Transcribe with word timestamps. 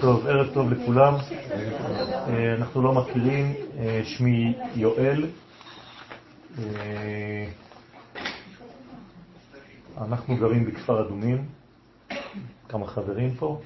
טוב, 0.00 0.26
ערב 0.26 0.54
טוב 0.54 0.72
לכולם. 0.72 1.14
אה, 1.14 2.54
אנחנו 2.54 2.82
לא 2.82 2.92
מכירים, 2.92 3.54
אה, 3.78 4.00
שמי 4.04 4.54
יואל. 4.74 5.26
אה, 6.58 7.48
אנחנו 10.00 10.36
גרים 10.36 10.64
בכפר 10.64 11.06
אדומים, 11.06 11.44
כמה 12.68 12.86
חברים 12.86 13.34
פה, 13.34 13.60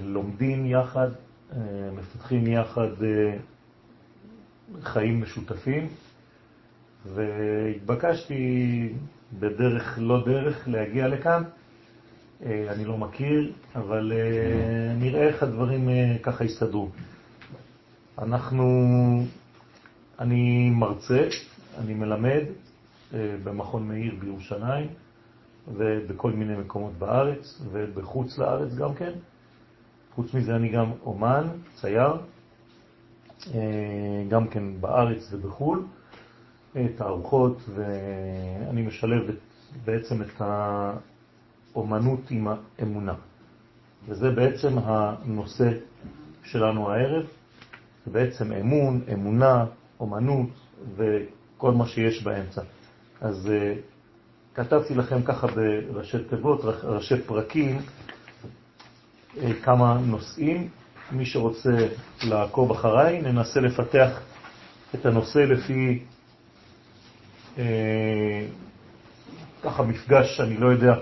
לומדים 0.00 0.66
יחד, 0.66 1.08
מפתחים 1.92 2.46
יחד 2.46 2.88
חיים 4.82 5.22
משותפים, 5.22 5.88
והתבקשתי 7.06 8.88
בדרך 9.38 9.98
לא 10.02 10.24
דרך 10.24 10.68
להגיע 10.68 11.08
לכאן. 11.08 11.42
אה, 12.46 12.72
אני 12.72 12.84
לא 12.84 12.98
מכיר, 12.98 13.52
אבל 13.74 14.12
אה, 14.12 14.94
נראה 14.94 15.22
איך 15.22 15.42
הדברים 15.42 15.88
אה, 15.88 16.16
ככה 16.22 16.44
יסתדרו. 16.44 16.88
אנחנו, 18.18 18.64
אני 20.18 20.70
מרצה, 20.70 21.28
אני 21.78 21.94
מלמד 21.94 22.42
במכון 23.44 23.88
מאיר 23.88 24.14
בירושלים 24.20 24.86
ובכל 25.74 26.30
מיני 26.30 26.56
מקומות 26.56 26.92
בארץ 26.98 27.62
ובחוץ 27.72 28.38
לארץ 28.38 28.74
גם 28.74 28.94
כן. 28.94 29.12
חוץ 30.14 30.34
מזה 30.34 30.56
אני 30.56 30.68
גם 30.68 30.92
אומן, 31.02 31.46
צייר, 31.74 32.12
גם 34.28 34.48
כן 34.48 34.80
בארץ 34.80 35.32
ובחול, 35.32 35.84
תערוכות, 36.96 37.56
ואני 37.74 38.82
משלב 38.82 39.22
בעצם 39.84 40.22
את 40.22 40.42
אומנות 41.74 42.30
עם 42.30 42.48
האמונה. 42.78 43.14
וזה 44.08 44.30
בעצם 44.30 44.78
הנושא 44.78 45.70
שלנו 46.44 46.90
הערב, 46.90 47.26
זה 48.06 48.12
בעצם 48.12 48.52
אמון, 48.52 49.00
אמונה, 49.12 49.64
אומנות 50.00 50.48
וכל 50.96 51.72
מה 51.72 51.86
שיש 51.86 52.22
באמצע. 52.22 52.62
אז 53.20 53.46
uh, 53.46 53.78
כתבתי 54.54 54.94
לכם 54.94 55.22
ככה 55.22 55.46
בראשי 55.46 56.18
תיבות, 56.30 56.60
ראשי 56.64 57.20
פרקים, 57.26 57.78
uh, 57.78 59.40
כמה 59.62 59.98
נושאים. 60.06 60.68
מי 61.12 61.26
שרוצה 61.26 61.88
לעקוב 62.24 62.70
אחריי, 62.70 63.22
ננסה 63.22 63.60
לפתח 63.60 64.20
את 64.94 65.06
הנושא 65.06 65.38
לפי 65.38 66.02
uh, 67.56 67.60
ככה 69.62 69.82
מפגש, 69.82 70.40
אני 70.40 70.56
לא 70.56 70.66
יודע 70.66 70.94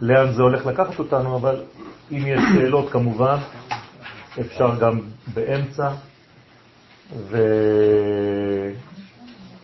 לאן 0.00 0.32
זה 0.32 0.42
הולך 0.42 0.66
לקחת 0.66 0.98
אותנו, 0.98 1.36
אבל 1.36 1.62
אם 2.12 2.26
יש 2.26 2.40
שאלות 2.54 2.90
כמובן, 2.90 3.36
אפשר 4.40 4.78
גם 4.80 5.00
באמצע. 5.34 5.90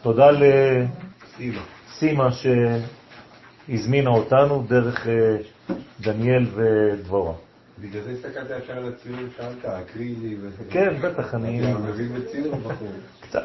ותודה 0.00 0.30
לסימה 0.30 2.28
שהזמינה 3.68 4.10
אותנו 4.10 4.64
דרך 4.68 5.06
אה, 5.08 5.36
דניאל 6.00 6.46
ודבורה. 6.54 7.34
בגלל 7.78 8.02
זה 8.02 8.10
הסתכלתי 8.10 8.52
ישר 8.64 8.72
על 8.72 8.92
הציור, 8.92 9.18
שאלת, 9.36 9.64
אקריא 9.64 10.14
לי. 10.22 10.36
כן, 10.70 10.94
בטח, 11.02 11.34
אני... 11.34 11.72
אתה 11.72 11.78
מבין 11.78 12.14
בציור 12.14 12.56
בחור? 12.56 12.92
קצת. 13.20 13.44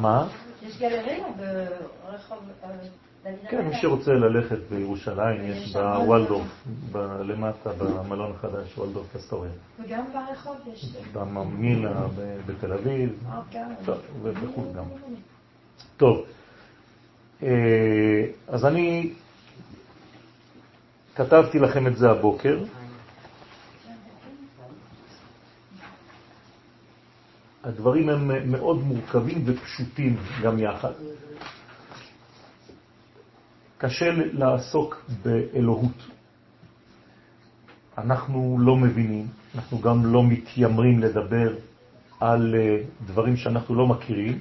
מה? 0.00 0.28
יש 0.62 0.78
גלריה 0.78 1.26
ברחוב... 1.36 2.38
אה, 3.26 3.32
כן, 3.48 3.68
מי 3.68 3.74
שרוצה 3.80 4.12
ללכת 4.12 4.58
בירושלים, 4.70 5.40
יש 5.44 5.76
בוולדורף, 5.76 6.66
למטה, 7.24 7.70
במלון 7.72 8.32
החדש, 8.36 8.78
וולדורף 8.78 9.16
אסטוריה. 9.16 9.50
וגם 9.80 10.04
ברחוב 10.12 10.56
יש... 10.72 10.96
בממילה 11.12 12.06
בתל 12.46 12.72
אביב, 12.72 13.24
אוקיי. 13.36 13.62
ובחוץ 14.22 14.74
גם. 14.76 14.84
טוב, 15.96 16.24
אה, 17.42 18.26
אז 18.48 18.64
אני 18.64 19.12
כתבתי 21.14 21.58
לכם 21.58 21.86
את 21.86 21.96
זה 21.96 22.10
הבוקר. 22.10 22.64
הדברים 27.64 28.08
הם 28.08 28.50
מאוד 28.50 28.82
מורכבים 28.82 29.42
ופשוטים 29.46 30.16
גם 30.42 30.58
יחד. 30.58 30.92
קשה 33.82 34.10
לעסוק 34.32 35.04
באלוהות. 35.22 36.08
אנחנו 37.98 38.56
לא 38.60 38.76
מבינים, 38.76 39.26
אנחנו 39.54 39.80
גם 39.80 40.06
לא 40.06 40.24
מתיימרים 40.24 41.00
לדבר 41.00 41.56
על 42.20 42.54
אה, 42.54 42.78
דברים 43.06 43.36
שאנחנו 43.36 43.74
לא 43.74 43.86
מכירים. 43.86 44.38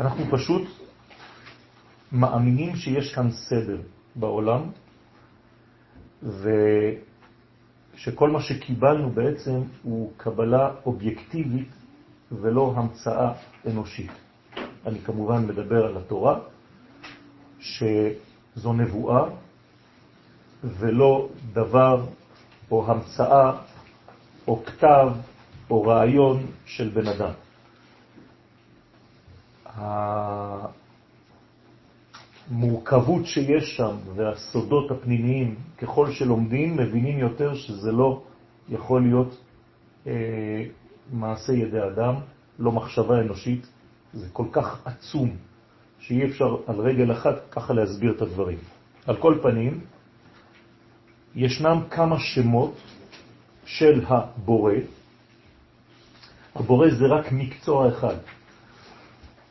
אנחנו 0.00 0.24
פשוט 0.30 0.62
מאמינים 2.12 2.76
שיש 2.76 3.14
כאן 3.14 3.30
סדר 3.30 3.80
בעולם, 4.16 4.60
ושכל 6.22 8.30
מה 8.30 8.40
שקיבלנו 8.40 9.10
בעצם 9.10 9.60
הוא 9.82 10.12
קבלה 10.16 10.70
אובייקטיבית 10.86 11.68
ולא 12.32 12.74
המצאה 12.76 13.32
אנושית. 13.66 14.12
אני 14.86 14.98
כמובן 14.98 15.46
מדבר 15.46 15.86
על 15.86 15.96
התורה, 15.96 16.38
שזו 17.62 18.72
נבואה 18.72 19.24
ולא 20.64 21.28
דבר 21.52 22.06
או 22.70 22.90
המצאה 22.90 23.52
או 24.48 24.62
כתב 24.64 25.08
או 25.70 25.82
רעיון 25.82 26.46
של 26.66 26.88
בן 26.88 27.06
אדם. 27.06 27.32
המורכבות 32.50 33.26
שיש 33.26 33.76
שם 33.76 33.96
והסודות 34.14 34.90
הפנימיים, 34.90 35.54
ככל 35.78 36.10
שלומדים, 36.10 36.76
מבינים 36.76 37.18
יותר 37.18 37.54
שזה 37.54 37.92
לא 37.92 38.22
יכול 38.68 39.02
להיות 39.02 39.40
אה, 40.06 40.64
מעשה 41.12 41.52
ידי 41.52 41.82
אדם, 41.94 42.14
לא 42.58 42.72
מחשבה 42.72 43.20
אנושית, 43.20 43.66
זה 44.12 44.28
כל 44.32 44.46
כך 44.52 44.86
עצום 44.86 45.36
שאי 46.02 46.24
אפשר 46.24 46.56
על 46.66 46.80
רגל 46.80 47.12
אחת 47.12 47.34
ככה 47.50 47.74
להסביר 47.74 48.12
את 48.16 48.22
הדברים. 48.22 48.58
על 49.06 49.16
כל 49.16 49.38
פנים, 49.42 49.80
ישנם 51.34 51.80
כמה 51.90 52.18
שמות 52.18 52.74
של 53.64 54.04
הבורא. 54.06 54.72
הבורא 56.54 56.88
זה 56.90 57.06
רק 57.06 57.32
מקצוע 57.32 57.88
אחד. 57.88 58.16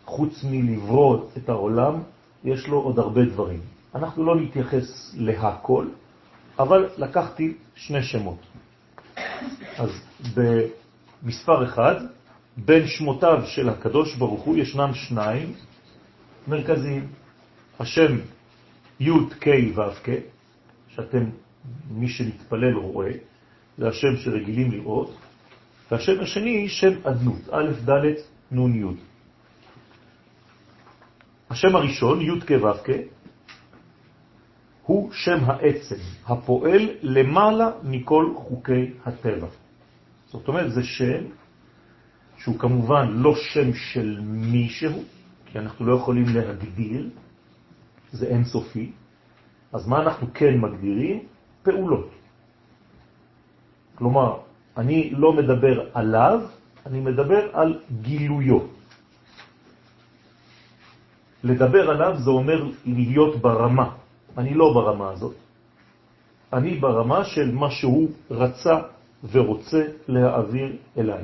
חוץ 0.05 0.43
מלברוא 0.43 1.17
את 1.37 1.49
העולם, 1.49 2.01
יש 2.43 2.67
לו 2.67 2.77
עוד 2.77 2.99
הרבה 2.99 3.25
דברים. 3.25 3.59
אנחנו 3.95 4.25
לא 4.25 4.35
נתייחס 4.35 5.15
להכל, 5.17 5.87
אבל 6.59 6.89
לקחתי 6.97 7.53
שני 7.75 8.03
שמות. 8.03 8.39
אז 9.77 9.89
במספר 10.35 11.63
אחד, 11.63 11.95
בין 12.57 12.87
שמותיו 12.87 13.43
של 13.45 13.69
הקדוש 13.69 14.15
ברוך 14.15 14.41
הוא 14.41 14.57
ישנם 14.57 14.93
שניים, 14.93 15.53
מרכזיים. 16.47 17.07
השם 17.79 18.17
י' 18.99 19.11
ק' 19.39 19.47
ו' 19.75 19.81
שאתם, 20.87 21.23
מי 21.91 22.09
שמתפלל 22.09 22.73
רואה, 22.75 23.11
זה 23.77 23.87
השם 23.87 24.17
שרגילים 24.17 24.71
לראות, 24.71 25.17
והשם 25.91 26.21
השני 26.21 26.69
שם 26.69 26.93
אדנות, 27.03 27.49
א' 27.51 27.71
ד' 27.89 28.05
נ' 28.51 28.75
י'. 28.75 28.95
השם 31.49 31.75
הראשון, 31.75 32.21
י' 32.21 32.41
כ' 32.47 32.51
ו' 32.51 32.83
כ', 32.83 32.89
הוא 34.83 35.11
שם 35.11 35.37
העצם, 35.45 35.95
הפועל 36.25 36.89
למעלה 37.01 37.69
מכל 37.83 38.33
חוקי 38.35 38.91
הטבע. 39.05 39.47
זאת 40.27 40.47
אומרת, 40.47 40.71
זה 40.71 40.83
שם 40.83 41.23
שהוא 42.37 42.59
כמובן 42.59 43.07
לא 43.11 43.35
שם 43.35 43.73
של 43.73 44.19
מישהו, 44.23 45.03
כי 45.51 45.59
אנחנו 45.59 45.85
לא 45.85 45.95
יכולים 45.95 46.25
להגדיר, 46.35 47.09
זה 48.11 48.25
אינסופי. 48.25 48.91
אז 49.73 49.87
מה 49.87 50.01
אנחנו 50.01 50.27
כן 50.33 50.57
מגדירים? 50.57 51.19
פעולות. 51.63 52.09
כלומר, 53.95 54.37
אני 54.77 55.09
לא 55.09 55.33
מדבר 55.33 55.89
עליו, 55.93 56.39
אני 56.85 56.99
מדבר 56.99 57.41
על 57.53 57.79
גילויו. 58.01 58.59
לדבר 61.43 61.89
עליו 61.89 62.13
זה 62.23 62.29
אומר 62.29 62.59
להיות 62.85 63.35
ברמה. 63.35 63.89
אני 64.37 64.53
לא 64.53 64.73
ברמה 64.73 65.09
הזאת. 65.09 65.35
אני 66.53 66.79
ברמה 66.79 67.23
של 67.23 67.51
מה 67.51 67.71
שהוא 67.71 68.09
רצה 68.31 68.75
ורוצה 69.31 69.81
להעביר 70.07 70.75
אליי. 70.97 71.23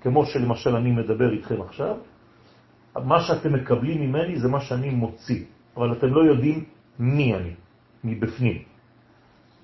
כמו 0.00 0.26
שלמשל 0.26 0.76
אני 0.76 0.90
מדבר 0.90 1.32
איתכם 1.32 1.62
עכשיו, 1.62 1.96
מה 2.96 3.20
שאתם 3.20 3.52
מקבלים 3.54 4.00
ממני 4.00 4.38
זה 4.38 4.48
מה 4.48 4.60
שאני 4.60 4.90
מוציא, 4.90 5.44
אבל 5.76 5.92
אתם 5.92 6.06
לא 6.06 6.20
יודעים 6.20 6.64
מי 6.98 7.34
אני, 7.34 7.54
מבפנים. 8.04 8.62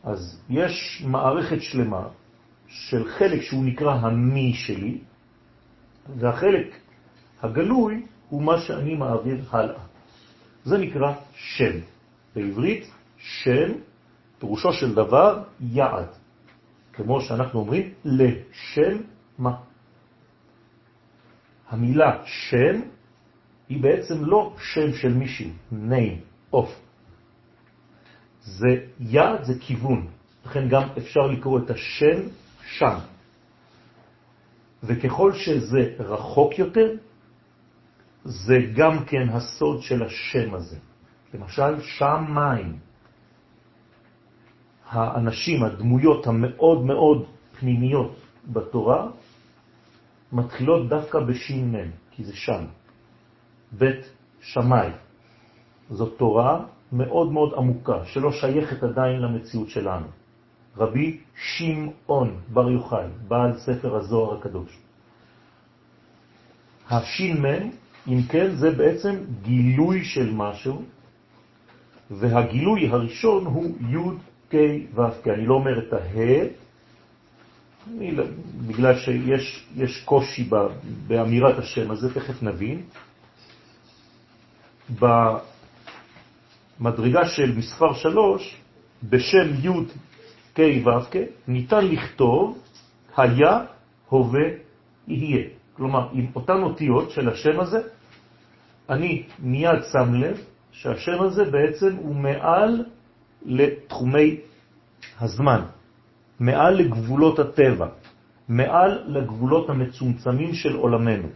אז 0.04 0.42
יש 0.50 1.02
מערכת 1.06 1.62
שלמה 1.62 2.08
של 2.68 3.08
חלק 3.08 3.42
שהוא 3.42 3.64
נקרא 3.64 3.94
המי 3.94 4.52
שלי, 4.54 4.98
והחלק 6.16 6.66
הגלוי 7.42 8.06
הוא 8.28 8.42
מה 8.42 8.60
שאני 8.60 8.94
מעביר 8.94 9.44
הלאה. 9.50 9.84
זה 10.64 10.78
נקרא 10.78 11.12
שם. 11.34 11.78
בעברית 12.34 12.90
שם, 13.18 13.72
פירושו 14.38 14.72
של 14.72 14.94
דבר 14.94 15.42
יעד. 15.60 16.08
כמו 16.92 17.20
שאנחנו 17.20 17.60
אומרים, 17.60 17.92
לשם 18.04 18.96
מה. 19.38 19.56
המילה 21.68 22.22
שם 22.24 22.80
היא 23.68 23.82
בעצם 23.82 24.24
לא 24.24 24.56
שם 24.58 24.92
של 24.92 25.14
מישהו, 25.14 25.50
name, 25.72 26.54
of. 26.54 26.68
זה 28.42 28.68
יעד, 29.00 29.44
זה 29.44 29.54
כיוון. 29.60 30.06
לכן 30.46 30.68
גם 30.68 30.82
אפשר 30.98 31.26
לקרוא 31.26 31.58
את 31.58 31.70
השם 31.70 32.20
שם. 32.62 32.98
וככל 34.82 35.32
שזה 35.32 35.94
רחוק 35.98 36.58
יותר, 36.58 36.92
זה 38.24 38.58
גם 38.74 39.04
כן 39.04 39.28
הסוד 39.28 39.82
של 39.82 40.02
השם 40.02 40.54
הזה. 40.54 40.76
למשל, 41.34 41.80
שם 41.80 42.24
מים. 42.28 42.78
האנשים, 44.88 45.62
הדמויות 45.62 46.26
המאוד 46.26 46.84
מאוד 46.84 47.26
פנימיות 47.60 48.16
בתורה, 48.52 49.08
מתחילות 50.32 50.88
דווקא 50.88 51.20
בשין 51.20 51.90
כי 52.10 52.24
זה 52.24 52.36
שם. 52.36 52.64
בית 53.78 54.10
שמאי. 54.40 54.88
זאת 55.90 56.18
תורה 56.18 56.64
מאוד 56.92 57.32
מאוד 57.32 57.54
עמוקה, 57.56 58.04
שלא 58.04 58.32
שייכת 58.32 58.82
עדיין 58.82 59.20
למציאות 59.20 59.68
שלנו. 59.68 60.06
רבי 60.76 61.20
שמעון 61.36 62.36
בר 62.52 62.70
יוחאי, 62.70 63.06
בעל 63.28 63.58
ספר 63.58 63.96
הזוהר 63.96 64.38
הקדוש. 64.38 64.78
השין 66.90 67.42
אם 68.08 68.22
כן, 68.28 68.54
זה 68.54 68.70
בעצם 68.70 69.14
גילוי 69.42 70.04
של 70.04 70.32
משהו, 70.32 70.82
והגילוי 72.10 72.88
הראשון 72.88 73.46
הוא 73.46 73.66
י' 73.80 73.96
כ' 74.50 74.56
ו' 74.94 75.22
כ'. 75.22 75.28
אני 75.28 75.46
לא 75.46 75.54
אומר 75.54 75.78
את 75.78 75.92
הה, 75.92 76.44
לא, 78.12 78.24
בגלל 78.66 78.94
שיש 78.98 80.02
קושי 80.04 80.50
באמירת 81.06 81.58
השם 81.58 81.90
הזה, 81.90 82.14
תכף 82.14 82.42
נבין. 82.42 82.82
במדרגה 86.80 87.24
של 87.24 87.56
מספר 87.56 87.92
שלוש, 87.94 88.56
בשם 89.02 89.48
י' 89.62 89.68
כ' 90.54 90.60
ו' 90.84 91.04
כ', 91.10 91.16
ניתן 91.48 91.84
לכתוב 91.86 92.58
היה, 93.16 93.64
הווה, 94.08 94.48
יהיה. 95.08 95.44
כלומר, 95.76 96.08
עם 96.12 96.26
אותן 96.34 96.62
אותיות 96.62 97.10
של 97.10 97.28
השם 97.28 97.60
הזה, 97.60 97.80
אני 98.88 99.22
מיד 99.38 99.82
שם 99.92 100.14
לב 100.14 100.40
שהשם 100.72 101.22
הזה 101.22 101.44
בעצם 101.44 101.96
הוא 101.96 102.14
מעל 102.14 102.84
לתחומי 103.42 104.40
הזמן, 105.20 105.60
מעל 106.40 106.74
לגבולות 106.74 107.38
הטבע, 107.38 107.88
מעל 108.48 109.02
לגבולות 109.06 109.70
המצומצמים 109.70 110.54
של 110.54 110.76
עולמנו. 110.76 111.28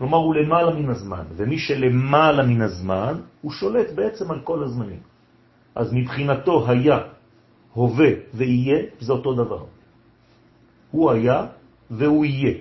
כלומר, 0.00 0.18
הוא 0.18 0.34
למעלה 0.34 0.72
מן 0.74 0.88
הזמן, 0.88 1.24
ומי 1.36 1.58
שלמעלה 1.58 2.42
מן 2.48 2.60
הזמן, 2.62 3.20
הוא 3.40 3.52
שולט 3.52 3.92
בעצם 3.92 4.30
על 4.30 4.40
כל 4.40 4.64
הזמנים. 4.64 5.00
אז 5.76 5.92
מבחינתו 5.92 6.70
היה, 6.70 6.98
הווה 7.72 8.10
ויהיה, 8.34 8.78
זה 9.00 9.12
אותו 9.12 9.34
דבר. 9.34 9.64
הוא 10.90 11.10
היה 11.10 11.46
והוא 11.90 12.24
יהיה. 12.24 12.54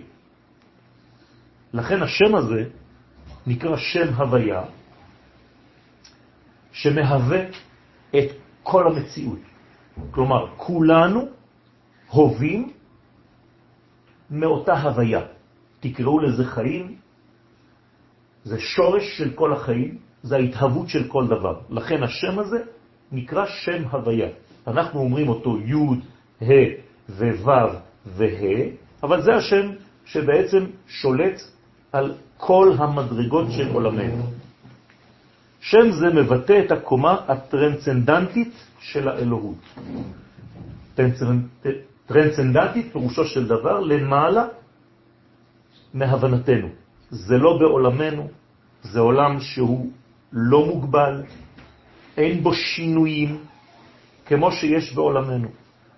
לכן 1.73 2.03
השם 2.03 2.35
הזה 2.35 2.75
נקרא 3.47 3.77
שם 3.77 4.13
הוויה, 4.19 4.63
שמהווה 6.71 7.41
את 8.11 8.29
כל 8.63 8.83
המציאות. 8.91 9.39
כלומר, 10.11 10.51
כולנו 10.57 11.21
הובים 12.11 12.71
מאותה 14.27 14.75
הוויה. 14.81 15.23
תקראו 15.79 16.19
לזה 16.19 16.45
חיים, 16.45 16.99
זה 18.43 18.59
שורש 18.59 19.17
של 19.17 19.29
כל 19.35 19.53
החיים, 19.53 19.97
זה 20.23 20.35
ההתהוות 20.35 20.89
של 20.89 21.07
כל 21.07 21.27
דבר. 21.27 21.59
לכן 21.69 22.03
השם 22.03 22.39
הזה 22.39 22.57
נקרא 23.11 23.45
שם 23.45 23.83
הוויה. 23.91 24.29
אנחנו 24.67 24.99
אומרים 24.99 25.29
אותו 25.29 25.57
י', 25.59 25.73
ה' 26.41 26.53
וו' 27.09 27.75
וה', 28.05 28.69
אבל 29.03 29.21
זה 29.21 29.35
השם 29.35 29.69
שבעצם 30.05 30.65
שולט 30.87 31.41
על 31.91 32.13
כל 32.37 32.73
המדרגות 32.77 33.51
של 33.51 33.67
עולמנו. 33.73 34.23
שם 35.61 35.91
זה 35.91 36.07
מבטא 36.13 36.61
את 36.65 36.71
הקומה 36.71 37.17
הטרנסצנדנטית 37.27 38.53
של 38.79 39.07
האלוהות. 39.07 39.57
טרנסצנדנטית 42.07 42.91
פירושו 42.91 43.25
של 43.25 43.47
דבר 43.47 43.79
למעלה 43.79 44.45
מהבנתנו. 45.93 46.67
זה 47.09 47.37
לא 47.37 47.57
בעולמנו, 47.57 48.27
זה 48.81 48.99
עולם 48.99 49.39
שהוא 49.39 49.91
לא 50.33 50.65
מוגבל, 50.65 51.23
אין 52.17 52.43
בו 52.43 52.53
שינויים 52.53 53.43
כמו 54.25 54.51
שיש 54.51 54.93
בעולמנו. 54.93 55.47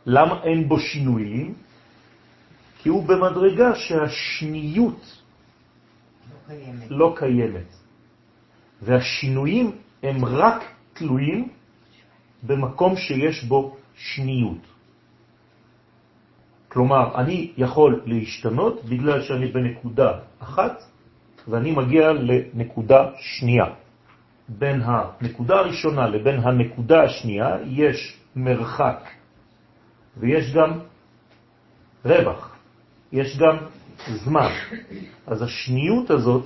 למה 0.06 0.44
אין 0.44 0.68
בו 0.68 0.80
שינויים? 0.80 1.54
כי 2.82 2.90
הוא 2.90 3.04
במדרגה 3.04 3.76
שהשניות 3.76 5.22
קיימת. 6.48 6.88
לא 6.90 7.14
קיימת. 7.18 7.70
והשינויים 8.82 9.72
הם 10.04 10.26
רק 10.26 10.64
תלויים 10.94 11.50
במקום 12.44 12.96
שיש 12.96 13.44
בו 13.44 13.78
שניות. 13.96 14.64
כלומר, 16.68 17.16
אני 17.16 17.52
יכול 17.58 18.02
להשתנות 18.06 18.86
בגלל 18.86 19.22
שאני 19.22 19.52
בנקודה 19.52 20.12
אחת 20.40 20.91
ואני 21.48 21.72
מגיע 21.72 22.12
לנקודה 22.14 23.10
שנייה. 23.18 23.66
בין 24.48 24.82
הנקודה 24.86 25.56
הראשונה 25.56 26.08
לבין 26.08 26.40
הנקודה 26.40 27.04
השנייה 27.04 27.58
יש 27.66 28.18
מרחק 28.36 29.10
ויש 30.18 30.54
גם 30.54 30.80
רווח, 32.06 32.56
יש 33.12 33.38
גם 33.38 33.58
זמן. 34.08 34.50
אז 35.28 35.42
השניות 35.42 36.10
הזאת 36.10 36.46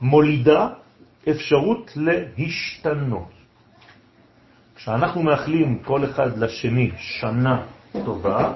מולידה 0.00 0.68
אפשרות 1.30 1.92
להשתנות. 1.96 3.30
כשאנחנו 4.76 5.22
מאחלים 5.22 5.78
כל 5.78 6.04
אחד 6.04 6.38
לשני 6.38 6.90
שנה 6.98 7.62
טובה, 8.04 8.52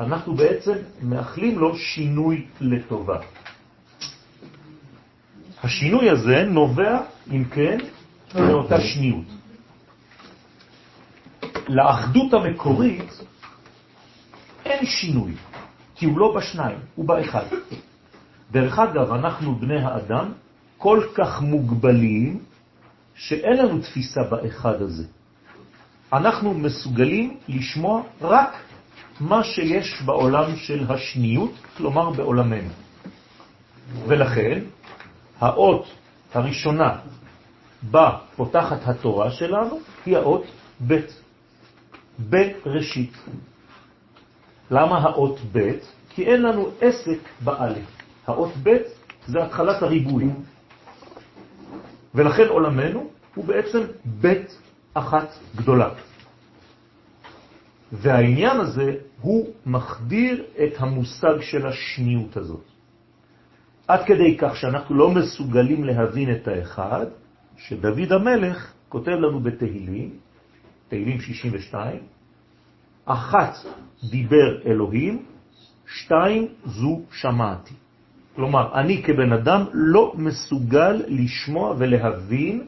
אנחנו 0.00 0.34
בעצם 0.34 0.74
מאחלים 1.02 1.58
לו 1.58 1.76
שינוי 1.76 2.46
לטובה. 2.60 3.18
השינוי 5.64 6.10
הזה 6.10 6.44
נובע, 6.44 7.00
אם 7.32 7.44
כן, 7.44 7.78
מאותה 8.34 8.80
שניות. 8.80 9.24
לאחדות 11.68 12.34
המקורית 12.34 13.20
אין 14.64 14.86
שינוי. 14.86 15.32
כי 15.94 16.06
הוא 16.06 16.18
לא 16.18 16.34
בשניים, 16.36 16.78
הוא 16.94 17.08
באחד. 17.08 17.44
דרך 18.52 18.78
אגב, 18.78 19.12
אנחנו 19.12 19.54
בני 19.54 19.80
האדם 19.82 20.32
כל 20.78 21.00
כך 21.14 21.42
מוגבלים 21.42 22.40
שאין 23.14 23.56
לנו 23.56 23.80
תפיסה 23.80 24.22
באחד 24.22 24.82
הזה. 24.82 25.04
אנחנו 26.12 26.54
מסוגלים 26.54 27.36
לשמוע 27.48 28.02
רק 28.20 28.52
מה 29.20 29.44
שיש 29.44 30.02
בעולם 30.02 30.56
של 30.56 30.92
השניות, 30.92 31.52
כלומר 31.76 32.10
בעולמנו. 32.10 32.70
ולכן 34.06 34.60
האות 35.40 35.86
הראשונה 36.34 36.98
בה 37.82 38.18
פותחת 38.36 38.88
התורה 38.88 39.30
שלנו 39.30 39.78
היא 40.06 40.16
האות 40.16 40.44
ב', 40.88 41.00
בראשית. 42.18 43.12
למה 44.70 44.98
האות 44.98 45.38
ב'? 45.52 45.70
כי 46.10 46.24
אין 46.24 46.42
לנו 46.42 46.68
עסק 46.80 47.18
באלף. 47.40 47.86
האות 48.26 48.52
ב' 48.62 48.76
זה 49.26 49.44
התחלת 49.44 49.82
הריבוי. 49.82 50.28
ולכן 52.14 52.48
עולמנו 52.48 53.10
הוא 53.34 53.44
בעצם 53.44 53.80
ב' 54.20 54.32
אחת 54.94 55.28
גדולה. 55.56 55.88
והעניין 57.92 58.60
הזה 58.60 58.94
הוא 59.20 59.48
מחדיר 59.66 60.44
את 60.64 60.72
המושג 60.78 61.40
של 61.40 61.66
השניות 61.66 62.36
הזאת. 62.36 62.73
עד 63.88 64.04
כדי 64.06 64.36
כך 64.38 64.56
שאנחנו 64.56 64.94
לא 64.94 65.10
מסוגלים 65.10 65.84
להבין 65.84 66.32
את 66.32 66.48
האחד, 66.48 67.06
שדוד 67.56 68.12
המלך 68.12 68.72
כותב 68.88 69.10
לנו 69.10 69.40
בתהילים, 69.40 70.10
תהילים 70.88 71.20
62, 71.20 71.98
אחת 73.04 73.54
דיבר 74.10 74.62
אלוהים, 74.66 75.22
שתיים 75.86 76.48
זו 76.64 77.00
שמעתי. 77.12 77.74
כלומר, 78.36 78.74
אני 78.74 79.02
כבן 79.02 79.32
אדם 79.32 79.64
לא 79.72 80.12
מסוגל 80.16 81.02
לשמוע 81.08 81.74
ולהבין 81.78 82.66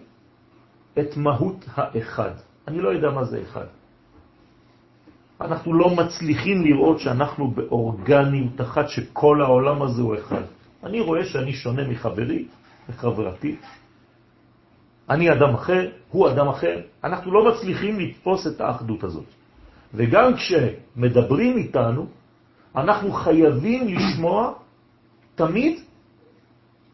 את 0.99 1.17
מהות 1.17 1.65
האחד. 1.75 2.31
אני 2.69 2.81
לא 2.81 2.89
יודע 2.89 3.11
מה 3.11 3.25
זה 3.25 3.43
אחד. 3.43 3.67
אנחנו 5.41 5.75
לא 5.75 5.97
מצליחים 5.97 6.63
לראות 6.63 6.99
שאנחנו 7.01 7.51
באורגניות 7.51 8.61
אחת, 8.61 8.89
שכל 8.89 9.43
העולם 9.43 9.83
הזה 9.83 10.03
הוא 10.03 10.15
אחד. 10.15 10.56
אני 10.85 11.01
רואה 11.01 11.25
שאני 11.25 11.53
שונה 11.53 11.89
מחברי, 11.89 12.45
מחברתי. 12.89 13.57
אני 15.11 15.33
אדם 15.33 15.55
אחר, 15.55 15.91
הוא 16.11 16.29
אדם 16.29 16.49
אחר. 16.49 16.81
אנחנו 17.05 17.33
לא 17.33 17.51
מצליחים 17.53 18.01
לתפוס 18.01 18.47
את 18.47 18.61
האחדות 18.61 19.05
הזאת. 19.05 19.25
וגם 19.95 20.37
כשמדברים 20.37 21.57
איתנו, 21.57 22.07
אנחנו 22.77 23.13
חייבים 23.13 23.89
לשמוע 23.89 24.53
תמיד 25.35 25.81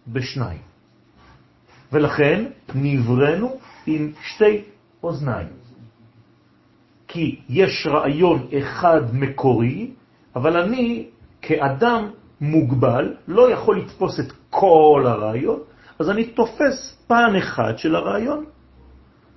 בשניים. 0.09 0.62
ולכן 1.93 2.45
נברנו 2.75 3.59
עם 3.87 4.12
שתי 4.23 4.62
אוזניים. 5.03 5.49
כי 7.09 7.41
יש 7.49 7.87
רעיון 7.87 8.49
אחד 8.59 9.01
מקורי, 9.12 9.91
אבל 10.37 10.57
אני 10.57 11.09
כאדם 11.43 12.11
מוגבל 12.43 13.15
לא 13.29 13.51
יכול 13.53 13.79
לתפוס 13.79 14.21
את 14.21 14.33
כל 14.51 15.05
הרעיון, 15.07 15.59
אז 15.99 16.11
אני 16.11 16.25
תופס 16.25 17.05
פן 17.07 17.37
אחד 17.39 17.79
של 17.79 17.97
הרעיון, 17.97 18.45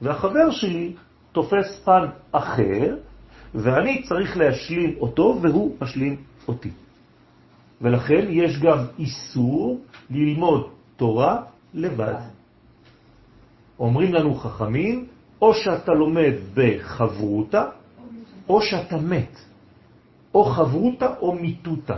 והחבר 0.02 0.52
שלי 0.52 0.94
תופס 1.32 1.82
פן 1.86 2.06
אחר, 2.32 2.96
ואני 3.56 4.04
צריך 4.04 4.38
להשלים 4.38 4.96
אותו 5.00 5.38
והוא 5.42 5.76
משלים 5.82 6.16
אותי. 6.48 6.72
ולכן 7.82 8.26
יש 8.30 8.60
גם 8.60 8.78
איסור 9.00 9.82
ללמוד 10.10 10.70
תורה 10.96 11.42
לבד. 11.74 12.20
אומרים 13.80 14.14
לנו 14.14 14.36
חכמים, 14.36 15.06
או 15.42 15.54
שאתה 15.54 15.92
לומד 15.94 16.34
בחברותה, 16.54 17.66
או 18.50 18.62
שאתה 18.62 18.98
מת. 18.98 19.40
או 20.34 20.44
חברותה 20.44 21.14
או 21.22 21.32
מיתותה. 21.32 21.98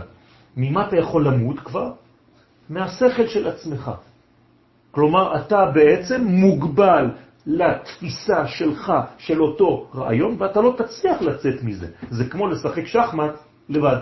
ממה 0.58 0.88
אתה 0.88 0.96
יכול 0.96 1.26
למות 1.26 1.60
כבר? 1.60 1.92
מהשכל 2.70 3.26
של 3.26 3.48
עצמך. 3.48 3.90
כלומר, 4.90 5.36
אתה 5.36 5.70
בעצם 5.74 6.24
מוגבל 6.24 7.10
לתפיסה 7.46 8.46
שלך 8.46 8.92
של 9.18 9.42
אותו 9.42 9.90
רעיון, 9.94 10.36
ואתה 10.38 10.60
לא 10.60 10.74
תצליח 10.78 11.22
לצאת 11.22 11.62
מזה. 11.62 11.86
זה 12.10 12.24
כמו 12.24 12.46
לשחק 12.48 12.86
שחמט 12.86 13.32
לבד. 13.68 13.96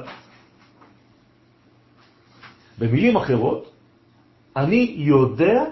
במילים 2.78 3.16
אחרות, 3.16 3.70
אני 4.56 4.94
יודע, 4.98 5.64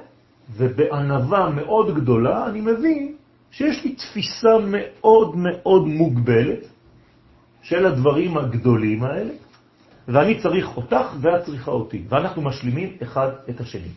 ובענבה 0.56 1.48
מאוד 1.54 1.94
גדולה, 1.94 2.46
אני 2.46 2.60
מבין 2.60 3.14
שיש 3.50 3.84
לי 3.84 3.94
תפיסה 3.94 4.58
מאוד 4.64 5.36
מאוד 5.36 5.86
מוגבלת 5.86 6.66
של 7.62 7.86
הדברים 7.86 8.36
הגדולים 8.36 9.02
האלה, 9.04 9.34
ואני 10.08 10.40
צריך 10.42 10.76
אותך 10.76 11.06
ואת 11.20 11.44
צריכה 11.44 11.70
אותי, 11.70 12.04
ואנחנו 12.08 12.42
משלימים 12.42 12.96
אחד 13.02 13.28
את 13.50 13.60
השני. 13.60 13.88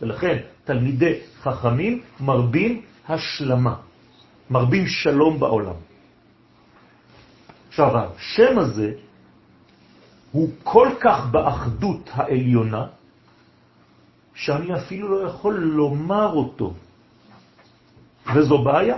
ולכן 0.00 0.36
תלמידי 0.64 1.14
חכמים 1.42 2.02
מרבים 2.20 2.82
השלמה, 3.08 3.74
מרבים 4.50 4.86
שלום 4.86 5.40
בעולם. 5.40 5.74
עכשיו, 7.68 7.92
השם 7.96 8.58
הזה 8.58 8.92
הוא 10.32 10.50
כל 10.62 10.88
כך 11.00 11.26
באחדות 11.30 12.10
העליונה, 12.12 12.86
שאני 14.34 14.74
אפילו 14.74 15.08
לא 15.08 15.28
יכול 15.28 15.54
לומר 15.54 16.32
אותו, 16.32 16.74
וזו 18.34 18.58
בעיה. 18.58 18.96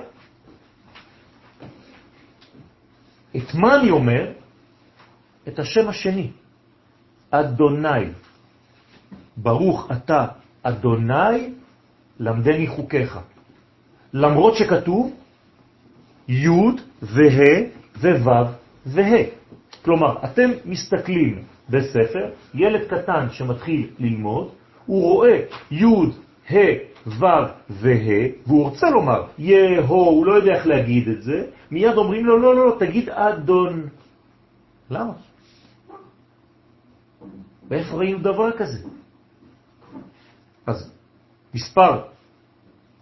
את 3.37 3.55
מה 3.55 3.77
אני 3.77 3.91
אומר? 3.91 4.33
את 5.49 5.59
השם 5.59 5.89
השני, 5.89 6.31
אדוני. 7.31 8.05
ברוך 9.37 9.89
אתה 9.93 10.27
אדוני 10.63 11.53
למדני 12.21 12.67
חוקיך. 12.67 13.19
למרות 14.13 14.57
שכתוב 14.57 15.13
י' 16.29 16.49
וה' 17.03 17.61
וו' 18.01 18.49
וה'. 18.87 19.25
כלומר, 19.85 20.25
אתם 20.25 20.51
מסתכלים 20.65 21.43
בספר, 21.69 22.31
ילד 22.55 22.89
קטן 22.89 23.27
שמתחיל 23.31 23.91
ללמוד, 23.99 24.49
הוא 24.87 25.03
רואה 25.03 25.41
י', 25.71 25.85
ה', 26.51 26.57
ו' 27.07 27.27
וה', 27.71 28.29
והוא 28.47 28.65
רוצה 28.65 28.91
לומר 28.91 29.23
יהו, 29.39 29.87
הוא 29.87 30.27
לא 30.27 30.33
יודע 30.33 30.55
איך 30.55 30.67
להגיד 30.67 31.09
את 31.09 31.23
זה, 31.23 31.47
מיד 31.71 31.95
אומרים 31.97 32.27
לו, 32.27 32.39
לא, 32.39 32.55
לא, 32.55 32.67
לא, 32.67 32.77
תגיד 32.79 33.11
אדון. 33.11 33.89
למה? 34.91 35.13
ואיפה 37.69 37.97
ראינו 37.97 38.19
דבר 38.19 38.53
כזה? 38.53 38.79
אז 40.67 40.93
מספר 41.55 42.03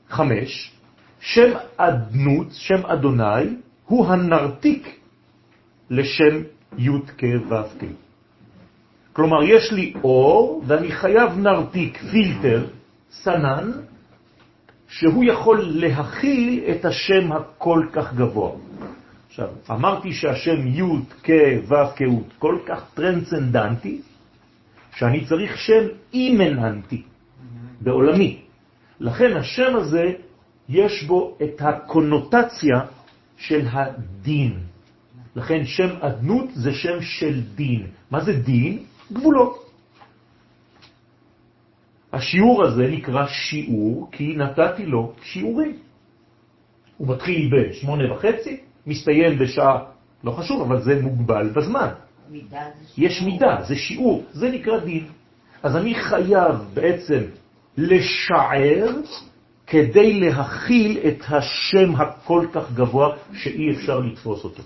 חמש, 0.09 0.73
שם 1.21 1.53
אדנות, 1.77 2.47
שם 2.53 2.87
אדוני, 2.87 3.57
הוא 3.87 4.07
הנרתיק 4.07 5.01
לשם 5.91 6.43
י' 6.79 6.91
כ' 7.19 7.25
ו' 7.49 7.55
כ'. 7.79 7.85
כלומר, 9.13 9.43
יש 9.43 9.73
לי 9.73 9.95
אור 10.05 10.63
ואני 10.67 10.93
חייב 10.93 11.39
נרתיק, 11.39 11.99
פילטר, 12.11 12.67
סנן, 13.11 13.71
שהוא 14.89 15.25
יכול 15.25 15.61
להכיל 15.61 16.65
את 16.71 16.85
השם 16.85 17.33
הכל 17.33 17.87
כך 17.93 18.15
גבוה. 18.15 18.51
עכשיו, 19.29 19.49
אמרתי 19.71 20.13
שהשם 20.13 20.67
י' 20.67 20.83
כ' 21.23 21.31
ו' 21.69 21.97
כ' 21.97 22.03
הוא 22.03 22.23
כל 22.39 22.59
כך 22.67 22.85
טרנסצנדנטי, 22.95 24.01
שאני 24.97 25.25
צריך 25.25 25.59
שם 25.59 25.85
אימננטי 26.15 27.03
בעולמי. 27.81 28.41
לכן 29.01 29.37
השם 29.37 29.77
הזה, 29.77 30.05
יש 30.69 31.05
בו 31.05 31.37
את 31.43 31.63
הקונוטציה 31.63 32.81
של 33.37 33.67
הדין. 33.73 34.59
לכן 35.37 35.65
שם 35.65 35.89
אדנות 36.01 36.49
זה 36.55 36.73
שם 36.73 37.01
של 37.01 37.41
דין. 37.55 37.87
מה 38.11 38.25
זה 38.25 38.33
דין? 38.33 38.85
גבולות. 39.13 39.71
השיעור 42.13 42.65
הזה 42.65 42.87
נקרא 42.89 43.27
שיעור 43.27 44.09
כי 44.13 44.37
נתתי 44.37 44.87
לו 44.87 45.13
שיעורים. 45.23 45.77
הוא 46.97 47.09
מתחיל 47.09 47.51
בשמונה 47.53 48.13
וחצי, 48.13 48.61
מסתיים 48.87 49.39
בשעה, 49.39 49.79
לא 50.25 50.31
חשוב, 50.31 50.63
אבל 50.63 50.83
זה 50.83 51.03
מוגבל 51.03 51.53
בזמן. 51.53 52.06
מידה 52.31 52.63
יש 52.97 53.23
מידה, 53.23 53.63
זה 53.69 53.77
שיעור, 53.77 54.25
זה 54.33 54.51
נקרא 54.51 54.79
דין. 54.79 55.05
אז 55.63 55.77
אני 55.77 55.95
חייב 55.95 56.55
בעצם 56.75 57.21
לשער 57.77 58.91
כדי 59.67 60.21
להכיל 60.21 60.99
את 61.09 61.23
השם 61.29 61.95
הכל 61.97 62.47
כך 62.53 62.73
גבוה 62.73 63.17
שאי 63.33 63.71
אפשר 63.71 64.01
לתפוס 64.01 64.45
אותו. 64.45 64.63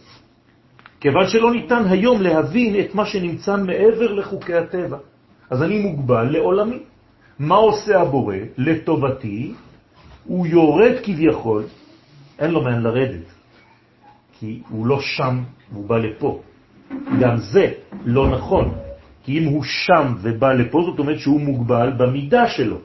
כיוון 1.01 1.29
שלא 1.29 1.53
ניתן 1.53 1.83
היום 1.89 2.23
להבין 2.23 2.81
את 2.81 2.95
מה 2.95 3.07
שנמצא 3.07 3.57
מעבר 3.57 4.13
לחוקי 4.13 4.55
הטבע. 4.55 4.99
אז 5.51 5.63
אני 5.63 5.79
מוגבל 5.79 6.33
לעולמי. 6.33 6.79
מה 7.39 7.55
עושה 7.55 8.01
הבורא? 8.01 8.37
לטובתי, 8.59 9.53
הוא 10.25 10.47
יורד 10.47 10.93
כביכול, 11.03 11.65
אין 12.39 12.51
לו 12.51 12.63
מעין 12.63 12.81
לרדת, 12.83 13.27
כי 14.39 14.63
הוא 14.69 14.87
לא 14.87 15.01
שם, 15.01 15.43
הוא 15.73 15.89
בא 15.89 15.99
לפה. 15.99 16.41
גם 17.21 17.37
זה 17.39 17.73
לא 18.05 18.31
נכון, 18.31 18.75
כי 19.25 19.39
אם 19.39 19.45
הוא 19.45 19.63
שם 19.65 20.15
ובא 20.23 20.53
לפה, 20.53 20.83
זאת 20.91 20.99
אומרת 20.99 21.19
שהוא 21.19 21.41
מוגבל 21.41 21.93
במידה 21.99 22.49
שלו. 22.49 22.79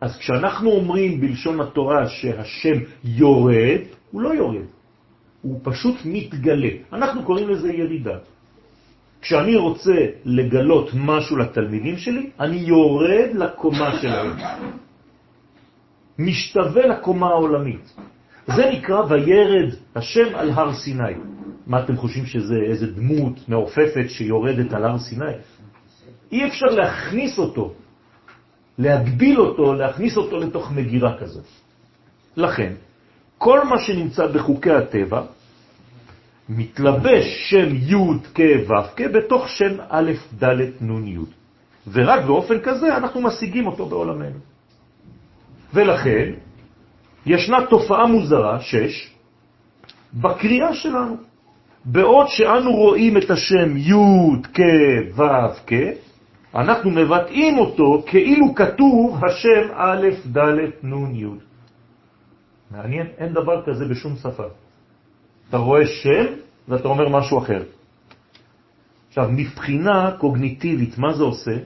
אז 0.00 0.18
כשאנחנו 0.18 0.70
אומרים 0.70 1.20
בלשון 1.20 1.60
התורה 1.60 2.08
שהשם 2.08 2.76
יורד, 3.04 3.80
הוא 4.10 4.20
לא 4.20 4.34
יורד, 4.34 4.66
הוא 5.42 5.60
פשוט 5.62 5.96
מתגלה. 6.04 6.68
אנחנו 6.92 7.22
קוראים 7.22 7.48
לזה 7.48 7.72
ירידה. 7.72 8.18
כשאני 9.20 9.56
רוצה 9.56 9.96
לגלות 10.24 10.90
משהו 10.94 11.36
לתלמידים 11.36 11.96
שלי, 11.96 12.30
אני 12.40 12.56
יורד 12.56 13.28
לקומה 13.34 13.98
שלהם. 14.00 14.36
משתווה 16.18 16.86
לקומה 16.86 17.26
העולמית. 17.26 17.96
זה 18.46 18.70
נקרא 18.72 19.00
וירד 19.08 19.74
השם 19.96 20.34
על 20.34 20.50
הר 20.50 20.72
סיני. 20.72 21.14
מה 21.70 21.84
אתם 21.84 21.96
חושבים 21.96 22.26
שזה 22.26 22.54
איזה 22.66 22.86
דמות 22.86 23.48
מעופפת 23.48 24.06
שיורדת 24.08 24.72
על 24.72 24.84
הר 24.84 24.98
סיני? 24.98 25.38
אי 26.32 26.48
אפשר 26.48 26.66
להכניס 26.66 27.38
אותו, 27.38 27.74
להגביל 28.78 29.40
אותו, 29.40 29.74
להכניס 29.74 30.16
אותו 30.16 30.38
לתוך 30.38 30.72
מגירה 30.72 31.18
כזאת. 31.18 31.44
לכן, 32.36 32.72
כל 33.38 33.64
מה 33.64 33.78
שנמצא 33.78 34.26
בחוקי 34.26 34.70
הטבע 34.70 35.22
מתלבש 36.48 37.26
שם 37.50 37.68
י' 37.74 38.18
כ' 38.34 38.40
ו' 38.66 38.96
כ' 38.96 39.02
בתוך 39.14 39.48
שם 39.48 39.76
א' 39.88 40.10
ד' 40.42 40.82
נ' 40.82 41.06
י'. 41.06 41.18
ורק 41.92 42.24
באופן 42.24 42.60
כזה 42.60 42.96
אנחנו 42.96 43.20
משיגים 43.20 43.66
אותו 43.66 43.86
בעולמנו. 43.86 44.38
ולכן 45.74 46.32
ישנה 47.26 47.58
תופעה 47.70 48.06
מוזרה, 48.06 48.60
שש, 48.60 49.14
בקריאה 50.14 50.74
שלנו. 50.74 51.29
בעוד 51.84 52.26
שאנו 52.28 52.72
רואים 52.72 53.16
את 53.16 53.30
השם 53.30 53.76
י' 53.76 54.42
כ' 54.54 54.60
ו' 55.16 55.22
כ', 55.66 55.72
אנחנו 56.54 56.90
מבטאים 56.90 57.58
אותו 57.58 58.02
כאילו 58.06 58.54
כתוב 58.54 59.24
השם 59.24 59.68
א' 59.74 60.08
ד' 60.36 60.48
נ' 60.82 61.14
י'. 61.14 61.26
מעניין, 62.70 63.06
אין 63.18 63.32
דבר 63.32 63.62
כזה 63.66 63.84
בשום 63.88 64.16
שפה. 64.16 64.44
אתה 65.48 65.56
רואה 65.56 65.86
שם 65.86 66.26
ואתה 66.68 66.88
אומר 66.88 67.08
משהו 67.08 67.38
אחר. 67.38 67.62
עכשיו, 69.08 69.28
מבחינה 69.30 70.10
קוגניטיבית, 70.18 70.98
מה 70.98 71.12
זה 71.12 71.22
עושה? 71.22 71.56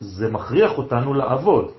זה 0.00 0.30
מכריח 0.30 0.78
אותנו 0.78 1.14
לעבוד. 1.14 1.70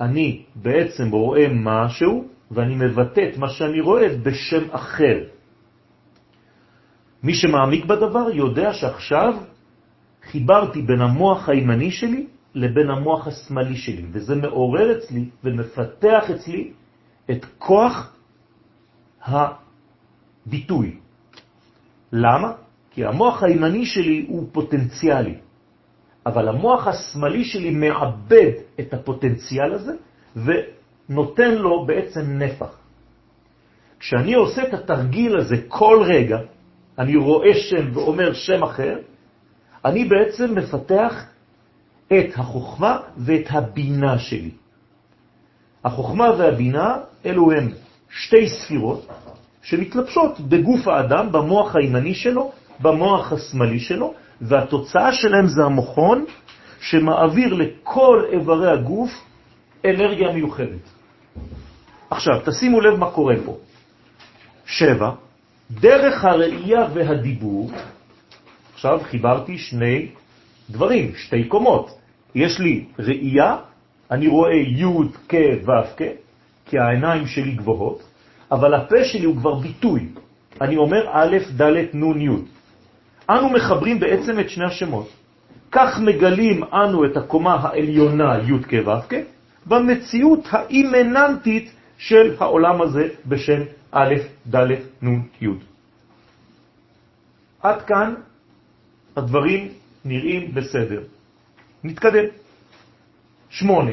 אני 0.00 0.44
בעצם 0.56 1.10
רואה 1.10 1.46
משהו 1.52 2.28
ואני 2.50 2.74
מבטא 2.74 3.20
את 3.32 3.38
מה 3.38 3.48
שאני 3.48 3.80
רואה 3.80 4.08
בשם 4.22 4.70
אחר. 4.70 5.18
מי 7.22 7.34
שמעמיק 7.34 7.84
בדבר 7.84 8.30
יודע 8.34 8.72
שעכשיו 8.72 9.34
חיברתי 10.22 10.82
בין 10.82 11.00
המוח 11.00 11.48
הימני 11.48 11.90
שלי 11.90 12.26
לבין 12.54 12.90
המוח 12.90 13.26
השמאלי 13.26 13.76
שלי, 13.76 14.04
וזה 14.12 14.34
מעורר 14.36 14.98
אצלי 14.98 15.24
ומפתח 15.44 16.30
אצלי 16.30 16.72
את 17.30 17.46
כוח 17.58 18.16
הביטוי. 19.22 20.96
למה? 22.12 22.52
כי 22.90 23.04
המוח 23.04 23.42
הימני 23.42 23.86
שלי 23.86 24.26
הוא 24.28 24.48
פוטנציאלי, 24.52 25.34
אבל 26.26 26.48
המוח 26.48 26.86
השמאלי 26.86 27.44
שלי 27.44 27.70
מאבד 27.70 28.50
את 28.80 28.94
הפוטנציאל 28.94 29.72
הזה 29.72 29.92
ונותן 31.10 31.54
לו 31.54 31.86
בעצם 31.86 32.20
נפח. 32.38 32.76
כשאני 34.00 34.34
עושה 34.34 34.62
את 34.62 34.74
התרגיל 34.74 35.36
הזה 35.36 35.56
כל 35.68 36.02
רגע, 36.06 36.38
אני 36.98 37.16
רואה 37.16 37.54
שם 37.54 37.90
ואומר 37.92 38.32
שם 38.32 38.62
אחר, 38.62 38.98
אני 39.84 40.04
בעצם 40.04 40.54
מפתח 40.54 41.26
את 42.12 42.26
החוכמה 42.34 42.98
ואת 43.16 43.46
הבינה 43.50 44.18
שלי. 44.18 44.50
החוכמה 45.84 46.30
והבינה 46.38 46.96
אלו 47.26 47.52
הם 47.52 47.68
שתי 48.10 48.48
ספירות 48.48 49.06
שמתלבשות 49.62 50.40
בגוף 50.40 50.88
האדם, 50.88 51.32
במוח 51.32 51.76
הימני 51.76 52.14
שלו, 52.14 52.52
במוח 52.80 53.32
השמאלי 53.32 53.80
שלו, 53.80 54.14
והתוצאה 54.40 55.12
שלהם 55.12 55.46
זה 55.46 55.64
המוכון 55.64 56.24
שמעביר 56.80 57.54
לכל 57.54 58.24
איברי 58.32 58.70
הגוף 58.72 59.10
אנרגיה 59.84 60.32
מיוחדת. 60.32 60.89
עכשיו, 62.10 62.40
תשימו 62.44 62.80
לב 62.80 62.98
מה 62.98 63.10
קורה 63.10 63.34
פה. 63.44 63.56
שבע, 64.66 65.10
דרך 65.70 66.24
הראייה 66.24 66.86
והדיבור, 66.94 67.70
עכשיו 68.74 68.98
חיברתי 69.02 69.58
שני 69.58 70.08
דברים, 70.70 71.12
שתי 71.14 71.44
קומות. 71.44 71.90
יש 72.34 72.60
לי 72.60 72.84
ראייה, 72.98 73.56
אני 74.10 74.28
רואה 74.28 74.54
י' 74.54 74.84
כ' 75.28 75.34
ו' 75.66 75.96
כ', 75.96 76.02
כי 76.66 76.78
העיניים 76.78 77.26
שלי 77.26 77.52
גבוהות, 77.52 78.02
אבל 78.50 78.74
הפה 78.74 79.04
שלי 79.04 79.24
הוא 79.24 79.36
כבר 79.36 79.54
ביטוי. 79.54 80.08
אני 80.60 80.76
אומר 80.76 81.08
א', 81.12 81.36
ד', 81.56 81.94
נ', 81.94 82.20
י'. 82.20 82.28
אנו 83.30 83.48
מחברים 83.50 84.00
בעצם 84.00 84.40
את 84.40 84.50
שני 84.50 84.64
השמות. 84.64 85.08
כך 85.72 86.00
מגלים 86.00 86.64
אנו 86.64 87.04
את 87.04 87.16
הקומה 87.16 87.54
העליונה 87.54 88.38
י' 88.38 88.62
כ' 88.62 88.86
ו' 88.86 89.08
כ', 89.08 89.14
במציאות 89.66 90.40
האימננטית 90.50 91.70
של 91.98 92.36
העולם 92.38 92.82
הזה 92.82 93.08
בשם 93.26 93.60
א', 93.92 94.14
ד', 94.54 94.66
נ', 95.02 95.20
י'. 95.40 95.48
עד 97.60 97.82
כאן 97.82 98.14
הדברים 99.16 99.68
נראים 100.04 100.54
בסדר. 100.54 101.02
נתקדם. 101.84 102.24
שמונה, 103.50 103.92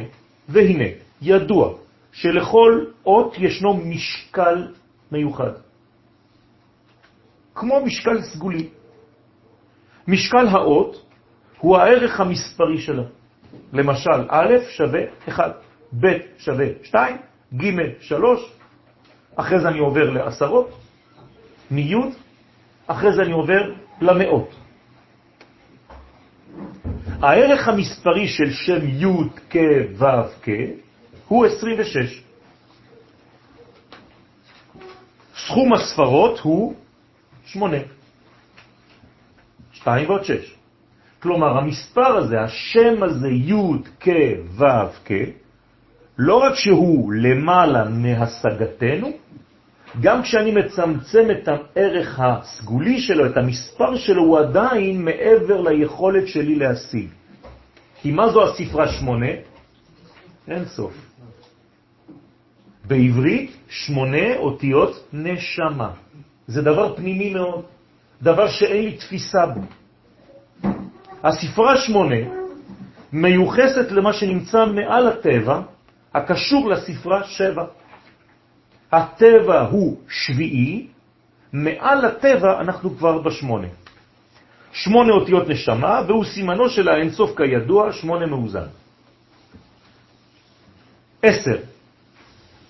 והנה, 0.50 0.90
ידוע 1.22 1.74
שלכל 2.12 2.86
אות 3.06 3.36
ישנו 3.38 3.74
משקל 3.74 4.74
מיוחד, 5.12 5.52
כמו 7.56 7.86
משקל 7.86 8.22
סגולי. 8.22 8.70
משקל 10.08 10.48
האות 10.48 11.06
הוא 11.58 11.78
הערך 11.78 12.20
המספרי 12.20 12.78
שלה. 12.78 13.04
למשל, 13.74 14.28
א' 14.30 14.54
שווה 14.70 15.02
1, 15.30 15.56
ב' 16.00 16.08
שווה 16.38 16.66
2, 16.84 17.18
ג' 17.58 17.66
3, 18.02 18.52
אחרי 19.36 19.60
זה 19.60 19.68
אני 19.68 19.80
עובר 19.80 20.10
לעשרות, 20.10 20.80
מי', 21.72 21.96
אחרי 22.88 23.14
זה 23.14 23.22
אני 23.22 23.32
עובר 23.32 23.74
למאות. 24.02 24.56
הערך 27.22 27.68
המספרי 27.68 28.28
של 28.28 28.52
שם 28.52 28.88
י' 28.88 29.30
כ' 29.50 29.58
ו' 29.98 30.06
כ' 30.42 30.50
הוא 31.28 31.46
26. 31.46 32.24
סכום 35.38 35.74
הספרות 35.74 36.40
הוא 36.40 36.76
8. 37.46 37.78
2 39.74 40.10
ועוד 40.10 40.24
6. 40.24 40.57
כלומר, 41.20 41.58
המספר 41.58 42.18
הזה, 42.18 42.42
השם 42.42 43.04
הזה, 43.04 43.28
י' 43.28 43.54
כ' 44.00 44.10
ו' 44.58 44.64
כ', 45.06 45.12
לא 46.18 46.36
רק 46.36 46.56
שהוא 46.56 47.14
למעלה 47.14 47.90
מהשגתנו, 47.90 49.12
גם 50.02 50.22
כשאני 50.22 50.52
מצמצם 50.52 51.28
את 51.32 51.48
הערך 51.48 52.20
הסגולי 52.20 53.00
שלו, 53.00 53.26
את 53.26 53.38
המספר 53.38 53.96
שלו, 53.96 54.24
הוא 54.24 54.40
עדיין 54.40 55.06
מעבר 55.06 55.62
ליכולת 55.62 56.28
שלי 56.28 56.56
להשיג. 56.56 57.08
כי 58.02 58.12
מה 58.12 58.30
זו 58.30 58.44
הספרה 58.44 58.88
שמונה? 58.88 59.32
אין 60.48 60.66
סוף. 60.66 60.94
בעברית 62.88 63.52
שמונה 63.70 64.38
אותיות 64.38 65.08
נשמה. 65.14 65.92
זה 66.48 66.62
דבר 66.62 66.96
פנימי 66.96 67.34
מאוד, 67.34 67.66
דבר 68.22 68.48
שאין 68.48 68.86
לי 68.86 68.92
תפיסה 68.92 69.46
בו. 69.46 69.62
הספרה 71.24 71.78
שמונה 71.78 72.16
מיוחסת 73.14 73.92
למה 73.92 74.14
שנמצא 74.14 74.66
מעל 74.66 75.08
הטבע, 75.08 75.62
הקשור 76.14 76.70
לספרה 76.70 77.24
שבע. 77.24 77.66
הטבע 78.92 79.62
הוא 79.62 79.98
שביעי, 80.10 80.88
מעל 81.54 82.06
הטבע 82.06 82.60
אנחנו 82.62 82.98
כבר 82.98 83.22
בשמונה. 83.22 83.68
שמונה 84.72 85.14
אותיות 85.14 85.50
נשמה, 85.50 86.02
והוא 86.08 86.26
סימנו 86.26 86.70
של 86.70 86.90
האינסוף 86.90 87.38
כידוע, 87.38 87.92
שמונה 87.92 88.26
מאוזן. 88.26 88.68
עשר. 91.24 91.58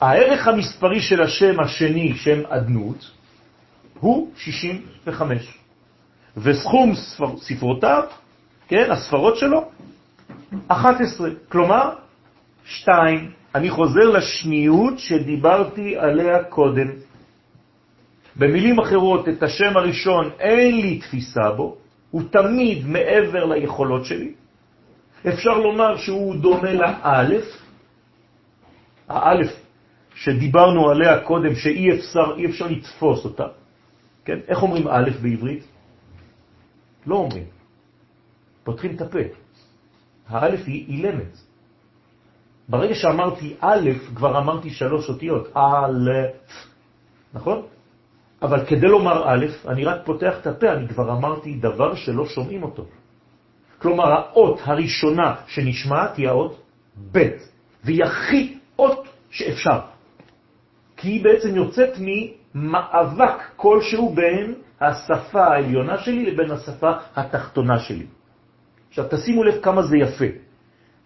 הערך 0.01 0.47
המספרי 0.47 1.01
של 1.01 1.21
השם 1.21 1.59
השני, 1.59 2.13
שם 2.15 2.45
אדנות, 2.49 3.11
הוא 3.99 4.31
65. 4.37 5.57
וסכום 6.37 6.95
ספר, 6.95 7.37
ספרותיו, 7.37 8.03
כן, 8.67 8.91
הספרות 8.91 9.37
שלו, 9.37 9.69
11. 10.67 11.29
כלומר, 11.49 11.93
2. 12.65 13.31
אני 13.55 13.69
חוזר 13.69 14.09
לשניות 14.09 14.99
שדיברתי 14.99 15.97
עליה 15.97 16.43
קודם. 16.43 16.87
במילים 18.35 18.79
אחרות, 18.79 19.27
את 19.29 19.43
השם 19.43 19.77
הראשון 19.77 20.29
אין 20.39 20.75
לי 20.75 20.99
תפיסה 20.99 21.51
בו, 21.51 21.77
הוא 22.11 22.21
תמיד 22.31 22.87
מעבר 22.87 23.45
ליכולות 23.45 24.05
שלי. 24.05 24.33
אפשר 25.27 25.57
לומר 25.57 25.97
שהוא 25.97 26.35
דומה 26.35 26.73
לאלף, 26.73 27.45
האלף 29.09 29.51
שדיברנו 30.15 30.89
עליה 30.89 31.19
קודם, 31.19 31.55
שאי 31.55 31.89
אפשר, 31.99 32.35
אפשר 32.45 32.67
לתפוס 32.67 33.25
אותה. 33.25 33.47
כן? 34.25 34.39
איך 34.47 34.63
אומרים 34.63 34.87
א' 34.87 35.09
בעברית? 35.21 35.63
לא 37.07 37.15
אומרים. 37.15 37.56
פותחים 38.67 38.95
את 38.95 39.01
הפה. 39.01 39.19
האלף 40.27 40.59
היא 40.67 40.87
אילמת. 40.87 41.37
ברגע 42.69 42.95
שאמרתי 42.95 43.55
א', 43.59 43.89
כבר 44.15 44.37
אמרתי 44.37 44.69
שלוש 44.69 45.09
אותיות, 45.09 45.47
א', 45.55 46.11
נכון? 47.33 47.61
אבל 48.41 48.65
כדי 48.65 48.87
לומר 48.87 49.23
א', 49.23 49.45
אני 49.67 49.85
רק 49.85 49.99
פותח 50.05 50.33
את 50.41 50.47
הפה, 50.47 50.73
אני 50.73 50.87
כבר 50.87 51.11
אמרתי 51.11 51.55
דבר 51.63 51.95
שלא 51.95 52.25
שומעים 52.25 52.63
אותו. 52.63 52.85
כלומר, 53.79 54.11
האות 54.11 54.59
הראשונה 54.63 55.35
שנשמעת 55.47 56.17
היא 56.17 56.27
האות 56.27 56.59
ב', 57.11 57.23
והיא 57.83 58.03
הכי 58.03 58.57
אות 58.79 59.07
שאפשר. 59.29 59.79
כי 60.97 61.07
היא 61.07 61.23
בעצם 61.23 61.55
יוצאת 61.55 61.93
ממאבק 61.99 63.37
כלשהו 63.55 64.11
בין 64.11 64.53
השפה 64.81 65.43
העליונה 65.43 65.97
שלי 66.03 66.25
לבין 66.25 66.51
השפה 66.51 66.91
התחתונה 67.15 67.79
שלי. 67.79 68.16
עכשיו 68.99 69.19
תשימו 69.19 69.43
לב 69.43 69.61
כמה 69.61 69.81
זה 69.81 69.97
יפה. 69.97 70.25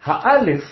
האלף, 0.03 0.63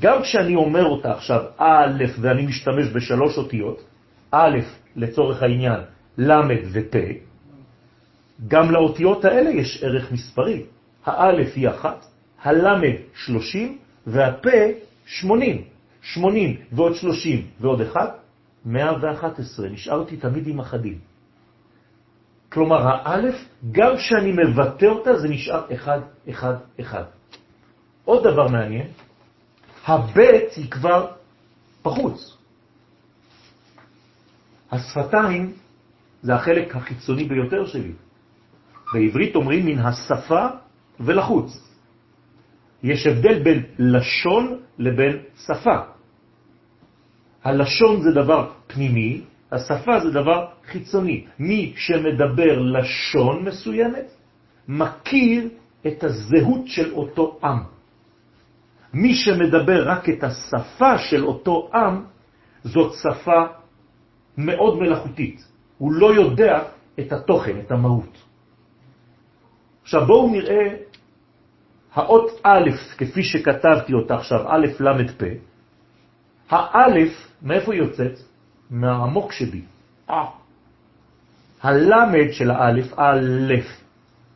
גם 0.00 0.22
כשאני 0.22 0.56
אומר 0.56 0.84
אותה 0.84 1.12
עכשיו 1.12 1.42
א' 1.58 2.04
ואני 2.20 2.46
משתמש 2.46 2.88
בשלוש 2.94 3.38
אותיות, 3.38 3.84
א' 4.30 4.58
לצורך 4.96 5.42
העניין, 5.42 5.80
ל' 6.18 6.32
ופה, 6.72 7.08
גם 8.48 8.70
לאותיות 8.70 9.24
האלה 9.24 9.50
יש 9.50 9.82
ערך 9.82 10.12
מספרי. 10.12 10.62
האלף 11.04 11.52
היא 11.56 11.68
אחת, 11.68 12.06
הלמד 12.42 12.96
30 13.14 13.78
והפה 14.06 14.58
80. 15.06 15.64
80 16.02 16.56
ועוד 16.72 16.94
30 16.94 17.46
ועוד 17.60 17.80
1, 17.80 18.00
111. 18.64 19.68
נשארתי 19.68 20.16
תמיד 20.16 20.46
עם 20.46 20.60
אחדים. 20.60 20.98
כלומר, 22.48 22.88
האלף, 22.88 23.34
גם 23.72 23.96
כשאני 23.96 24.32
מבטא 24.32 24.86
אותה, 24.86 25.18
זה 25.18 25.28
נשאר 25.28 25.64
1, 25.74 26.02
1, 26.30 26.56
1. 26.80 27.06
עוד 28.04 28.24
דבר 28.24 28.48
מעניין, 28.48 28.86
הבית 29.86 30.52
היא 30.56 30.70
כבר 30.70 31.06
בחוץ. 31.84 32.36
השפתיים 34.72 35.52
זה 36.22 36.34
החלק 36.34 36.76
החיצוני 36.76 37.24
ביותר 37.24 37.66
שלי. 37.66 37.92
בעברית 38.92 39.36
אומרים 39.36 39.66
מן 39.66 39.78
השפה 39.78 40.46
ולחוץ. 41.00 41.68
יש 42.82 43.06
הבדל 43.06 43.42
בין 43.42 43.62
לשון 43.78 44.60
לבין 44.78 45.16
שפה. 45.46 45.78
הלשון 47.44 48.02
זה 48.02 48.10
דבר 48.10 48.50
פנימי, 48.66 49.22
השפה 49.52 50.00
זה 50.00 50.10
דבר 50.10 50.46
חיצוני. 50.66 51.24
מי 51.38 51.72
שמדבר 51.76 52.58
לשון 52.58 53.44
מסוימת, 53.44 54.06
מכיר 54.68 55.48
את 55.86 56.04
הזהות 56.04 56.66
של 56.66 56.92
אותו 56.92 57.38
עם. 57.44 57.58
מי 58.94 59.14
שמדבר 59.14 59.88
רק 59.88 60.08
את 60.08 60.24
השפה 60.24 60.98
של 60.98 61.24
אותו 61.24 61.70
עם, 61.74 62.04
זאת 62.64 62.92
שפה 62.94 63.44
מאוד 64.38 64.78
מלאכותית. 64.78 65.44
הוא 65.78 65.92
לא 65.92 66.14
יודע 66.14 66.62
את 67.00 67.12
התוכן, 67.12 67.58
את 67.60 67.70
המהות. 67.70 68.18
עכשיו 69.82 70.06
בואו 70.06 70.30
נראה 70.30 70.74
האות 71.94 72.40
א', 72.42 72.70
כפי 72.98 73.22
שכתבתי 73.22 73.92
אותה 73.92 74.14
עכשיו, 74.14 74.40
א', 74.48 74.66
ל', 74.80 75.08
פ', 75.18 75.24
האלף, 76.50 77.32
מאיפה 77.42 77.74
יוצאת? 77.74 78.27
מהעמוק 78.70 79.32
שבי. 79.32 79.62
אה. 80.10 80.24
הלמד 81.62 82.32
של 82.32 82.50
האלף, 82.50 82.92
א', 82.96 83.54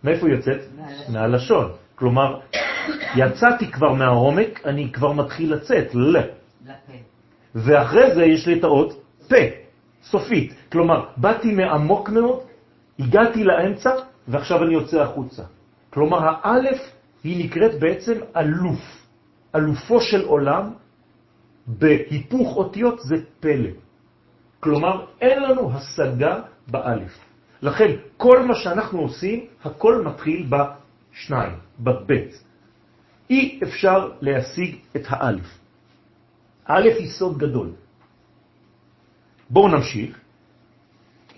מאיפה 0.04 0.28
יוצאת? 0.28 0.60
מהלשון. 1.08 1.72
כלומר, 1.94 2.40
יצאתי 3.16 3.72
כבר 3.72 3.92
מהעומק, 3.92 4.66
אני 4.66 4.92
כבר 4.92 5.12
מתחיל 5.12 5.54
לצאת, 5.54 5.94
ל. 5.94 6.16
ואחרי 7.54 8.14
זה 8.14 8.24
יש 8.24 8.46
לי 8.46 8.58
את 8.58 8.64
האות 8.64 8.92
פ', 9.28 9.34
סופית. 10.02 10.54
כלומר, 10.72 11.06
באתי 11.16 11.52
מעמוק 11.52 12.08
מאוד, 12.08 12.40
הגעתי 12.98 13.44
לאמצע, 13.44 13.90
ועכשיו 14.28 14.62
אני 14.62 14.74
יוצא 14.74 15.02
החוצה. 15.02 15.42
כלומר, 15.90 16.18
האלף 16.42 16.80
היא 17.24 17.44
נקראת 17.44 17.80
בעצם 17.80 18.12
אלוף, 18.36 19.06
אלופו 19.54 20.00
של 20.00 20.24
עולם, 20.24 20.70
בהיפוך 21.66 22.56
אותיות 22.56 23.00
זה 23.00 23.16
פלא. 23.40 23.70
כלומר, 24.62 25.06
אין 25.20 25.42
לנו 25.42 25.72
השגה 25.74 26.40
באלף. 26.68 27.18
לכן, 27.62 27.90
כל 28.16 28.46
מה 28.46 28.54
שאנחנו 28.54 29.00
עושים, 29.00 29.46
הכל 29.64 30.02
מתחיל 30.06 30.46
בשניים, 30.46 31.54
בבית. 31.80 32.32
אי 33.30 33.60
אפשר 33.62 34.10
להשיג 34.20 34.76
את 34.96 35.02
האלף. 35.08 35.58
האלף 36.66 36.96
היא 36.98 37.10
סוד 37.10 37.38
גדול. 37.38 37.70
בואו 39.50 39.68
נמשיך. 39.68 40.18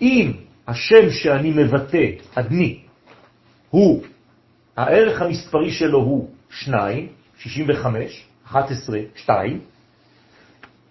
אם 0.01 0.31
השם 0.67 1.09
שאני 1.09 1.51
מבטא, 1.51 2.05
אדני, 2.35 2.79
הוא 3.69 4.03
הערך 4.77 5.21
המספרי 5.21 5.71
שלו 5.71 5.99
הוא 5.99 6.29
2, 6.49 7.07
65, 7.37 8.25
11, 8.45 8.99
2, 9.15 9.59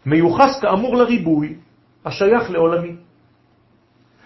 מיוחס 0.07 0.61
כאמור 0.61 0.97
לריבוי 0.97 1.63
השייך 2.05 2.51
לעולמי. 2.51 2.97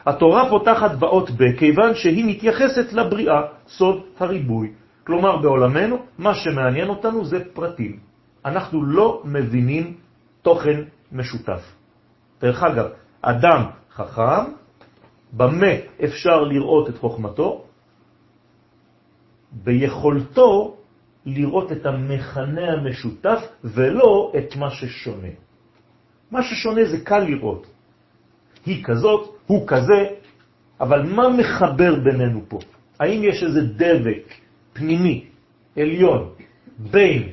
התורה 0.07 0.51
פותחת 0.51 0.91
באות 0.99 1.31
ב 1.31 1.43
כיוון 1.59 1.95
שהיא 1.95 2.25
מתייחסת 2.25 2.93
לבריאה, 2.93 3.41
סוד 3.69 4.03
הריבוי. 4.19 4.73
כלומר, 5.05 5.37
בעולמנו, 5.37 5.97
מה 6.19 6.35
שמעניין 6.35 6.89
אותנו 6.89 7.25
זה 7.25 7.45
פרטים. 7.53 7.99
אנחנו 8.45 8.85
לא 8.85 9.23
מבינים 9.25 9.97
תוכן 10.43 10.81
משותף. 11.13 11.63
דרך 12.41 12.63
אגב, 12.63 12.87
אדם 13.23 13.63
חכם, 13.93 14.45
במה 15.33 15.73
אפשר 16.05 16.43
לראות 16.43 16.89
את 16.89 16.99
חוכמתו? 16.99 17.65
ביכולתו 19.53 20.77
לראות 21.27 21.73
את 21.73 21.87
המכנה 21.87 22.73
המשותף 22.73 23.41
ולא 23.65 24.33
את 24.39 24.57
מה 24.57 24.71
ששונה. 24.71 25.48
מה 26.31 26.43
ששונה 26.43 26.85
זה 26.85 27.05
קל 27.05 27.19
לראות. 27.19 27.67
היא 28.67 28.85
כזאת, 28.85 29.37
הוא 29.47 29.65
כזה, 29.67 30.01
אבל 30.81 31.03
מה 31.03 31.29
מחבר 31.29 31.95
בינינו 31.95 32.41
פה? 32.49 32.59
האם 33.01 33.25
יש 33.25 33.43
איזה 33.43 33.61
דבק 33.63 34.35
פנימי, 34.73 35.25
עליון, 35.77 36.31
בין 36.79 37.29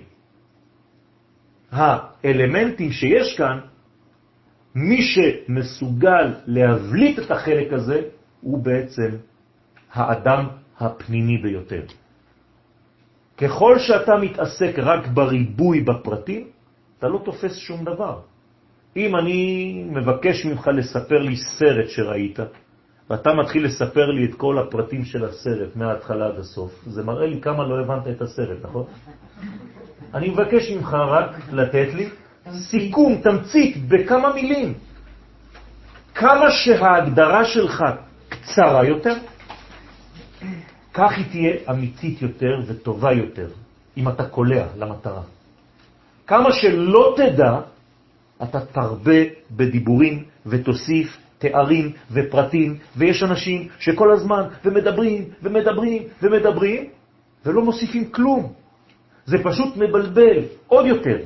האלמנטים 1.72 2.92
שיש 2.92 3.38
כאן, 3.38 3.60
מי 4.76 5.02
שמסוגל 5.02 6.34
להבליט 6.46 7.20
את 7.20 7.32
החלק 7.32 7.74
הזה 7.74 8.02
הוא 8.42 8.64
בעצם 8.64 9.10
האדם 9.92 10.48
הפנימי 10.80 11.38
ביותר. 11.38 11.82
ככל 13.38 13.80
שאתה 13.80 14.16
מתעסק 14.22 14.74
רק 14.78 15.08
בריבוי 15.08 15.82
בפרטים, 15.82 16.48
אתה 16.98 17.08
לא 17.08 17.22
תופס 17.26 17.56
שום 17.58 17.86
דבר. 17.86 18.20
אם 18.98 19.16
אני 19.16 19.84
מבקש 19.90 20.46
ממך 20.46 20.68
לספר 20.68 21.22
לי 21.22 21.36
סרט 21.36 21.90
שראית, 21.90 22.40
ואתה 23.10 23.34
מתחיל 23.34 23.66
לספר 23.66 24.12
לי 24.12 24.26
את 24.26 24.36
כל 24.36 24.58
הפרטים 24.60 25.06
של 25.06 25.26
הסרט 25.26 25.76
מההתחלה 25.76 26.28
עד 26.28 26.40
הסוף, 26.40 26.84
זה 26.86 27.04
מראה 27.04 27.28
לי 27.28 27.42
כמה 27.42 27.68
לא 27.68 27.84
הבנת 27.84 28.08
את 28.08 28.22
הסרט, 28.22 28.58
נכון? 28.64 28.84
אני 30.14 30.30
מבקש 30.30 30.72
ממך 30.72 30.94
רק 30.94 31.38
לתת 31.52 31.88
לי 31.94 32.10
סיכום, 32.52 33.22
תמצית, 33.24 33.88
בכמה 33.88 34.34
מילים. 34.34 34.74
כמה 36.16 36.52
שההגדרה 36.52 37.46
שלך 37.46 37.84
קצרה 38.30 38.86
יותר, 38.86 39.16
כך 40.94 41.12
היא 41.18 41.26
תהיה 41.32 41.56
אמיתית 41.70 42.22
יותר 42.22 42.60
וטובה 42.68 43.12
יותר, 43.12 43.48
אם 43.98 44.10
אתה 44.10 44.26
קולע 44.26 44.66
למטרה. 44.78 45.22
כמה 46.28 46.52
שלא 46.52 47.16
תדע, 47.18 47.60
אתה 48.43 48.65
תרבה 48.65 49.21
בדיבורים 49.52 50.24
ותוסיף 50.45 51.17
תארים 51.38 51.91
ופרטים, 52.12 52.78
ויש 52.98 53.24
אנשים 53.24 53.67
שכל 53.80 54.12
הזמן 54.12 54.43
ומדברים 54.65 55.24
ומדברים 55.43 56.04
ומדברים, 56.21 56.89
ולא 57.45 57.62
מוסיפים 57.62 58.12
כלום. 58.12 58.54
זה 59.26 59.38
פשוט 59.43 59.78
מבלבל 59.78 60.43
עוד 60.67 60.86
יותר. 60.86 61.17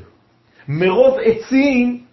מרוב 0.68 1.18
עצים 1.24 2.04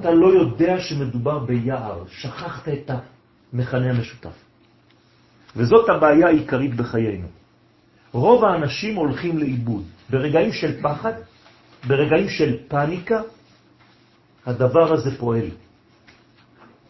אתה 0.00 0.10
לא 0.10 0.26
יודע 0.26 0.80
שמדובר 0.80 1.38
ביער, 1.38 2.04
שכחת 2.08 2.68
את 2.68 2.90
המכנה 3.52 3.90
המשותף. 3.90 4.44
וזאת 5.56 5.88
הבעיה 5.88 6.26
העיקרית 6.26 6.74
בחיינו. 6.74 7.26
רוב 8.12 8.44
האנשים 8.44 8.96
הולכים 8.96 9.38
לאיבוד. 9.38 9.84
ברגעים 10.10 10.52
של 10.52 10.82
פחד, 10.82 11.12
ברגעים 11.86 12.28
של 12.28 12.56
פניקה, 12.68 13.22
הדבר 14.46 14.92
הזה 14.92 15.18
פועל. 15.18 15.48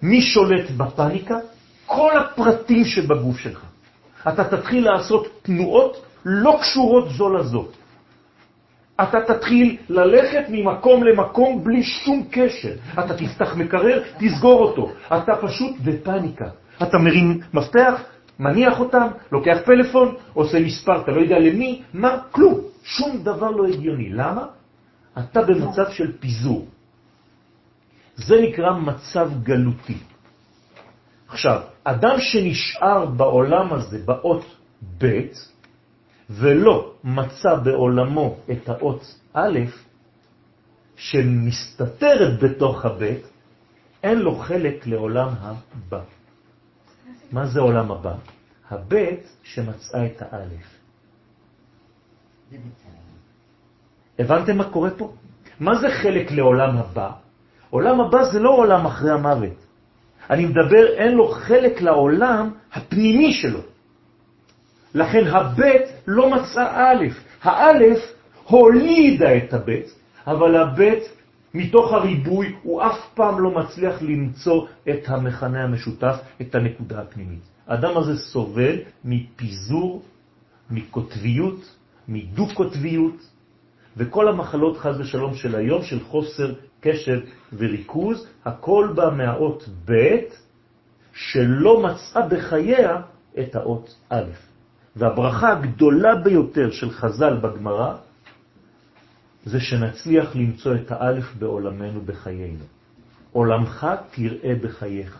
מי 0.03 0.23
שולט 0.23 0.71
בפניקה? 0.71 1.39
כל 1.87 2.19
הפרטים 2.19 2.85
שבגוף 2.85 3.39
שלך. 3.39 3.65
אתה 4.29 4.45
תתחיל 4.45 4.85
לעשות 4.85 5.27
תנועות 5.43 6.07
לא 6.25 6.59
קשורות 6.61 7.11
זו 7.11 7.35
לזו. 7.35 7.67
אתה 9.03 9.19
תתחיל 9.21 9.77
ללכת 9.89 10.45
ממקום 10.49 11.05
למקום 11.05 11.65
בלי 11.65 11.83
שום 11.83 12.27
קשר. 12.31 12.75
אתה 12.93 13.15
תפתח 13.17 13.57
מקרר, 13.57 14.03
תסגור 14.19 14.61
אותו. 14.63 14.91
אתה 15.07 15.33
פשוט 15.43 15.77
בפניקה. 15.85 16.49
אתה 16.83 16.99
מרים 16.99 17.41
מפתח, 17.55 18.03
מניח 18.39 18.81
אותם, 18.81 19.07
לוקח 19.33 19.59
פלאפון, 19.65 20.15
עושה 20.35 20.61
מספר, 20.61 21.01
אתה 21.01 21.11
לא 21.11 21.21
יודע 21.21 21.39
למי, 21.39 21.83
מה, 21.95 22.19
כלום. 22.31 22.61
שום 22.83 23.19
דבר 23.23 23.51
לא 23.51 23.67
הגיוני. 23.67 24.09
למה? 24.13 24.47
אתה 25.19 25.43
במצב 25.43 25.91
של 25.91 26.13
פיזור. 26.21 26.67
זה 28.17 28.35
נקרא 28.41 28.73
מצב 28.79 29.31
גלותי. 29.43 29.99
עכשיו, 31.29 31.61
אדם 31.85 32.17
שנשאר 32.21 33.07
בעולם 33.07 33.73
הזה 33.73 33.99
באות 34.05 34.45
ב' 34.99 35.21
ולא 36.31 36.95
מצא 37.05 37.55
בעולמו 37.55 38.37
את 38.53 38.69
האות 38.69 39.19
א', 39.33 39.59
שמסתתרת 40.97 42.43
בתוך 42.43 42.85
הב', 42.85 43.03
אין 44.03 44.19
לו 44.19 44.39
חלק 44.39 44.87
לעולם 44.87 45.29
הבא. 45.41 46.01
מה 47.33 47.47
זה 47.47 47.61
עולם 47.61 47.91
הבא? 47.93 48.15
הבית 48.71 49.37
שמצאה 49.43 50.07
את 50.07 50.23
האלף. 50.23 50.69
הבנתם 54.19 54.57
מה 54.57 54.71
קורה 54.71 54.91
פה? 54.91 55.15
מה 55.61 55.81
זה 55.81 55.89
חלק 56.03 56.31
לעולם 56.31 56.77
הבא? 56.77 57.24
עולם 57.75 58.01
הבא 58.01 58.25
זה 58.25 58.41
לא 58.41 58.51
עולם 58.51 58.87
אחרי 58.87 59.11
המוות. 59.11 59.59
אני 60.31 60.47
מדבר, 60.47 60.87
אין 60.95 61.15
לו 61.15 61.29
חלק 61.29 61.81
לעולם 61.81 62.51
הפנימי 62.73 63.33
שלו. 63.33 63.61
לכן 64.95 65.27
הבית 65.27 65.83
לא 66.07 66.31
מצא 66.31 66.65
א', 66.75 67.05
האלף 67.43 67.99
הולידה 68.45 69.37
את 69.37 69.55
הבית, 69.55 69.87
אבל 70.27 70.57
הבית 70.57 71.03
מתוך 71.55 71.93
הריבוי 71.93 72.55
הוא 72.63 72.83
אף 72.83 72.99
פעם 73.15 73.41
לא 73.41 73.51
מצליח 73.51 74.03
למצוא 74.03 74.67
את 74.91 75.09
המכנה 75.09 75.65
המשותף, 75.65 76.17
את 76.41 76.55
הנקודה 76.55 77.01
הפנימית. 77.01 77.43
האדם 77.67 77.97
הזה 77.97 78.19
סובל 78.19 78.77
מפיזור, 79.05 80.03
מקוטביות, 80.71 81.77
מדו-קוטביות, 82.09 83.19
וכל 83.97 84.29
המחלות 84.29 84.77
חז 84.77 85.01
ושלום 85.01 85.35
של 85.35 85.55
היום, 85.55 85.83
של 85.83 86.01
חוסר 86.01 86.55
קשב 86.85 87.21
וריכוז, 87.53 88.29
הכל 88.45 88.93
בא 88.95 89.11
מהאות 89.17 89.69
ב' 89.85 90.17
שלא 91.13 91.83
מצאה 91.83 92.29
בחייה 92.29 93.01
את 93.41 93.57
האות 93.57 93.95
א'. 94.09 94.31
והברכה 94.97 95.53
הגדולה 95.53 96.15
ביותר 96.25 96.71
של 96.71 96.91
חז"ל 96.91 97.37
בגמרא 97.37 97.95
זה 99.45 99.61
שנצליח 99.61 100.37
למצוא 100.37 100.75
את 100.75 100.93
האלף 100.93 101.35
בעולמנו 101.39 102.01
בחיינו. 102.01 102.65
עולמך 103.33 103.87
תראה 104.11 104.55
בחייך. 104.63 105.19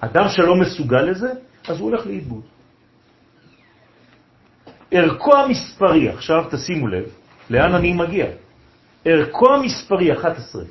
אדם 0.00 0.24
שלא 0.28 0.54
מסוגל 0.56 1.02
לזה, 1.02 1.32
אז 1.68 1.80
הוא 1.80 1.90
הולך 1.90 2.06
לאיבוד. 2.06 2.42
ערכו 4.90 5.36
המספרי, 5.36 6.08
עכשיו 6.08 6.44
תשימו 6.50 6.88
לב, 6.88 7.04
לאן 7.50 7.74
אני 7.74 7.92
מגיע? 7.92 8.26
ערכו 9.04 9.54
המספרי 9.54 10.12
11 10.12 10.62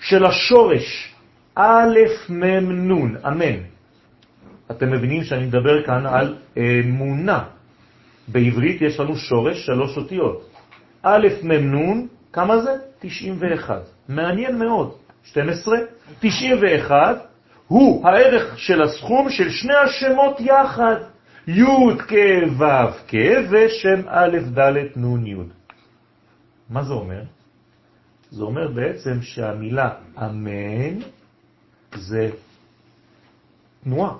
של 0.00 0.24
השורש 0.24 1.14
א' 1.54 1.98
מ' 2.28 2.44
נ', 2.92 3.16
אמן. 3.26 3.60
אתם 4.70 4.90
מבינים 4.92 5.24
שאני 5.24 5.46
מדבר 5.46 5.82
כאן 5.82 6.06
על 6.06 6.36
אמונה. 6.58 7.44
בעברית 8.28 8.82
יש 8.82 9.00
לנו 9.00 9.16
שורש 9.16 9.66
שלוש 9.66 9.96
אותיות. 9.96 10.50
א' 11.02 11.28
מ' 11.42 11.52
נ', 11.52 12.06
כמה 12.32 12.58
זה? 12.58 12.70
91. 13.00 13.82
מעניין 14.08 14.58
מאוד. 14.58 14.94
12, 15.24 15.78
91 16.20 17.26
הוא 17.66 18.08
הערך 18.08 18.58
של 18.58 18.82
הסכום 18.82 19.30
של 19.30 19.50
שני 19.50 19.74
השמות 19.74 20.40
יחד. 20.40 20.96
י' 21.46 21.64
כ' 22.08 22.12
ו' 22.58 22.64
כ' 23.08 23.14
ושם 23.50 24.00
א' 24.08 24.38
ד' 24.58 24.96
נ' 24.96 25.26
י'. 25.26 25.34
מה 26.70 26.82
זה 26.82 26.92
אומר? 26.92 27.22
זה 28.34 28.44
אומר 28.44 28.68
בעצם 28.68 29.22
שהמילה 29.22 29.90
אמן 30.18 30.98
זה 31.94 32.30
תנועה 33.84 34.12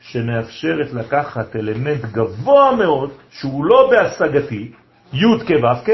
שמאפשרת 0.00 0.92
לקחת 0.92 1.56
אלמנט 1.56 2.04
גבוה 2.04 2.76
מאוד, 2.76 3.10
שהוא 3.30 3.64
לא 3.64 3.90
בהשגתי, 3.90 4.72
י' 5.12 5.38
כ' 5.46 5.50
ו' 5.50 5.84
כ', 5.84 5.90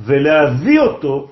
ולהביא 0.00 0.80
אותו 0.80 1.30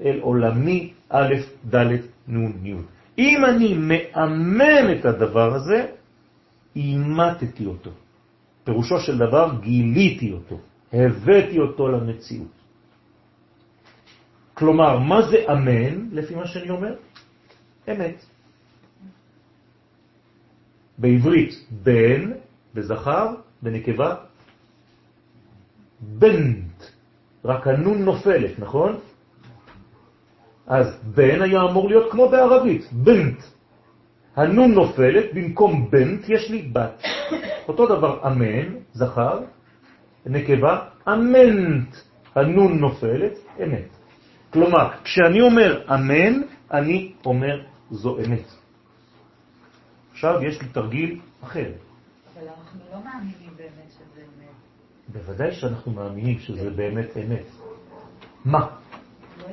אל 0.00 0.18
עולמי 0.20 0.92
א', 1.10 1.34
ד', 1.74 1.86
נ', 2.28 2.66
י'. 2.66 2.74
אם 3.18 3.44
אני 3.44 3.74
מאמן 3.74 4.92
את 4.98 5.04
הדבר 5.04 5.54
הזה, 5.54 5.86
אימתתי 6.76 7.66
אותו. 7.66 7.90
פירושו 8.64 8.98
של 8.98 9.18
דבר, 9.18 9.50
גיליתי 9.60 10.32
אותו, 10.32 10.58
הבאתי 10.92 11.58
אותו 11.58 11.88
למציאות. 11.88 12.63
כלומר, 14.54 14.98
מה 14.98 15.22
זה 15.22 15.44
אמן, 15.52 16.08
לפי 16.12 16.34
מה 16.34 16.46
שאני 16.46 16.70
אומר? 16.70 16.94
אמת. 17.90 18.24
בעברית 20.98 21.50
בן, 21.70 22.32
בזכר, 22.74 23.34
בנקבה, 23.62 24.14
בנט, 26.00 26.82
רק 27.44 27.66
הנון 27.66 28.02
נופלת, 28.04 28.58
נכון? 28.58 28.98
אז 30.66 30.86
בן 31.14 31.42
היה 31.42 31.62
אמור 31.62 31.88
להיות 31.88 32.12
כמו 32.12 32.28
בערבית, 32.28 32.92
בנט. 32.92 33.42
הנון 34.36 34.72
נופלת, 34.72 35.34
במקום 35.34 35.90
בנט 35.90 36.28
יש 36.28 36.50
לי 36.50 36.62
בת. 36.62 37.02
אותו 37.68 37.86
דבר 37.86 38.26
אמן, 38.26 38.74
זכר, 38.92 39.40
נקבה, 40.26 40.78
אמנט, 41.08 41.96
הנון 42.34 42.78
נופלת, 42.78 43.32
אמת. 43.62 43.93
כלומר, 44.54 44.90
כשאני 45.04 45.40
אומר 45.40 45.82
אמן, 45.94 46.42
אני 46.70 47.12
אומר 47.24 47.62
זו 47.90 48.18
אמת. 48.18 48.46
עכשיו 50.12 50.42
יש 50.42 50.62
לי 50.62 50.68
תרגיל 50.68 51.20
אחר. 51.44 51.70
אבל 52.34 52.48
אנחנו 52.48 52.80
לא 52.92 53.04
מאמינים 53.04 53.50
באמת 53.56 53.90
שזה 53.90 54.20
אמת. 54.20 54.54
בוודאי 55.08 55.52
שאנחנו 55.52 55.92
מאמינים 55.92 56.38
שזה 56.38 56.70
באמת 56.70 57.16
אמת. 57.16 57.46
מה? 58.44 58.60
לא. 58.60 59.46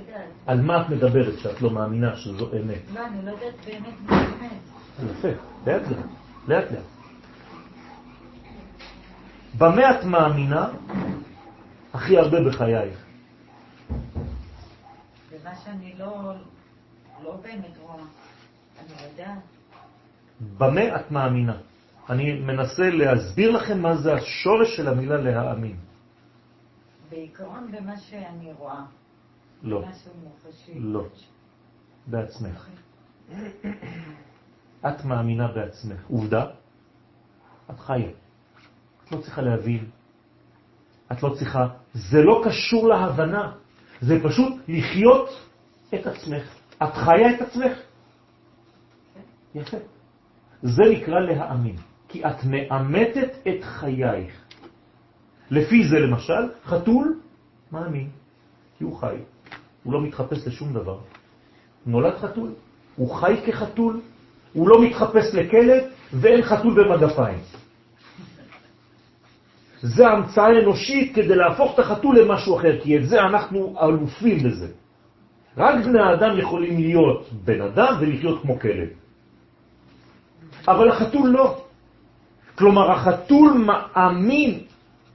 על 0.48 0.62
מה 0.62 0.82
את 0.82 0.90
מדברת 0.90 1.40
שאת 1.40 1.62
לא 1.62 1.70
מאמינה 1.70 2.16
שזו 2.16 2.50
אמת? 2.52 2.82
לא, 2.94 3.06
אני 3.06 3.26
לא 3.26 3.32
יודעת 3.32 3.66
באמת 3.66 3.96
מה 4.02 4.26
אמת. 4.26 5.12
יפה, 5.12 5.28
לאט 5.68 5.82
לאט, 5.82 6.06
לאט 6.48 6.72
לאט. 6.72 6.84
במה 9.58 9.92
את 9.92 10.06
מאמינה 10.06 10.70
הכי 11.94 12.18
הרבה 12.18 12.38
בחייך? 12.50 13.11
ומה 15.42 15.56
שאני 15.56 15.94
לא, 15.98 16.34
לא 17.24 17.36
באמת 17.36 17.78
רואה. 17.82 18.04
אני 18.80 19.10
יודעת. 19.10 19.44
במה 20.58 20.96
את 20.96 21.12
מאמינה? 21.12 21.58
אני 22.10 22.40
מנסה 22.40 22.90
להסביר 22.90 23.52
לכם 23.52 23.82
מה 23.82 23.98
זה 23.98 24.14
השורש 24.14 24.78
של 24.78 24.88
המילה 24.88 25.18
להאמין. 25.18 25.78
בעיקרון 27.10 27.72
במה 27.72 27.98
שאני 27.98 28.54
רואה. 28.54 28.84
לא. 29.64 29.84
לא. 30.76 31.06
בעצמך. 32.08 32.68
את 34.88 35.06
מאמינה 35.06 35.48
בעצמך. 35.48 36.02
עובדה, 36.10 36.46
את 37.72 37.80
חיה. 37.80 38.10
את 39.04 39.12
לא 39.12 39.18
צריכה 39.22 39.42
להבין. 39.42 39.90
את 41.12 41.24
לא 41.24 41.36
צריכה, 41.40 41.68
זה 41.94 42.22
לא 42.22 42.42
קשור 42.46 42.88
להבנה, 42.88 43.52
זה 44.02 44.16
פשוט 44.24 44.54
לחיות 44.68 45.30
את 45.94 46.08
עצמך. 46.08 46.56
את 46.84 46.94
חיה 46.94 47.36
את 47.36 47.42
עצמך. 47.42 47.78
יפה. 49.56 49.78
זה 50.62 50.84
נקרא 50.92 51.20
להאמין, 51.20 51.76
כי 52.08 52.26
את 52.26 52.46
מאמתת 52.46 53.30
את 53.48 53.64
חייך. 53.64 54.42
לפי 55.52 55.88
זה 55.88 56.00
למשל, 56.00 56.50
חתול 56.66 57.20
מאמין, 57.72 58.10
כי 58.78 58.84
הוא 58.84 58.98
חי, 58.98 59.16
הוא 59.84 59.94
לא 59.94 60.02
מתחפש 60.02 60.48
לשום 60.48 60.74
דבר. 60.74 61.00
נולד 61.86 62.18
חתול, 62.18 62.50
הוא 62.96 63.16
חי 63.16 63.36
כחתול, 63.46 64.02
הוא 64.54 64.70
לא 64.70 64.82
מתחפש 64.82 65.34
לכלב 65.34 65.84
ואין 66.14 66.42
חתול 66.42 66.84
במגפיים. 66.84 67.40
זה 69.82 70.08
המצאה 70.08 70.60
אנושית 70.64 71.16
כדי 71.16 71.36
להפוך 71.36 71.74
את 71.74 71.80
החתול 71.80 72.20
למשהו 72.20 72.58
אחר, 72.58 72.80
כי 72.84 72.98
את 72.98 73.08
זה 73.08 73.22
אנחנו 73.22 73.76
אלופים 73.82 74.38
בזה. 74.44 74.68
רק 75.58 75.86
בני 75.86 76.02
האדם 76.02 76.40
יכולים 76.40 76.80
להיות 76.80 77.30
בן 77.46 77.62
אדם 77.62 77.94
ולחיות 78.00 78.42
כמו 78.42 78.60
כלב. 78.60 78.90
אבל 80.68 80.90
החתול 80.90 81.30
לא. 81.30 81.64
כלומר, 82.56 82.92
החתול 82.92 83.66
מאמין, 83.66 84.60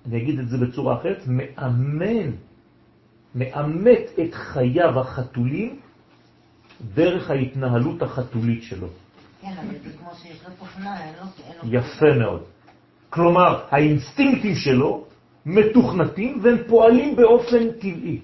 אני 0.07 0.23
אגיד 0.23 0.39
את 0.39 0.49
זה 0.49 0.57
בצורה 0.59 1.01
אחרת, 1.01 1.23
מאמן, 1.27 2.31
מאמת 3.35 4.11
את 4.23 4.35
חייו 4.35 5.01
החתולים 5.01 5.81
דרך 6.95 7.31
ההתנהלות 7.31 8.03
החתולית 8.03 8.63
שלו. 8.63 8.89
כן, 9.41 9.49
אבל 9.49 9.79
זה 9.85 9.99
כמו 9.99 10.11
שיש 10.23 10.45
לו 10.45 10.55
תוכנה, 10.59 11.01
אין 11.05 11.15
לו... 11.63 11.79
יפה 11.79 12.19
מאוד. 12.19 12.43
כלומר, 13.11 13.61
האינסטינקטים 13.71 14.55
שלו 14.55 15.05
מתוכנתים 15.47 16.39
והם 16.43 16.57
פועלים 16.67 17.17
באופן 17.17 17.71
טבעי. 17.73 18.21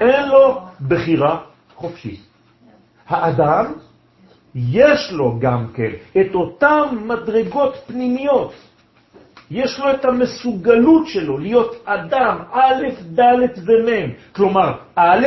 אין 0.00 0.28
לו 0.28 0.60
בחירה 0.88 1.40
חופשית. 1.74 2.20
האדם, 3.08 3.72
יש 4.54 5.12
לו 5.12 5.38
גם 5.38 5.66
כן 5.74 5.90
את 6.20 6.34
אותן 6.34 6.84
מדרגות 7.06 7.74
פנימיות. 7.86 8.52
יש 9.50 9.78
לו 9.78 9.90
את 9.90 10.04
המסוגלות 10.04 11.06
שלו 11.06 11.38
להיות 11.38 11.82
אדם 11.84 12.38
א', 12.52 12.82
ד' 13.14 13.58
ומ'. 13.66 14.10
כלומר, 14.32 14.74
א', 14.94 15.26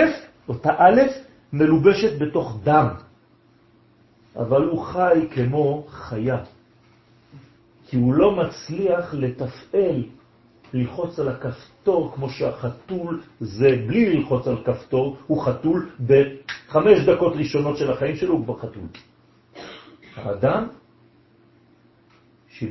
אותה 0.49 0.69
א', 0.77 1.01
מלובשת 1.53 2.19
בתוך 2.19 2.59
דם. 2.63 2.87
אבל 4.35 4.63
הוא 4.63 4.81
חי 4.81 5.27
כמו 5.31 5.85
חיה. 5.89 6.43
כי 7.87 7.97
הוא 7.97 8.13
לא 8.13 8.35
מצליח 8.35 9.13
לתפעל, 9.13 10.03
ללחוץ 10.73 11.19
על 11.19 11.29
הכפתור 11.29 12.11
כמו 12.15 12.29
שהחתול 12.29 13.21
זה 13.39 13.83
בלי 13.87 14.15
ללחוץ 14.15 14.47
על 14.47 14.63
כפתור, 14.63 15.17
הוא 15.27 15.45
חתול 15.45 15.89
בחמש 16.05 16.99
דקות 17.07 17.33
ראשונות 17.35 17.77
של 17.77 17.91
החיים 17.91 18.15
שלו 18.15 18.33
הוא 18.33 18.43
כבר 18.43 18.57
חתול. 18.57 18.87
האדם, 20.15 20.67
70-80 22.59 22.61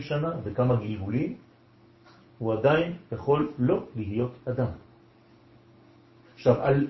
שנה 0.00 0.32
וכמה 0.44 0.76
גלגולים, 0.76 1.34
הוא 2.38 2.52
עדיין 2.52 2.92
יכול 3.12 3.52
לא 3.58 3.84
להיות 3.96 4.32
אדם. 4.48 4.72
עכשיו, 6.34 6.62
על, 6.62 6.86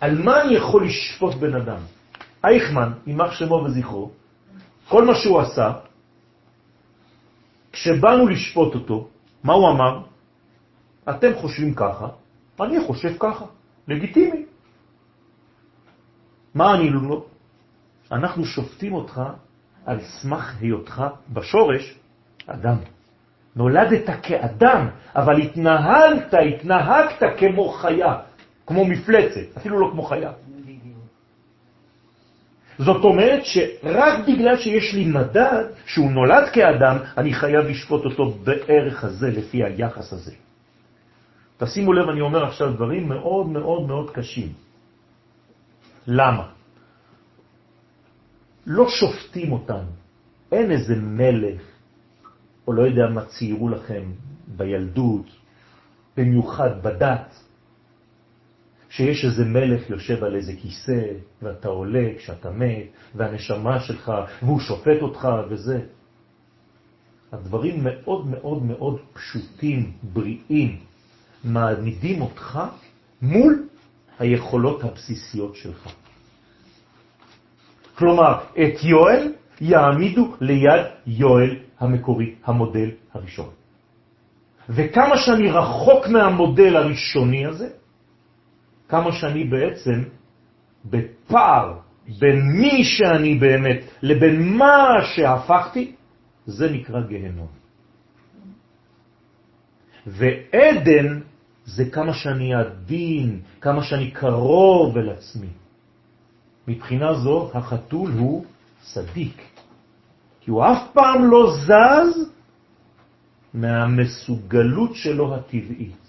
על 0.00 0.22
מה 0.22 0.42
אני 0.42 0.54
יכול 0.54 0.86
לשפוט 0.86 1.34
בן 1.34 1.54
אדם? 1.54 1.78
אייכמן, 2.44 2.92
יימח 3.06 3.32
שמו 3.32 3.54
וזכרו, 3.54 4.10
כל 4.88 5.04
מה 5.04 5.14
שהוא 5.14 5.40
עשה, 5.40 5.72
כשבאנו 7.72 8.28
לשפוט 8.28 8.74
אותו, 8.74 9.08
מה 9.44 9.52
הוא 9.52 9.70
אמר? 9.70 10.02
אתם 11.10 11.34
חושבים 11.34 11.74
ככה, 11.74 12.08
אני 12.60 12.86
חושב 12.86 13.16
ככה, 13.18 13.44
לגיטימי. 13.88 14.44
מה 16.54 16.74
אני 16.74 16.90
לא? 16.90 17.24
אנחנו 18.12 18.44
שופטים 18.44 18.94
אותך 18.94 19.20
על 19.86 20.00
סמך 20.00 20.54
היותך 20.60 21.04
בשורש 21.32 21.98
אדם. 22.46 22.76
נולדת 23.56 24.10
כאדם, 24.22 24.88
אבל 25.14 25.40
התנהלת, 25.40 26.34
התנהגת 26.34 27.22
כמו 27.38 27.68
חיה, 27.68 28.16
כמו 28.66 28.84
מפלצת, 28.84 29.56
אפילו 29.56 29.80
לא 29.80 29.88
כמו 29.92 30.02
חיה. 30.02 30.32
זאת 32.78 33.04
אומרת 33.04 33.44
שרק 33.44 34.28
בגלל 34.28 34.56
שיש 34.56 34.94
לי 34.94 35.04
מדד 35.04 35.64
שהוא 35.86 36.10
נולד 36.10 36.48
כאדם, 36.52 36.96
אני 37.16 37.34
חייב 37.34 37.64
לשפוט 37.66 38.04
אותו 38.04 38.30
בערך 38.30 39.04
הזה, 39.04 39.30
לפי 39.30 39.64
היחס 39.64 40.12
הזה. 40.12 40.32
תשימו 41.58 41.92
לב, 41.92 42.08
אני 42.08 42.20
אומר 42.20 42.44
עכשיו 42.44 42.72
דברים 42.72 43.08
מאוד 43.08 43.46
מאוד 43.46 43.86
מאוד 43.86 44.10
קשים. 44.10 44.52
למה? 46.06 46.48
לא 48.66 48.88
שופטים 48.88 49.52
אותנו. 49.52 49.90
אין 50.52 50.70
איזה 50.70 50.94
מלך, 50.96 51.62
או 52.66 52.72
לא 52.72 52.82
יודע 52.82 53.06
מה 53.14 53.24
ציירו 53.24 53.68
לכם 53.68 54.02
בילדות, 54.48 55.26
במיוחד 56.16 56.82
בדת, 56.82 57.43
שיש 58.96 59.24
איזה 59.24 59.44
מלך 59.44 59.90
יושב 59.90 60.24
על 60.24 60.36
איזה 60.36 60.52
כיסא, 60.62 61.02
ואתה 61.42 61.68
עולה 61.68 62.08
כשאתה 62.18 62.50
מת, 62.50 62.86
והנשמה 63.14 63.80
שלך, 63.80 64.12
והוא 64.42 64.60
שופט 64.60 65.02
אותך 65.02 65.28
וזה. 65.48 65.80
הדברים 67.32 67.84
מאוד 67.84 68.26
מאוד 68.26 68.62
מאוד 68.62 69.00
פשוטים, 69.12 69.92
בריאים, 70.02 70.78
מעמידים 71.44 72.22
אותך 72.22 72.60
מול 73.22 73.68
היכולות 74.18 74.84
הבסיסיות 74.84 75.56
שלך. 75.56 75.88
כלומר, 77.94 78.38
את 78.52 78.84
יואל 78.84 79.32
יעמידו 79.60 80.34
ליד 80.40 80.84
יואל 81.06 81.56
המקורי, 81.78 82.34
המודל 82.44 82.90
הראשון. 83.12 83.50
וכמה 84.68 85.16
שאני 85.16 85.50
רחוק 85.50 86.06
מהמודל 86.06 86.76
הראשוני 86.76 87.46
הזה, 87.46 87.68
כמה 88.88 89.12
שאני 89.12 89.44
בעצם 89.44 90.02
בפער 90.84 91.78
בין 92.18 92.40
מי 92.60 92.84
שאני 92.84 93.34
באמת 93.34 93.80
לבין 94.02 94.56
מה 94.56 94.86
שהפכתי, 95.14 95.92
זה 96.46 96.70
נקרא 96.70 97.00
גהנום. 97.00 97.48
ועדן 100.06 101.20
זה 101.64 101.84
כמה 101.90 102.12
שאני 102.12 102.54
עדין, 102.54 103.40
כמה 103.60 103.82
שאני 103.82 104.10
קרוב 104.10 104.98
אל 104.98 105.08
עצמי. 105.10 105.52
מבחינה 106.68 107.14
זו 107.14 107.50
החתול 107.54 108.10
הוא 108.10 108.44
צדיק, 108.80 109.42
כי 110.40 110.50
הוא 110.50 110.64
אף 110.64 110.92
פעם 110.92 111.24
לא 111.24 111.56
זז 111.56 112.30
מהמסוגלות 113.54 114.94
שלו 114.94 115.34
הטבעית. 115.34 116.03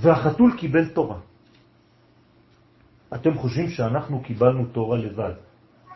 והחתול 0.00 0.56
קיבל 0.56 0.88
תורה. 0.88 1.18
אתם 3.14 3.34
חושבים 3.38 3.68
שאנחנו 3.68 4.22
קיבלנו 4.22 4.64
תורה 4.72 4.98
לבד. 4.98 5.32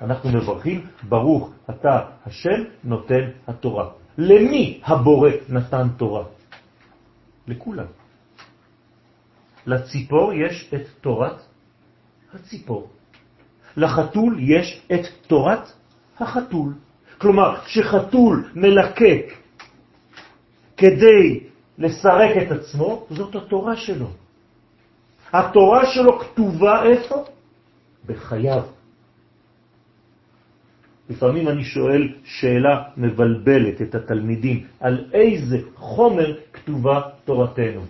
אנחנו 0.00 0.30
מברכים, 0.30 0.86
ברוך 1.08 1.50
אתה 1.70 2.00
השם 2.26 2.64
נותן 2.84 3.30
התורה. 3.48 3.90
למי 4.18 4.80
הבורא 4.84 5.30
נתן 5.48 5.88
תורה? 5.96 6.24
לכולם. 7.48 7.86
לציפור 9.66 10.32
יש 10.32 10.70
את 10.74 10.86
תורת 11.00 11.36
הציפור. 12.34 12.88
לחתול 13.76 14.36
יש 14.40 14.86
את 14.94 15.00
תורת 15.26 15.72
החתול. 16.18 16.74
כלומר, 17.18 17.60
כשחתול 17.60 18.50
מלקק 18.54 19.32
כדי 20.76 21.53
לסרק 21.78 22.36
את 22.42 22.50
עצמו, 22.52 23.06
זאת 23.10 23.34
התורה 23.34 23.76
שלו. 23.76 24.06
התורה 25.32 25.86
שלו 25.86 26.18
כתובה 26.18 26.82
איפה? 26.84 27.24
בחייו. 28.06 28.62
לפעמים 31.10 31.48
אני 31.48 31.64
שואל 31.64 32.08
שאלה 32.24 32.82
מבלבלת 32.96 33.82
את 33.82 33.94
התלמידים, 33.94 34.66
על 34.80 35.10
איזה 35.12 35.58
חומר 35.74 36.36
כתובה 36.52 37.00
תורתנו? 37.24 37.80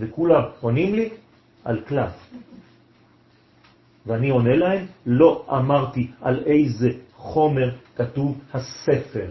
וכולם 0.00 0.42
עונים 0.60 0.94
לי, 0.94 1.10
על 1.64 1.80
קלף. 1.80 2.12
ואני 4.06 4.30
עונה 4.30 4.56
להם, 4.56 4.86
לא 5.06 5.46
אמרתי 5.50 6.10
על 6.20 6.42
איזה 6.46 6.90
חומר 7.16 7.70
כתוב 7.96 8.40
הספר. 8.52 9.30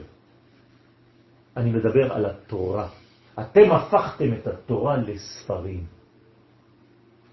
אני 1.58 1.72
מדבר 1.72 2.14
על 2.14 2.26
התורה. 2.26 3.01
אתם 3.42 3.72
הפכתם 3.72 4.34
את 4.34 4.48
התורה 4.48 4.98
לספרים. 4.98 5.86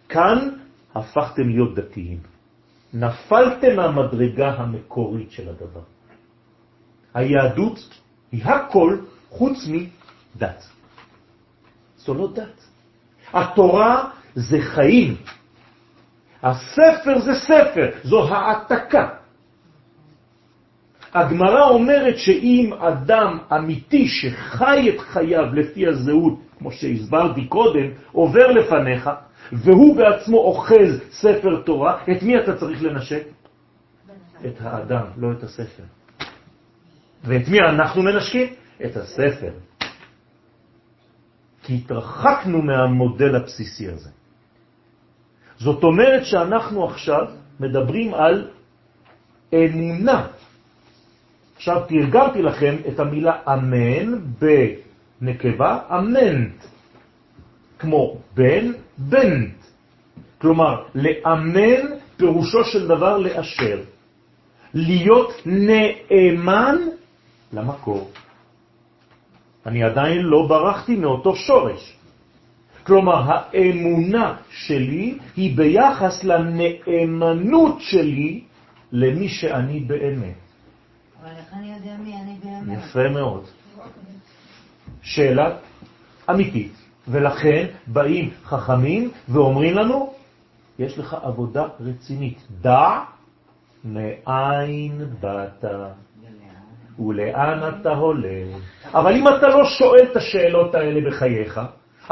כאן 0.09 0.49
הפכתם 0.95 1.49
להיות 1.49 1.75
דתיים. 1.75 2.21
נפלתם 2.95 3.77
מהמדרגה 3.77 4.51
המקורית 4.55 5.31
של 5.31 5.49
הדבר. 5.49 5.83
היהדות 7.15 7.79
היא 8.33 8.45
הכל 8.45 8.99
חוץ 9.29 9.59
מדת. 9.69 10.65
זו 11.97 12.15
לא 12.15 12.29
דת. 12.35 12.65
התורה 13.33 14.11
זה 14.35 14.59
חיים. 14.61 15.17
הספר 16.43 17.21
זה 17.21 17.33
ספר, 17.35 17.91
זו 18.05 18.29
העתקה. 18.29 19.09
הגמרא 21.15 21.69
אומרת 21.69 22.19
שאם 22.19 22.73
אדם 22.79 23.39
אמיתי 23.57 24.09
שחי 24.09 24.91
את 24.95 25.01
חייו 25.01 25.55
לפי 25.55 25.87
הזהות, 25.87 26.39
כמו 26.59 26.73
שהסברתי 26.73 27.47
קודם, 27.47 27.87
עובר 28.13 28.47
לפניך, 28.47 29.11
והוא 29.53 29.97
בעצמו 29.97 30.39
אוחז 30.39 31.03
ספר 31.11 31.63
תורה, 31.63 32.03
את 32.11 32.23
מי 32.23 32.39
אתה 32.39 32.57
צריך 32.57 32.83
לנשק? 32.83 33.23
את 34.47 34.55
האדם, 34.61 35.05
לא 35.17 35.33
את 35.33 35.43
הספר. 35.43 35.83
ואת 37.25 37.49
מי 37.49 37.61
אנחנו 37.61 38.03
מנשקים? 38.03 38.47
את 38.85 38.97
הספר. 38.97 39.53
כי 41.63 41.75
התרחקנו 41.75 42.63
מהמודל 42.63 43.37
הבסיסי 43.37 43.89
הזה. 43.89 44.11
זאת 45.57 45.83
אומרת 45.83 46.25
שאנחנו 46.25 46.85
עכשיו 46.85 47.27
מדברים 47.61 48.15
על 48.15 48.49
אמונה. 49.55 50.27
עכשיו 51.59 51.83
תרגמתי 51.89 52.43
לכם 52.43 52.77
את 52.89 53.01
המילה 53.01 53.37
אמן 53.49 54.19
בנקבה 54.41 55.79
אמנט, 55.91 56.65
כמו 57.79 58.17
בן, 58.35 58.73
בנט. 58.99 59.55
כלומר, 60.41 60.83
לאמן 60.95 61.83
פירושו 62.17 62.65
של 62.65 62.89
דבר 62.89 63.19
לאשר. 63.19 63.81
להיות 64.75 65.43
נאמן 65.47 66.77
למקור. 67.53 68.11
אני 69.67 69.83
עדיין 69.83 70.23
לא 70.23 70.47
ברחתי 70.49 70.97
מאותו 70.97 71.37
שורש. 71.37 71.97
כלומר, 72.87 73.23
האמונה 73.29 74.37
שלי 74.51 75.19
היא 75.37 75.57
ביחס 75.57 76.25
לנאמנות 76.25 77.77
שלי 77.81 78.41
למי 78.93 79.29
שאני 79.29 79.81
באמת. 79.81 80.48
אבל 81.23 81.31
איך 81.31 81.55
אני 81.55 81.73
יודע 81.75 81.97
מי 81.99 82.15
אני 82.23 82.37
באמת? 82.45 82.79
יפה 82.79 83.09
מאוד. 83.09 83.45
שאלה 85.03 85.57
אמיתית. 86.31 86.73
ולכן 87.09 87.67
באים 87.87 88.31
חכמים 88.45 89.11
ואומרים 89.29 89.75
לנו, 89.75 90.13
יש 90.79 90.99
לך 90.99 91.17
עבודה 91.23 91.65
רצינית. 91.81 92.47
דע 92.61 93.01
מאין 93.85 95.05
באת 95.21 95.65
ולאן 97.07 97.61
אתה 97.81 97.91
הולך. 97.91 98.57
אבל 98.95 99.17
אם 99.17 99.29
אתה 99.29 99.49
לא 99.49 99.65
שואל 99.65 100.03
את 100.11 100.17
השאלות 100.17 100.75
האלה 100.75 101.11
בחייך, 101.11 101.61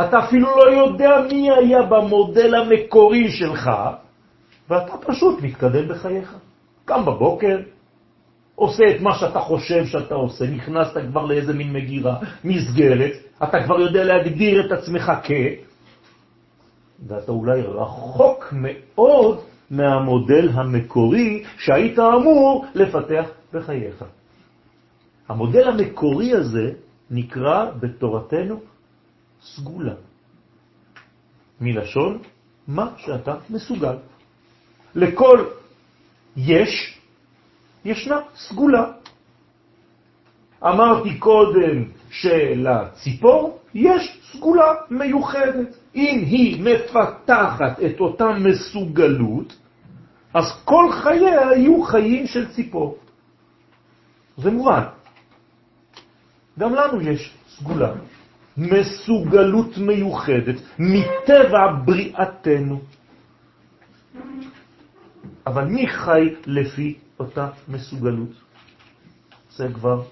אתה 0.01 0.25
אפילו 0.25 0.57
לא 0.57 0.71
יודע 0.71 1.11
מי 1.33 1.51
היה 1.51 1.83
במודל 1.83 2.55
המקורי 2.55 3.31
שלך, 3.31 3.71
ואתה 4.71 4.93
פשוט 5.07 5.43
מתקדם 5.43 5.89
בחייך. 5.89 6.37
קם 6.85 7.05
בבוקר, 7.05 7.59
עושה 8.57 8.85
את 8.97 9.01
מה 9.01 9.19
שאתה 9.19 9.41
חושב 9.41 9.87
שאתה 9.87 10.15
עושה, 10.15 10.45
נכנסת 10.51 11.01
כבר 11.11 11.25
לאיזה 11.25 11.53
מין 11.53 11.73
מגירה, 11.73 12.17
מסגרת, 12.45 13.13
אתה 13.43 13.65
כבר 13.65 13.81
יודע 13.81 14.05
להגדיר 14.05 14.67
את 14.67 14.73
עצמך 14.73 15.13
כ... 15.23 15.31
ואתה 17.07 17.33
אולי 17.33 17.63
רחוק 17.63 18.49
מאוד 18.53 19.41
מהמודל 19.71 20.49
המקורי 20.53 21.45
שהיית 21.59 21.99
אמור 21.99 22.67
לפתח 22.75 23.27
בחייך. 23.53 24.05
המודל 25.29 25.69
המקורי 25.69 26.33
הזה 26.33 26.73
נקרא 27.11 27.71
בתורתנו 27.81 28.61
סגולה. 29.43 29.95
מלשון 31.61 32.19
מה 32.69 32.91
שאתה 32.97 33.35
מסוגל. 33.51 33.97
לכל 34.95 35.45
יש, 36.37 36.96
ישנה 37.87 38.21
סגולה. 38.37 38.93
אמרתי 40.65 41.19
קודם 41.19 41.85
שלציפור 42.11 43.59
יש 43.75 44.21
סגולה 44.33 44.75
מיוחדת. 44.91 45.77
אם 45.95 46.23
היא 46.27 46.65
מפתחת 46.65 47.81
את 47.87 48.01
אותה 48.01 48.27
מסוגלות, 48.33 49.57
אז 50.35 50.45
כל 50.65 50.93
חייה 50.93 51.53
יהיו 51.57 51.83
חיים 51.83 52.27
של 52.27 52.49
ציפור. 52.53 52.99
זה 54.37 54.51
מובן. 54.51 54.83
גם 56.59 56.75
לנו 56.75 57.01
יש 57.01 57.35
סגולה, 57.49 57.93
מסוגלות 58.57 59.79
מיוחדת, 59.79 60.57
מטבע 60.79 61.73
בריאתנו. 61.85 62.81
אבל 65.47 65.65
מי 65.65 65.89
חי 65.89 66.35
לפי 66.47 66.99
אותה 67.19 67.49
מסוגלות? 67.69 68.29
זה 69.51 69.69
כבר 69.75 70.03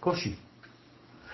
קושי. 0.00 0.32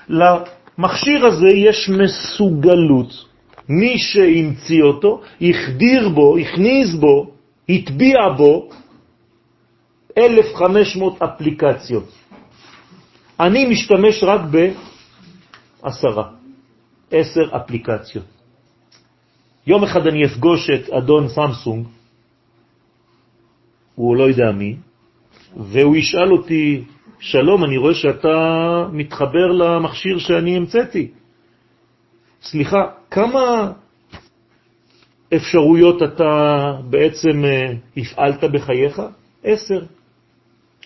למכשיר 0.08 1.26
הזה 1.26 1.48
יש 1.48 1.90
מסוגלות. 1.90 3.24
מי 3.68 3.98
שהמציא 3.98 4.82
אותו, 4.82 5.22
החדיר 5.40 6.08
בו, 6.08 6.38
הכניס 6.38 6.94
בו, 6.94 7.30
הטביע 7.68 8.18
בו 8.36 8.68
1,500 10.18 11.22
אפליקציות. 11.22 12.08
אני 13.40 13.66
משתמש 13.66 14.24
רק 14.24 14.40
בעשרה, 15.82 16.30
עשר 17.10 17.56
אפליקציות. 17.56 18.24
יום 19.66 19.84
אחד 19.84 20.06
אני 20.06 20.24
אפגוש 20.26 20.70
את 20.70 20.90
אדון 20.90 21.28
סמסונג, 21.28 21.86
הוא 23.94 24.16
לא 24.16 24.24
יודע 24.24 24.52
מי, 24.52 24.76
והוא 25.56 25.96
ישאל 25.96 26.32
אותי, 26.32 26.84
שלום, 27.20 27.64
אני 27.64 27.76
רואה 27.76 27.94
שאתה 27.94 28.36
מתחבר 28.92 29.46
למכשיר 29.46 30.18
שאני 30.18 30.56
המצאתי. 30.56 31.10
סליחה, 32.42 32.86
כמה 33.10 33.72
אפשרויות 35.36 36.02
אתה 36.02 36.32
בעצם 36.90 37.44
אה, 37.44 37.72
הפעלת 37.96 38.44
בחייך? 38.44 39.02
עשר. 39.44 39.84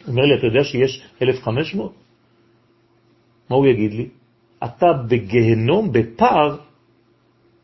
אומר 0.09 0.23
לי, 0.23 0.39
אתה 0.39 0.47
יודע 0.47 0.65
שיש 0.65 1.03
1,500? 1.23 1.93
מה 3.51 3.57
הוא 3.57 3.67
יגיד 3.67 3.93
לי? 3.93 4.09
אתה 4.65 4.87
בגהנום 5.09 5.93
בפער 5.93 6.57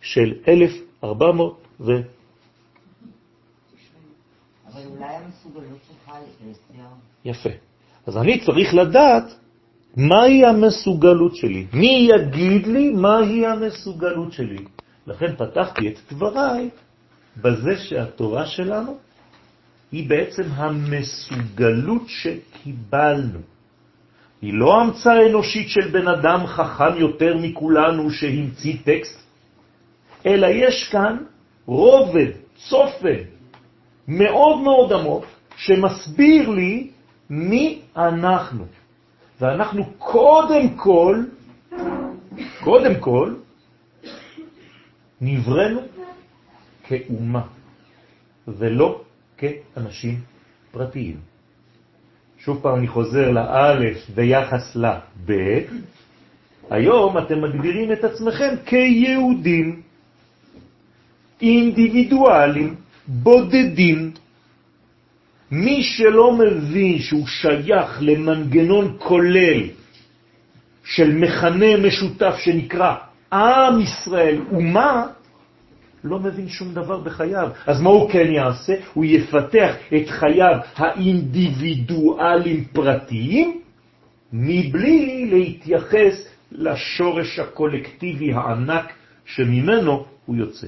של 0.00 0.34
1,400 0.48 1.60
ו... 1.80 1.92
אבל 4.72 4.80
אולי 4.86 5.14
המסוגלות 5.14 5.78
שלך. 5.88 5.99
יפה. 7.24 7.50
אז 8.06 8.16
אני 8.16 8.40
צריך 8.40 8.74
לדעת 8.74 9.34
מהי 9.96 10.46
המסוגלות 10.46 11.36
שלי. 11.36 11.66
מי 11.72 12.08
יגיד 12.10 12.66
לי 12.66 12.90
מהי 12.90 13.46
המסוגלות 13.46 14.32
שלי? 14.32 14.64
לכן 15.06 15.36
פתחתי 15.36 15.88
את 15.88 15.98
דבריי 16.12 16.70
בזה 17.36 17.76
שהתורה 17.78 18.46
שלנו 18.46 18.96
היא 19.92 20.08
בעצם 20.08 20.42
המסוגלות 20.54 22.02
שקיבלנו. 22.06 23.38
היא 24.42 24.54
לא 24.54 24.80
המצאה 24.80 25.26
אנושית 25.26 25.68
של 25.68 25.88
בן 25.92 26.08
אדם 26.08 26.46
חכם 26.46 26.96
יותר 26.96 27.36
מכולנו 27.36 28.10
שהמציא 28.10 28.76
טקסט, 28.84 29.20
אלא 30.26 30.46
יש 30.46 30.88
כאן 30.92 31.16
רובד, 31.66 32.30
צופן, 32.68 33.20
מאוד 34.08 34.58
מאוד 34.58 34.92
עמוק, 34.92 35.24
שמסביר 35.60 36.50
לי 36.50 36.90
מי 37.30 37.80
אנחנו. 37.96 38.64
ואנחנו 39.40 39.84
קודם 39.98 40.68
כל, 40.76 41.24
קודם 42.64 43.00
כל, 43.00 43.34
נברנו 45.20 45.80
כאומה, 46.84 47.42
ולא 48.48 49.02
כאנשים 49.38 50.20
פרטיים. 50.70 51.16
שוב 52.38 52.60
פעם 52.62 52.78
אני 52.78 52.88
חוזר 52.88 53.30
לאלף 53.30 54.10
ביחס 54.14 54.76
לבית. 54.76 55.66
היום 56.70 57.18
אתם 57.18 57.42
מגדירים 57.42 57.92
את 57.92 58.04
עצמכם 58.04 58.54
כיהודים, 58.66 59.82
אינדיבידואלים, 61.42 62.74
בודדים. 63.08 64.12
מי 65.50 65.82
שלא 65.82 66.32
מבין 66.32 66.98
שהוא 66.98 67.26
שייך 67.26 67.98
למנגנון 68.00 68.96
כולל 68.98 69.62
של 70.84 71.12
מכנה 71.12 71.76
משותף 71.76 72.34
שנקרא 72.38 72.94
עם 73.32 73.80
ישראל, 73.80 74.40
אומה, 74.52 75.06
לא 76.04 76.18
מבין 76.18 76.48
שום 76.48 76.74
דבר 76.74 77.00
בחייו. 77.00 77.50
אז 77.66 77.80
מה 77.80 77.90
הוא 77.90 78.10
כן 78.10 78.32
יעשה? 78.32 78.74
הוא 78.94 79.04
יפתח 79.04 79.74
את 79.96 80.08
חייו 80.08 80.58
האינדיבידואליים 80.76 82.64
פרטיים, 82.64 83.60
מבלי 84.32 85.30
להתייחס 85.30 86.28
לשורש 86.52 87.38
הקולקטיבי 87.38 88.32
הענק 88.32 88.92
שממנו 89.24 90.04
הוא 90.26 90.36
יוצא. 90.36 90.66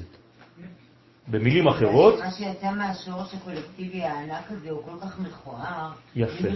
במילים 1.29 1.69
אחרות, 1.69 2.19
מה 2.19 2.31
שיצא 2.31 2.71
מהשורש 2.71 3.35
הקולקטיבי 3.35 4.03
הענק 4.03 4.51
הזה 4.51 4.71
הוא 4.71 4.83
כל 4.85 5.07
כך 5.07 5.21
מכוער. 5.21 5.91
יפה, 6.17 6.49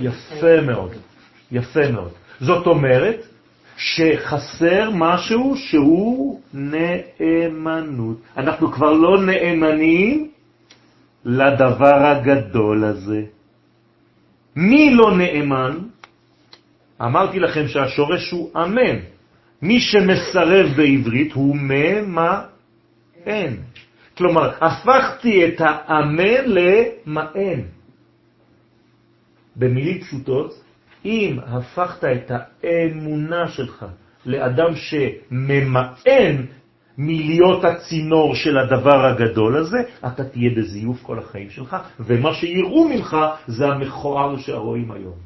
יפה? 0.00 0.60
מאוד, 0.60 0.92
יפה 1.52 1.90
מאוד. 1.92 2.10
זאת 2.40 2.66
אומרת 2.66 3.26
שחסר 3.76 4.90
משהו 4.94 5.56
שהוא 5.56 6.40
נאמנות. 6.54 8.16
אנחנו 8.36 8.72
כבר 8.72 8.92
לא 8.92 9.22
נאמנים 9.22 10.30
לדבר 11.24 12.06
הגדול 12.06 12.84
הזה. 12.84 13.22
מי 14.56 14.94
לא 14.94 15.16
נאמן? 15.16 15.78
אמרתי 17.02 17.38
לכם 17.38 17.68
שהשורש 17.68 18.30
הוא 18.30 18.50
אמן. 18.56 18.96
מי 19.62 19.80
שמסרב 19.80 20.66
בעברית 20.76 21.32
הוא 21.32 21.56
ממאן. 21.56 23.54
כלומר, 24.20 24.52
הפכתי 24.60 25.44
את 25.48 25.60
האמן 25.64 26.44
למאן. 26.46 27.60
במילים 29.56 30.00
פשוטות, 30.00 30.62
אם 31.04 31.38
הפכת 31.46 32.04
את 32.04 32.30
האמונה 32.30 33.48
שלך 33.48 33.86
לאדם 34.26 34.74
שממאן 34.74 36.36
מלהיות 36.98 37.64
הצינור 37.64 38.34
של 38.34 38.58
הדבר 38.58 39.06
הגדול 39.06 39.56
הזה, 39.56 39.78
אתה 40.06 40.24
תהיה 40.24 40.50
בזיוף 40.56 41.02
כל 41.02 41.18
החיים 41.18 41.50
שלך, 41.50 41.76
ומה 42.00 42.34
שיראו 42.34 42.88
ממך 42.88 43.16
זה 43.46 43.66
המכוער 43.66 44.36
שרואים 44.38 44.90
היום. 44.92 45.18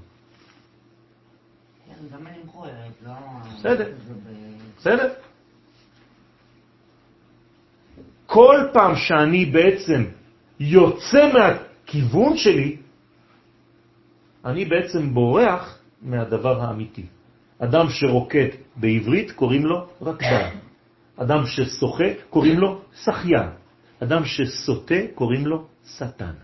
כן. 1.87 2.17
לא... 3.07 3.13
בסדר. 3.59 3.89
בסדר? 4.79 5.09
כל 8.35 8.59
פעם 8.73 8.97
שאני 8.97 9.47
בעצם 9.47 10.05
יוצא 10.61 11.31
מהכיוון 11.35 12.37
שלי, 12.37 12.77
אני 14.45 14.65
בעצם 14.65 15.15
בורח 15.15 15.79
מהדבר 16.03 16.61
האמיתי. 16.61 17.07
אדם 17.59 17.87
שרוקד 17.89 18.49
בעברית 18.77 19.31
קוראים 19.31 19.67
לו 19.67 19.87
רקדן. 20.03 20.51
אדם 21.17 21.47
ששוחה 21.47 22.11
קוראים 22.31 22.59
לו 22.59 22.81
שחיין. 23.05 23.49
אדם 24.03 24.25
שסוטה 24.25 25.15
קוראים 25.15 25.47
לו 25.47 25.65
שטן. 25.87 26.35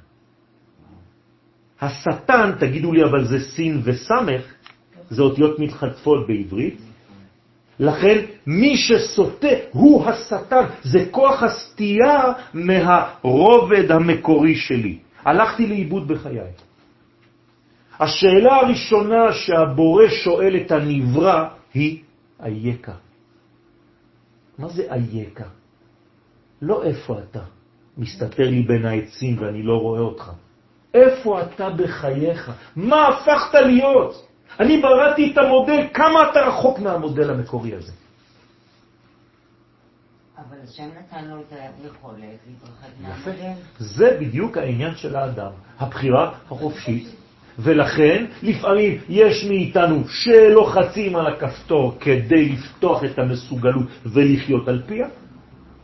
השטן, 1.80 2.52
תגידו 2.60 2.92
לי, 2.92 3.04
אבל 3.04 3.24
זה 3.24 3.38
סין 3.40 3.80
וסמך, 3.84 4.42
זה 5.10 5.22
אותיות 5.22 5.58
מתחלפות 5.58 6.26
בעברית, 6.26 6.89
לכן 7.80 8.18
מי 8.46 8.76
שסוטה 8.76 9.72
הוא 9.72 10.04
השטן, 10.06 10.64
זה 10.82 10.98
כוח 11.10 11.42
הסטייה 11.42 12.32
מהרובד 12.54 13.90
המקורי 13.90 14.54
שלי. 14.54 14.98
הלכתי 15.24 15.66
לאיבוד 15.66 16.08
בחיי. 16.08 16.52
השאלה 18.00 18.56
הראשונה 18.56 19.32
שהבורא 19.32 20.08
שואל 20.08 20.56
את 20.56 20.72
הנברא 20.72 21.48
היא 21.74 22.02
אייכה. 22.42 22.96
מה 24.58 24.68
זה 24.68 24.82
אייכה? 24.92 25.48
לא 26.62 26.82
איפה 26.82 27.18
אתה, 27.18 27.42
מסתתר 27.98 28.50
לי 28.50 28.62
בין 28.62 28.84
העצים 28.86 29.36
ואני 29.40 29.62
לא 29.62 29.76
רואה 29.76 30.00
אותך. 30.00 30.30
איפה 30.94 31.42
אתה 31.42 31.70
בחייך? 31.70 32.50
מה 32.76 33.08
הפכת 33.08 33.54
להיות? 33.54 34.29
אני 34.60 34.80
בראתי 34.80 35.32
את 35.32 35.38
המודל, 35.38 35.86
כמה 35.94 36.30
אתה 36.30 36.40
רחוק 36.40 36.78
מהמודל 36.78 37.30
המקורי 37.30 37.74
הזה. 37.74 37.92
אבל 40.38 40.56
השם 40.64 40.88
נתן 40.98 41.24
לו 41.24 41.40
את 41.40 41.52
היכולת 41.52 42.38
להתרחק. 42.46 42.88
מהמודל. 43.00 43.52
זה 43.78 44.16
בדיוק 44.20 44.56
העניין 44.56 44.94
של 44.94 45.16
האדם, 45.16 45.52
הבחירה 45.78 46.32
החופשית. 46.46 47.08
ולכן 47.58 48.24
לפעמים 48.42 48.98
יש 49.08 49.44
מאיתנו 49.44 50.08
שלוחצים 50.08 51.16
על 51.16 51.26
הכפתור 51.26 51.96
כדי 52.00 52.48
לפתוח 52.48 53.04
את 53.04 53.18
המסוגלות 53.18 53.86
ולחיות 54.06 54.68
על 54.68 54.82
פיה, 54.86 55.08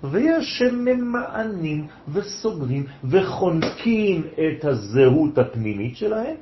ויש 0.04 0.58
שממענים 0.58 1.86
וסוגרים 2.08 2.86
וחונקים 3.04 4.22
את 4.22 4.64
הזהות 4.64 5.38
הפנימית 5.38 5.96
שלהם, 5.96 6.36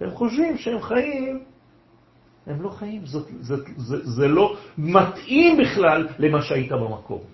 והם 0.00 0.10
חושבים 0.10 0.58
שהם 0.58 0.80
חיים, 0.80 1.40
הם 2.48 2.62
לא 2.62 2.68
חיים, 2.70 3.06
זאת, 3.06 3.28
זאת, 3.40 3.66
זה, 3.76 3.96
זה 4.10 4.28
לא 4.28 4.56
מתאים 4.78 5.56
בכלל 5.56 6.08
למה 6.18 6.42
שהיית 6.42 6.72
במקור. 6.72 7.24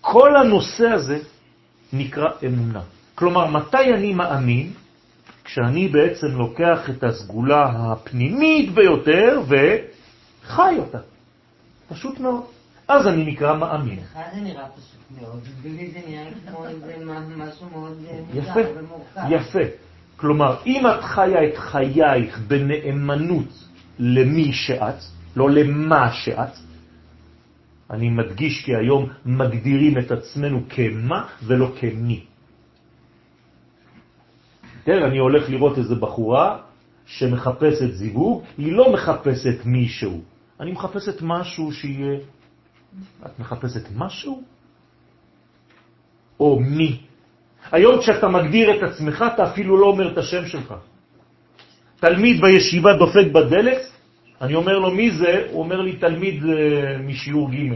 כל 0.00 0.36
הנושא 0.36 0.88
הזה 0.88 1.18
נקרא 1.92 2.28
אמונה. 2.46 2.82
כלומר, 3.14 3.46
מתי 3.46 3.94
אני 3.94 4.14
מאמין? 4.14 4.72
כשאני 5.44 5.88
בעצם 5.88 6.26
לוקח 6.26 6.90
את 6.90 7.04
הסגולה 7.04 7.64
הפנימית 7.74 8.74
ביותר 8.74 9.42
וחי 9.46 10.74
אותה. 10.78 10.98
פשוט 11.88 12.20
מאוד. 12.20 12.44
אז 12.88 13.06
אני 13.06 13.24
נקרא 13.24 13.56
מאמין. 13.56 13.98
לך 13.98 14.18
זה 14.34 14.40
נראה 14.40 14.68
פשוט 14.68 15.20
מאוד, 15.20 15.40
ולי 15.62 15.90
זה 15.90 15.98
נראה 16.08 16.30
כמו 16.48 16.66
איזה 16.66 17.04
משהו 17.36 17.66
מאוד 17.72 17.98
אה, 18.08 18.20
יפה, 18.34 18.50
מוזר 18.50 18.72
ומורכב. 18.76 19.20
יפה. 19.30 19.91
כלומר, 20.22 20.62
אם 20.66 20.86
את 20.86 21.02
חיה 21.02 21.48
את 21.48 21.56
חייך 21.58 22.38
בנאמנות 22.38 23.50
למי 23.98 24.52
שאת, 24.52 25.02
לא 25.36 25.50
למה 25.50 26.12
שאת, 26.12 26.54
אני 27.90 28.08
מדגיש 28.10 28.64
כי 28.64 28.76
היום 28.76 29.08
מגדירים 29.26 29.98
את 29.98 30.10
עצמנו 30.10 30.62
כמה 30.68 31.28
ולא 31.42 31.72
כמי. 31.80 32.24
תראה, 34.84 35.06
אני 35.06 35.18
הולך 35.18 35.50
לראות 35.50 35.78
איזה 35.78 35.94
בחורה 35.94 36.58
שמחפשת 37.06 37.90
זיווג, 37.92 38.42
היא 38.58 38.72
לא 38.72 38.92
מחפשת 38.92 39.66
מישהו. 39.66 40.22
אני 40.60 40.72
מחפשת 40.72 41.18
משהו 41.22 41.72
שיהיה... 41.72 42.18
את 43.26 43.38
מחפשת 43.38 43.90
משהו? 43.94 44.42
או 46.40 46.60
מי? 46.60 47.11
היום 47.72 48.00
כשאתה 48.00 48.28
מגדיר 48.28 48.76
את 48.76 48.82
עצמך, 48.82 49.24
אתה 49.34 49.44
אפילו 49.52 49.76
לא 49.76 49.86
אומר 49.86 50.12
את 50.12 50.18
השם 50.18 50.46
שלך. 50.46 50.74
תלמיד 51.96 52.40
בישיבה 52.40 52.96
דופק 52.96 53.26
בדלת, 53.32 53.82
אני 54.40 54.54
אומר 54.54 54.78
לו 54.78 54.90
מי 54.90 55.10
זה, 55.10 55.46
הוא 55.50 55.62
אומר 55.62 55.80
לי 55.80 55.96
תלמיד 55.96 56.44
אה, 56.44 56.98
משיעור 56.98 57.50
ג'. 57.50 57.70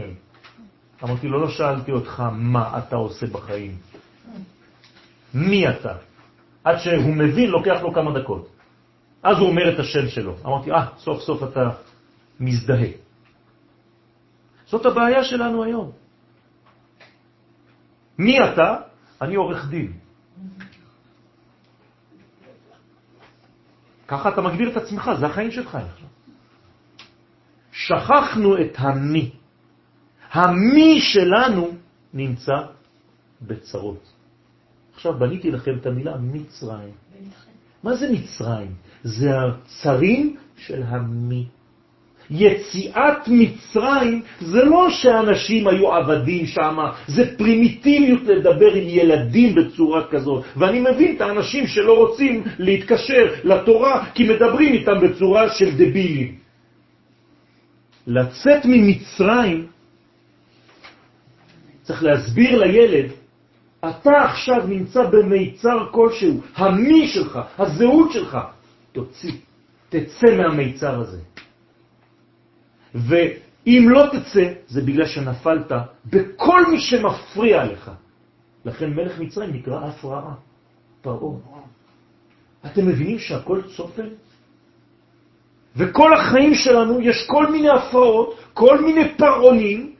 אמרתי 1.03 1.27
לו, 1.27 1.41
לא 1.41 1.49
שאלתי 1.49 1.91
אותך 1.91 2.23
מה 2.31 2.77
אתה 2.77 2.95
עושה 2.95 3.25
בחיים. 3.27 3.71
מי 5.33 5.69
אתה? 5.69 5.93
עד 6.63 6.77
שהוא 6.77 7.13
מבין, 7.15 7.49
לוקח 7.49 7.79
לו 7.81 7.93
כמה 7.93 8.19
דקות. 8.19 8.49
אז 9.23 9.37
הוא 9.37 9.47
אומר 9.47 9.73
את 9.73 9.79
השם 9.79 10.07
שלו. 10.07 10.35
אמרתי, 10.45 10.71
אה, 10.71 10.85
סוף 10.97 11.21
סוף 11.21 11.43
אתה 11.43 11.69
מזדהה. 12.39 12.91
זאת 14.65 14.85
הבעיה 14.85 15.23
שלנו 15.23 15.63
היום. 15.63 15.91
מי 18.19 18.43
אתה? 18.43 18.75
אני 19.21 19.35
עורך 19.35 19.69
דין. 19.69 19.93
ככה 24.07 24.29
אתה 24.29 24.41
מגדיר 24.41 24.69
את 24.71 24.77
עצמך, 24.77 25.11
זה 25.19 25.25
החיים 25.25 25.51
שלך 25.51 25.75
עכשיו. 25.75 26.07
שכחנו 27.71 28.61
את 28.61 28.73
המי. 28.77 29.31
המי 30.31 31.01
שלנו 31.01 31.71
נמצא 32.13 32.53
בצרות. 33.41 34.13
עכשיו 34.93 35.19
בניתי 35.19 35.51
לכם 35.51 35.71
את 35.81 35.85
המילה 35.85 36.17
מצרים. 36.17 36.93
מה 37.83 37.95
זה 37.95 38.11
מצרים? 38.11 38.75
זה 39.03 39.29
הצרים 39.41 40.37
של 40.57 40.83
המי. 40.83 41.47
יציאת 42.31 43.27
מצרים 43.27 44.21
זה 44.41 44.63
לא 44.63 44.89
שאנשים 44.89 45.67
היו 45.67 45.93
עבדים 45.93 46.45
שם, 46.45 46.77
זה 47.07 47.37
פרימיטיביות 47.37 48.23
לדבר 48.23 48.73
עם 48.73 48.87
ילדים 48.87 49.55
בצורה 49.55 50.07
כזאת. 50.07 50.43
ואני 50.55 50.79
מבין 50.79 51.15
את 51.15 51.21
האנשים 51.21 51.67
שלא 51.67 51.93
רוצים 51.97 52.43
להתקשר 52.59 53.33
לתורה 53.43 54.05
כי 54.13 54.23
מדברים 54.23 54.73
איתם 54.73 54.99
בצורה 55.01 55.49
של 55.49 55.71
דבילים. 55.71 56.35
לצאת 58.07 58.65
ממצרים, 58.65 59.67
צריך 61.83 62.03
להסביר 62.03 62.59
לילד, 62.59 63.11
אתה 63.79 64.11
עכשיו 64.23 64.67
נמצא 64.67 65.03
במיצר 65.03 65.87
כלשהו, 65.91 66.41
המי 66.55 67.07
שלך, 67.07 67.39
הזהות 67.57 68.11
שלך, 68.11 68.37
תוציא, 68.91 69.31
תצא 69.89 70.27
מהמיצר 70.37 70.99
הזה. 70.99 71.36
ואם 72.95 73.85
לא 73.89 74.03
תצא, 74.11 74.53
זה 74.67 74.81
בגלל 74.81 75.05
שנפלת 75.05 75.71
בכל 76.05 76.71
מי 76.71 76.79
שמפריע 76.79 77.63
לך. 77.65 77.91
לכן 78.65 78.89
מלך 78.89 79.19
מצרים 79.19 79.53
נקרא 79.53 79.79
הפרעה, 79.85 80.33
פרעה. 81.01 81.39
אתם 82.65 82.87
מבינים 82.87 83.19
שהכל 83.19 83.61
צופן? 83.75 84.07
וכל 85.75 86.13
החיים 86.13 86.55
שלנו 86.55 87.01
יש 87.01 87.27
כל 87.27 87.51
מיני 87.51 87.69
הפרעות, 87.69 88.39
כל 88.53 88.81
מיני 88.81 89.17
פרעונים, 89.17 89.93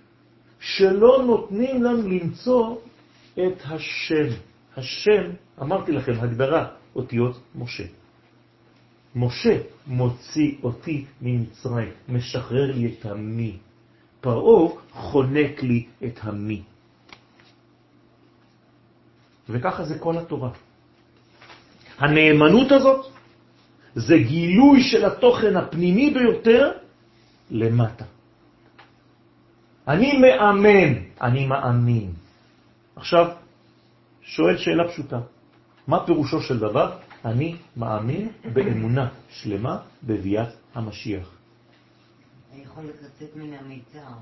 שלא 0.60 1.24
נותנים 1.28 1.84
לנו 1.84 2.08
למצוא 2.08 2.76
את 3.34 3.62
השם. 3.66 4.28
השם, 4.78 5.24
אמרתי 5.62 5.92
לכם, 5.92 6.14
הגדרה, 6.20 6.68
אותיות 6.96 7.40
משה. 7.56 7.84
משה 9.18 9.58
מוציא 9.88 10.56
אותי 10.64 11.06
ממצרים, 11.22 11.92
משחרר 12.10 12.72
לי 12.72 12.94
את 12.94 13.06
המי. 13.06 13.58
פרעה 14.22 14.70
חונק 14.92 15.64
לי 15.64 15.86
את 16.06 16.20
המי. 16.22 16.62
וככה 19.50 19.84
זה 19.84 20.00
כל 20.00 20.18
התורה. 20.18 20.50
הנאמנות 21.98 22.72
הזאת 22.72 23.06
זה 23.96 24.18
גילוי 24.18 24.84
של 24.84 25.06
התוכן 25.06 25.56
הפנימי 25.56 26.14
ביותר 26.14 26.72
למטה. 27.52 28.06
אני 29.88 30.18
מאמן, 30.18 30.94
אני 31.22 31.46
מאמין. 31.46 32.12
עכשיו, 32.96 33.26
שואל 34.22 34.58
שאלה 34.58 34.88
פשוטה, 34.88 35.20
מה 35.88 36.06
פירושו 36.06 36.42
של 36.42 36.60
דבר? 36.60 37.07
אני 37.28 37.56
מאמין 37.78 38.30
באמונה 38.54 39.08
שלמה 39.30 39.78
בביאת 40.04 40.48
המשיח. 40.76 41.32
היכולת 42.54 42.96
לצאת 43.04 43.36
מן 43.36 43.54
המיצר. 43.54 44.14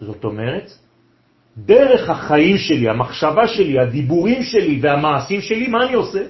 זאת 0.00 0.24
אומרת, 0.24 0.70
דרך 1.56 2.10
החיים 2.10 2.58
שלי, 2.58 2.88
המחשבה 2.88 3.48
שלי, 3.48 3.80
הדיבורים 3.80 4.42
שלי 4.42 4.78
והמעשים 4.82 5.40
שלי, 5.40 5.68
מה 5.68 5.78
אני 5.86 5.94
עושה? 5.94 6.26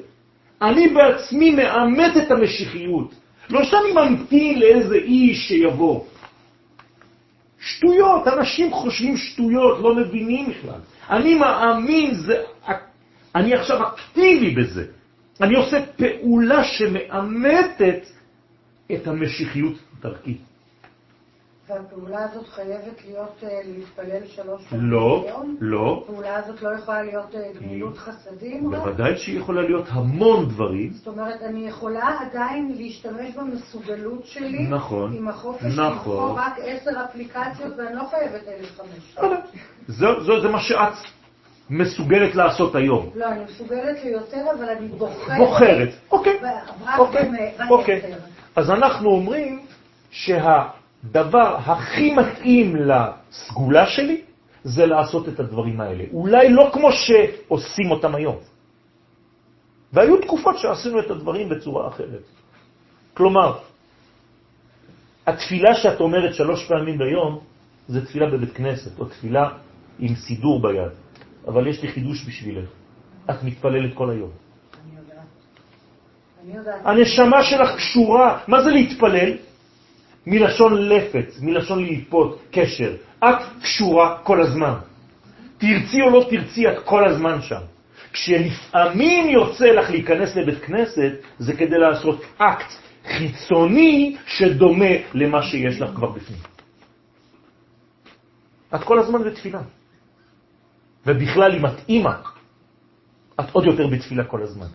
אני 0.62 0.88
בעצמי 0.88 1.50
מאמת 1.50 2.16
את 2.16 2.30
המשיחיות. 2.30 3.14
לא 3.50 3.64
שאני 3.64 3.92
ממתין 3.92 4.58
לאיזה 4.58 4.94
איש 4.94 5.48
שיבוא. 5.48 6.04
שטויות, 7.60 8.28
אנשים 8.28 8.72
חושבים 8.72 9.16
שטויות, 9.16 9.78
לא 9.82 9.94
מבינים 9.94 10.50
בכלל. 10.50 10.80
אני 11.10 11.34
מאמין, 11.34 12.14
זה, 12.14 12.42
אני 13.34 13.54
עכשיו 13.54 13.86
אקטיבי 13.86 14.50
בזה. 14.54 14.99
אני 15.40 15.54
עושה 15.54 15.78
פעולה 15.96 16.64
שמאמתת 16.64 18.02
את 18.92 19.06
המשיחיות 19.06 19.74
דרכי. 20.02 20.38
והפעולה 21.70 22.24
הזאת 22.24 22.48
חייבת 22.48 23.04
להיות 23.06 23.36
אה, 23.42 23.48
להתפלל 23.64 24.26
שלוש 24.26 24.66
פעמים 24.70 24.90
לא, 24.90 25.24
ביום? 25.26 25.56
לא. 25.60 26.02
הפעולה 26.04 26.36
הזאת 26.36 26.62
לא 26.62 26.70
יכולה 26.78 27.02
להיות 27.02 27.34
אה, 27.34 27.52
גמילות 27.60 27.98
חסדים? 27.98 28.74
רק? 28.74 28.80
בוודאי 28.80 29.16
שהיא 29.16 29.38
יכולה 29.38 29.62
להיות 29.62 29.84
המון 29.88 30.48
דברים. 30.48 30.90
זאת 30.92 31.06
אומרת, 31.06 31.42
אני 31.42 31.68
יכולה 31.68 32.18
עדיין 32.20 32.72
להשתמש 32.76 33.34
במסוגלות 33.36 34.26
שלי, 34.26 34.62
נכון, 34.68 35.16
עם 35.16 35.28
החופש 35.28 35.64
נכון. 35.64 35.92
לבחור 35.92 36.38
רק 36.38 36.52
עשר 36.62 36.90
אפליקציות, 37.04 37.72
ואני 37.78 37.96
לא 37.96 38.02
חייבת 38.10 38.48
1,500. 38.48 39.30
זה, 39.88 40.06
זה, 40.26 40.40
זה 40.42 40.48
מה 40.48 40.60
שאת 40.60 41.19
מסוגלת 41.70 42.34
לעשות 42.34 42.74
היום. 42.74 43.10
לא, 43.14 43.26
אני 43.28 43.44
מסוגלת 43.44 44.04
ליותר, 44.04 44.44
אבל 44.58 44.68
אני 44.68 44.88
בוחרת. 44.88 45.38
בוחרת. 45.38 45.88
אוקיי, 46.10 46.38
אוקיי, 46.98 47.30
אוקיי. 47.70 48.00
אז 48.56 48.70
אנחנו 48.70 49.10
אומרים 49.10 49.66
שהדבר 50.10 51.56
הכי 51.56 52.14
מתאים 52.14 52.76
לסגולה 52.76 53.86
שלי 53.86 54.20
זה 54.64 54.86
לעשות 54.86 55.28
את 55.28 55.40
הדברים 55.40 55.80
האלה. 55.80 56.04
אולי 56.12 56.48
לא 56.48 56.70
כמו 56.72 56.88
שעושים 56.92 57.90
אותם 57.90 58.14
היום. 58.14 58.36
והיו 59.92 60.16
תקופות 60.22 60.58
שעשינו 60.58 61.00
את 61.00 61.10
הדברים 61.10 61.48
בצורה 61.48 61.88
אחרת. 61.88 62.22
כלומר, 63.14 63.58
התפילה 65.26 65.74
שאת 65.74 66.00
אומרת 66.00 66.34
שלוש 66.34 66.66
פעמים 66.68 66.98
ביום 66.98 67.40
זה 67.88 68.06
תפילה 68.06 68.26
בבית 68.30 68.52
כנסת, 68.52 68.98
או 68.98 69.04
תפילה 69.04 69.48
עם 69.98 70.14
סידור 70.14 70.62
ביד. 70.62 70.92
אבל 71.46 71.66
יש 71.66 71.82
לי 71.82 71.88
חידוש 71.88 72.26
בשבילך. 72.26 72.68
את 73.30 73.44
מתפללת 73.44 73.94
כל 73.94 74.10
היום. 74.10 74.30
הנשמה 76.84 77.42
שלך 77.42 77.76
קשורה. 77.76 78.38
מה 78.48 78.62
זה 78.62 78.70
להתפלל? 78.70 79.36
מלשון 80.26 80.88
לפת, 80.88 81.26
מלשון 81.40 81.84
ללפות, 81.84 82.42
קשר. 82.50 82.96
את 83.18 83.38
קשורה 83.62 84.18
כל 84.22 84.40
הזמן. 84.42 84.74
תרצי 85.58 86.02
או 86.02 86.10
לא 86.10 86.26
תרצי, 86.30 86.68
את 86.68 86.78
כל 86.84 87.08
הזמן 87.08 87.42
שם. 87.42 87.60
כשלפעמים 88.12 89.28
יוצא 89.28 89.66
לך 89.66 89.90
להיכנס 89.90 90.36
לבית 90.36 90.58
כנסת, 90.58 91.12
זה 91.38 91.52
כדי 91.52 91.78
לעשות 91.78 92.22
אקט 92.38 92.72
חיצוני 93.06 94.16
שדומה 94.26 94.94
למה 95.14 95.42
שיש 95.42 95.80
לך 95.80 95.90
כבר 95.94 96.10
בפנים. 96.10 96.38
את 98.74 98.84
כל 98.84 98.98
הזמן 98.98 99.22
בתפילה. 99.24 99.60
ובכלל, 101.06 101.52
אם 101.56 101.66
את 101.66 101.88
אימא, 101.88 102.12
את 103.40 103.50
עוד 103.52 103.64
יותר 103.64 103.86
בתפילה 103.86 104.24
כל 104.24 104.42
הזמן. 104.42 104.66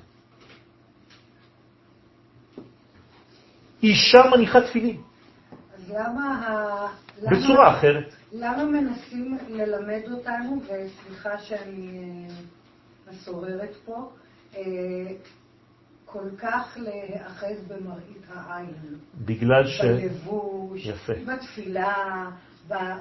אישה 3.83 4.17
מניחה 4.35 4.61
תפילין, 4.61 5.01
אז 5.75 5.91
למה 5.91 6.45
ה... 6.47 6.87
למה- 7.21 7.37
בצורה 7.37 7.77
אחרת. 7.77 8.13
למה 8.33 8.63
מנסים 8.65 9.37
ללמד 9.49 10.01
אותנו, 10.11 10.61
וסליחה 10.61 11.37
שאני 11.37 11.99
אה, 11.99 12.35
מסוררת 13.11 13.75
פה, 13.85 14.09
אה, 14.57 14.61
כל 16.05 16.29
כך 16.37 16.77
להיאחז 16.81 17.63
במראית 17.67 18.25
העין? 18.33 18.73
בגלל 19.15 19.67
ש... 19.67 19.81
בלבוש, 19.81 20.85
יפה. 20.85 21.13
בתפילה, 21.25 21.93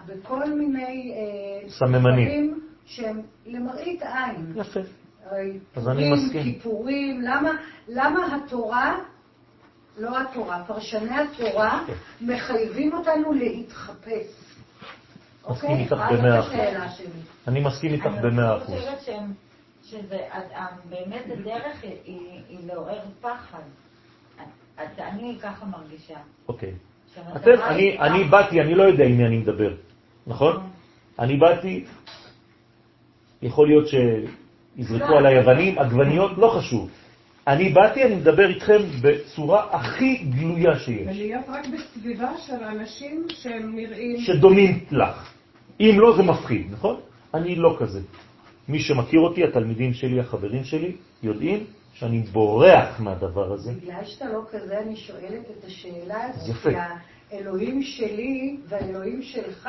בכל 0.07 0.55
מיני 0.55 1.13
אה, 1.15 1.71
סממנים. 1.71 2.64
שהם 2.87 3.21
למראית 3.47 4.03
עין. 4.03 4.53
יפה. 4.57 4.81
הרי 5.25 5.59
אז 5.77 5.89
אני 5.89 5.97
פורים, 6.09 6.13
מסכים. 6.27 6.43
כיפורים, 6.43 7.21
למה, 7.21 7.51
למה 7.89 8.37
התורה, 8.37 8.97
לא 9.99 10.21
התורה, 10.21 10.65
פרשני 10.67 11.17
התורה, 11.19 11.85
כן. 11.87 11.93
מחייבים 12.27 12.93
אותנו 12.95 13.33
להתחפש? 13.33 14.27
מסכים 15.51 15.71
אוקיי? 15.71 15.71
איתך 15.85 15.97
במאה 16.13 16.41
אחוז. 16.41 16.55
אני 17.49 17.61
מסכים 17.61 17.93
איתך 17.93 18.07
במאה 18.23 18.57
אחוז. 18.57 18.71
אני 18.71 18.81
חושבת 18.81 19.01
שהם- 19.01 19.33
שזה, 19.85 20.17
את- 20.39 20.53
את- 20.53 20.87
באמת 20.89 21.25
הדרך 21.33 21.83
היא- 22.05 22.43
לעורר 22.67 23.01
פחד. 23.21 23.63
אני 24.99 25.37
ככה 25.43 25.67
מרגישה. 25.67 26.15
אוקיי. 26.49 26.73
אתם, 27.37 27.51
אני. 27.99 28.25
באתי, 28.25 28.61
אני 28.61 28.75
לא 28.75 28.83
יודע 28.83 29.05
עם 29.05 29.17
מי 29.19 29.27
אני 29.27 29.37
מדבר, 29.39 29.75
נכון? 30.27 30.71
אני 31.19 31.37
באתי, 31.37 31.85
יכול 33.45 33.69
להיות 33.69 33.85
שיזרקו 33.89 35.13
לא. 35.13 35.19
עליי 35.19 35.41
אבנים, 35.41 35.79
עגבניות, 35.79 36.39
לא 36.39 36.49
חשוב. 36.49 36.91
אני 37.47 37.69
באתי, 37.69 38.05
אני 38.05 38.15
מדבר 38.15 38.49
איתכם 38.49 38.79
בצורה 39.03 39.67
הכי 39.71 40.17
גלויה 40.17 40.79
שיש, 40.79 41.09
ולהיות 41.09 41.45
רק 41.49 41.67
בסביבה 41.67 42.31
של 42.47 42.65
אנשים 42.65 43.27
שהם 43.29 43.77
נראים... 43.77 44.21
שדומים 44.21 44.85
לך. 44.91 45.33
אם 45.81 45.97
לא, 45.99 46.17
זה 46.17 46.23
מפחיד, 46.23 46.67
נכון? 46.71 47.01
אני 47.35 47.57
לא 47.57 47.77
כזה. 47.79 48.01
מי 48.69 48.79
שמכיר 48.79 49.21
אותי, 49.21 49.45
התלמידים 49.45 49.95
שלי, 49.95 50.21
החברים 50.21 50.65
שלי, 50.65 50.93
יודעים 51.23 51.65
שאני 51.93 52.21
בורח 52.21 53.01
מהדבר 53.01 53.53
הזה. 53.53 53.73
בגלל 53.73 54.05
שאתה 54.05 54.25
לא 54.33 54.41
כזה, 54.51 54.79
אני 54.79 54.97
שואלת 54.97 55.45
את 55.59 55.65
השאלה 55.65 56.25
הזאת. 56.25 56.49
יפה. 56.49 56.71
כי 56.71 56.77
האלוהים 57.37 57.83
שלי 57.83 58.57
והאלוהים 58.69 59.23
שלך 59.23 59.69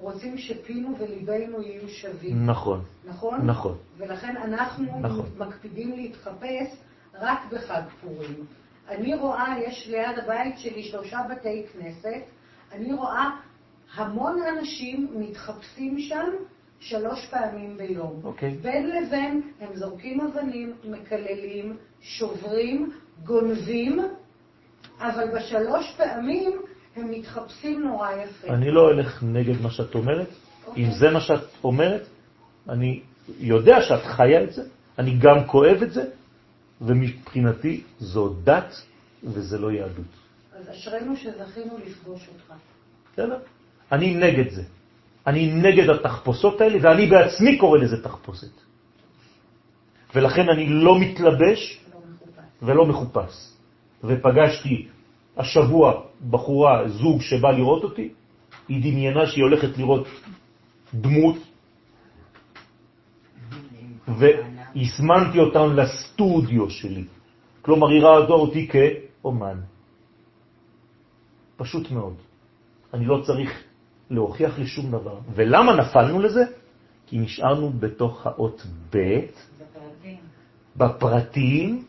רוצים 0.00 0.38
שפינו 0.38 0.96
וליבנו 0.98 1.62
יהיו 1.62 1.88
שווים. 1.88 2.46
נכון, 2.46 2.84
נכון? 3.04 3.46
נכון. 3.46 3.76
ולכן 3.96 4.36
אנחנו 4.36 5.00
נכון. 5.00 5.26
מקפידים 5.38 5.92
להתחפש 5.92 6.76
רק 7.14 7.38
בחג 7.52 7.82
פורים. 8.00 8.46
אני 8.88 9.14
רואה, 9.14 9.54
יש 9.66 9.88
ליד 9.88 10.18
הבית 10.24 10.58
שלי 10.58 10.82
שלושה 10.82 11.18
בתי 11.30 11.62
כנסת, 11.72 12.22
אני 12.72 12.92
רואה 12.92 13.30
המון 13.94 14.42
אנשים 14.42 15.08
מתחפשים 15.14 15.98
שם 15.98 16.30
שלוש 16.80 17.26
פעמים 17.26 17.76
ביום. 17.76 18.20
אוקיי. 18.24 18.50
בין 18.50 18.88
לבין 18.88 19.42
הם 19.60 19.74
זורקים 19.74 20.20
אבנים, 20.20 20.72
מקללים, 20.84 21.76
שוברים, 22.00 22.92
גונבים, 23.24 24.00
אבל 25.00 25.36
בשלוש 25.36 25.94
פעמים 25.96 26.60
הם 26.96 27.10
מתחפשים 27.10 27.82
נורא 27.82 28.12
יפה. 28.12 28.48
אני 28.48 28.70
לא 28.70 28.90
אלך 28.90 29.22
נגד 29.22 29.60
מה 29.62 29.70
שאת 29.70 29.94
אומרת. 29.94 30.28
אוקיי. 30.66 30.84
אם 30.84 30.90
זה 30.90 31.10
מה 31.10 31.20
שאת 31.20 31.44
אומרת, 31.64 32.02
אני 32.68 33.00
יודע 33.38 33.82
שאת 33.82 34.04
חיה 34.04 34.44
את 34.44 34.52
זה, 34.52 34.62
אני 34.98 35.18
גם 35.18 35.44
כואב 35.46 35.82
את 35.82 35.92
זה, 35.92 36.04
ומבחינתי 36.80 37.82
זו 37.98 38.28
דת 38.44 38.74
וזה 39.24 39.58
לא 39.58 39.72
יהדות. 39.72 40.04
אז 40.52 40.70
אשרינו 40.70 41.16
שזכינו 41.16 41.78
לפגוש 41.86 42.28
אותך. 42.28 42.54
בסדר? 43.12 43.38
אני 43.92 44.14
נגד 44.14 44.50
זה. 44.50 44.62
אני 45.26 45.52
נגד 45.52 45.90
התחפושות 45.90 46.60
האלה, 46.60 46.78
ואני 46.82 47.06
בעצמי 47.06 47.58
קורא 47.58 47.78
לזה 47.78 48.02
תחפושת. 48.02 48.52
ולכן 50.14 50.48
אני 50.48 50.66
לא 50.68 51.00
מתלבש 51.00 51.80
לא 51.94 52.00
מכובד. 52.00 52.42
ולא 52.62 52.86
מחופש. 52.86 53.34
ופגשתי 54.04 54.88
השבוע 55.40 56.02
בחורה, 56.30 56.88
זוג 56.88 57.20
שבא 57.20 57.50
לראות 57.50 57.84
אותי, 57.84 58.08
היא 58.68 58.80
דמיינה 58.82 59.26
שהיא 59.26 59.44
הולכת 59.44 59.78
לראות 59.78 60.06
דמות, 60.94 61.36
והזמנתי 64.08 65.38
אותם 65.38 65.76
לסטודיו 65.76 66.70
שלי. 66.70 67.04
כלומר, 67.62 67.88
היא 67.88 68.02
ראתה 68.02 68.32
אותי 68.32 68.68
כאומן. 68.68 69.58
פשוט 71.56 71.90
מאוד. 71.90 72.14
אני 72.94 73.06
לא 73.06 73.22
צריך 73.26 73.50
להוכיח 74.10 74.58
לי 74.58 74.66
שום 74.66 74.90
דבר. 74.90 75.18
ולמה 75.34 75.76
נפלנו 75.76 76.20
לזה? 76.20 76.44
כי 77.06 77.18
נשארנו 77.18 77.70
בתוך 77.70 78.26
האות 78.26 78.66
ב', 78.92 79.20
בפרטים. 80.76 81.84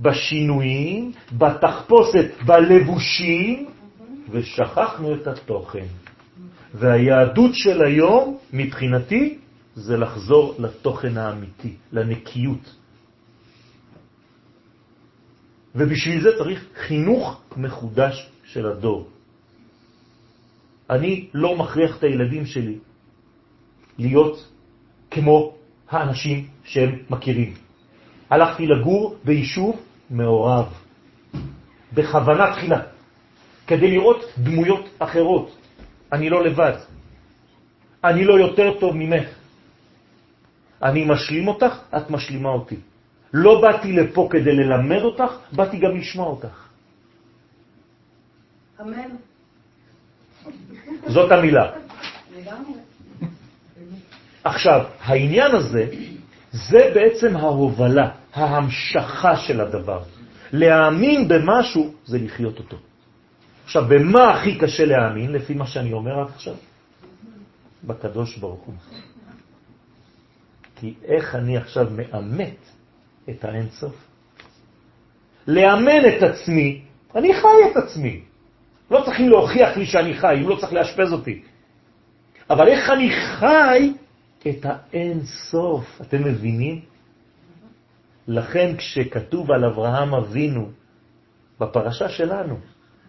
בשינויים, 0.00 1.12
בתחפושת, 1.38 2.30
בלבושים, 2.46 3.66
ושכחנו 4.30 5.14
את 5.14 5.26
התוכן. 5.26 5.86
והיהדות 6.74 7.50
של 7.54 7.82
היום, 7.82 8.38
מבחינתי, 8.52 9.38
זה 9.74 9.96
לחזור 9.96 10.54
לתוכן 10.58 11.16
האמיתי, 11.16 11.74
לנקיות. 11.92 12.76
ובשביל 15.74 16.22
זה 16.22 16.30
צריך 16.38 16.64
חינוך 16.76 17.42
מחודש 17.56 18.30
של 18.44 18.66
הדור. 18.66 19.08
אני 20.90 21.28
לא 21.34 21.56
מכריח 21.56 21.98
את 21.98 22.02
הילדים 22.02 22.46
שלי 22.46 22.78
להיות 23.98 24.48
כמו 25.10 25.54
האנשים 25.90 26.46
שהם 26.64 26.98
מכירים. 27.10 27.54
הלכתי 28.30 28.66
לגור 28.66 29.16
ביישוב 29.24 29.89
מעורב. 30.10 30.66
בכוונה 31.92 32.52
תחילה, 32.52 32.80
כדי 33.66 33.90
לראות 33.90 34.24
דמויות 34.38 34.88
אחרות. 34.98 35.56
אני 36.12 36.30
לא 36.30 36.44
לבד. 36.44 36.76
אני 38.04 38.24
לא 38.24 38.34
יותר 38.40 38.78
טוב 38.80 38.96
ממך. 38.96 39.28
אני 40.82 41.04
משלים 41.04 41.48
אותך, 41.48 41.78
את 41.96 42.10
משלימה 42.10 42.48
אותי. 42.48 42.76
לא 43.32 43.60
באתי 43.60 43.92
לפה 43.92 44.28
כדי 44.30 44.52
ללמד 44.52 45.02
אותך, 45.02 45.32
באתי 45.52 45.78
גם 45.78 45.96
לשמוע 45.96 46.26
אותך. 46.26 46.66
אמן. 48.80 49.10
זאת 51.06 51.32
המילה. 51.32 51.70
עכשיו, 54.44 54.80
העניין 55.00 55.50
הזה, 55.54 55.86
זה 56.52 56.90
בעצם 56.94 57.36
ההובלה, 57.36 58.10
ההמשכה 58.34 59.36
של 59.36 59.60
הדבר. 59.60 60.02
להאמין 60.52 61.28
במשהו 61.28 61.94
זה 62.04 62.18
לחיות 62.18 62.58
אותו. 62.58 62.76
עכשיו, 63.64 63.84
במה 63.88 64.30
הכי 64.30 64.58
קשה 64.58 64.84
להאמין, 64.84 65.32
לפי 65.32 65.54
מה 65.54 65.66
שאני 65.66 65.92
אומר 65.92 66.22
עכשיו? 66.22 66.54
בקדוש 67.84 68.36
ברוך 68.36 68.60
הוא. 68.60 68.74
כי 70.76 70.94
איך 71.04 71.34
אני 71.34 71.56
עכשיו 71.56 71.86
מאמת 71.90 72.56
את 73.30 73.44
האינסוף? 73.44 73.94
לאמן 75.46 76.08
את 76.08 76.22
עצמי, 76.22 76.82
אני 77.14 77.34
חי 77.34 77.70
את 77.72 77.76
עצמי. 77.76 78.20
לא 78.90 79.02
צריכים 79.04 79.28
להוכיח 79.28 79.76
לי 79.76 79.86
שאני 79.86 80.14
חי, 80.14 80.34
אם 80.42 80.48
לא 80.48 80.56
צריך 80.56 80.72
לאשפז 80.72 81.12
אותי. 81.12 81.42
אבל 82.50 82.68
איך 82.68 82.90
אני 82.90 83.10
חי 83.10 83.92
את 84.48 84.66
האין 84.66 85.20
סוף, 85.24 86.00
אתם 86.00 86.24
מבינים? 86.24 86.89
לכן 88.28 88.76
כשכתוב 88.76 89.50
על 89.50 89.64
אברהם 89.64 90.14
אבינו 90.14 90.68
בפרשה 91.60 92.08
שלנו, 92.08 92.56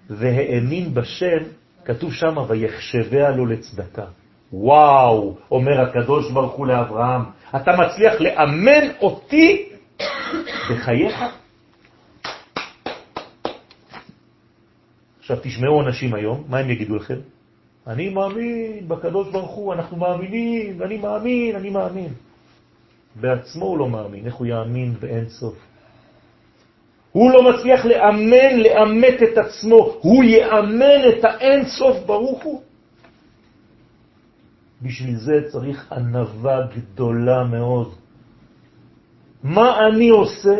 והאמין 0.09 0.93
בשם, 0.93 1.43
כתוב 1.85 2.13
שם, 2.13 2.35
ויחשביה 2.47 3.31
לו 3.31 3.45
לצדקה. 3.45 4.05
וואו, 4.53 5.37
אומר 5.51 5.81
הקדוש 5.81 6.31
ברוך 6.31 6.53
הוא 6.53 6.67
לאברהם, 6.67 7.21
אתה 7.55 7.71
מצליח 7.71 8.21
לאמן 8.21 8.89
אותי 9.01 9.69
בחייך? 10.71 11.23
עכשיו 15.19 15.37
תשמעו 15.43 15.81
אנשים 15.81 16.13
היום, 16.13 16.43
מה 16.49 16.57
הם 16.57 16.69
יגידו 16.69 16.95
לכם? 16.95 17.17
אני 17.87 18.09
מאמין 18.09 18.87
בקדוש 18.87 19.31
ברוך 19.31 19.51
הוא, 19.51 19.73
אנחנו 19.73 19.97
מאמינים, 19.97 20.81
אני 20.83 20.97
מאמין, 20.97 21.55
אני 21.55 21.69
מאמין. 21.69 22.13
בעצמו 23.15 23.65
הוא 23.65 23.77
לא 23.77 23.89
מאמין, 23.89 24.25
איך 24.25 24.35
הוא 24.35 24.47
יאמין 24.47 24.93
באין 24.99 25.29
סוף? 25.29 25.55
הוא 27.11 27.31
לא 27.31 27.43
מצליח 27.43 27.85
לאמן, 27.85 28.59
לאמת 28.59 29.23
את 29.23 29.37
עצמו, 29.37 29.95
הוא 30.01 30.23
יאמן 30.23 31.01
את 31.09 31.23
האין 31.23 31.65
סוף 31.65 31.97
ברוך 32.05 32.43
הוא. 32.43 32.61
בשביל 34.81 35.15
זה 35.15 35.41
צריך 35.51 35.91
ענבה 35.91 36.59
גדולה 36.75 37.43
מאוד. 37.43 37.93
מה 39.43 39.87
אני 39.87 40.09
עושה 40.09 40.55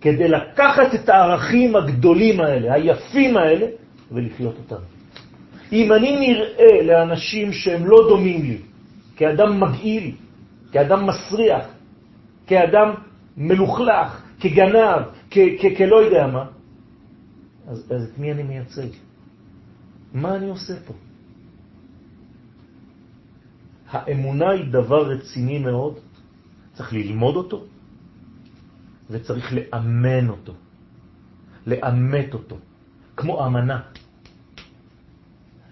כדי 0.00 0.28
לקחת 0.28 0.94
את 0.94 1.08
הערכים 1.08 1.76
הגדולים 1.76 2.40
האלה, 2.40 2.72
היפים 2.72 3.36
האלה, 3.36 3.66
ולחיות 4.12 4.54
אותם? 4.58 4.82
אם 5.72 5.92
אני 5.92 6.20
נראה 6.20 6.82
לאנשים 6.82 7.52
שהם 7.52 7.86
לא 7.86 8.08
דומים 8.08 8.42
לי, 8.42 8.58
כאדם 9.16 9.60
מגעיל, 9.60 10.10
כאדם 10.72 11.06
מסריח, 11.06 11.73
כאדם 12.46 12.94
מלוכלך, 13.36 14.22
כגנב, 14.40 15.02
כלא 15.76 15.96
יודע 15.96 16.26
מה, 16.26 16.44
אז, 17.68 17.92
אז 17.92 18.08
את 18.08 18.18
מי 18.18 18.32
אני 18.32 18.42
מייצג? 18.42 18.88
מה 20.14 20.36
אני 20.36 20.48
עושה 20.48 20.74
פה? 20.86 20.94
האמונה 23.90 24.50
היא 24.50 24.64
דבר 24.72 25.10
רציני 25.10 25.58
מאוד, 25.58 25.98
צריך 26.72 26.92
ללמוד 26.92 27.36
אותו 27.36 27.64
וצריך 29.10 29.52
לאמן 29.52 30.28
אותו, 30.28 30.52
לאמת 31.66 32.34
אותו, 32.34 32.56
כמו 33.16 33.46
אמנה. 33.46 33.80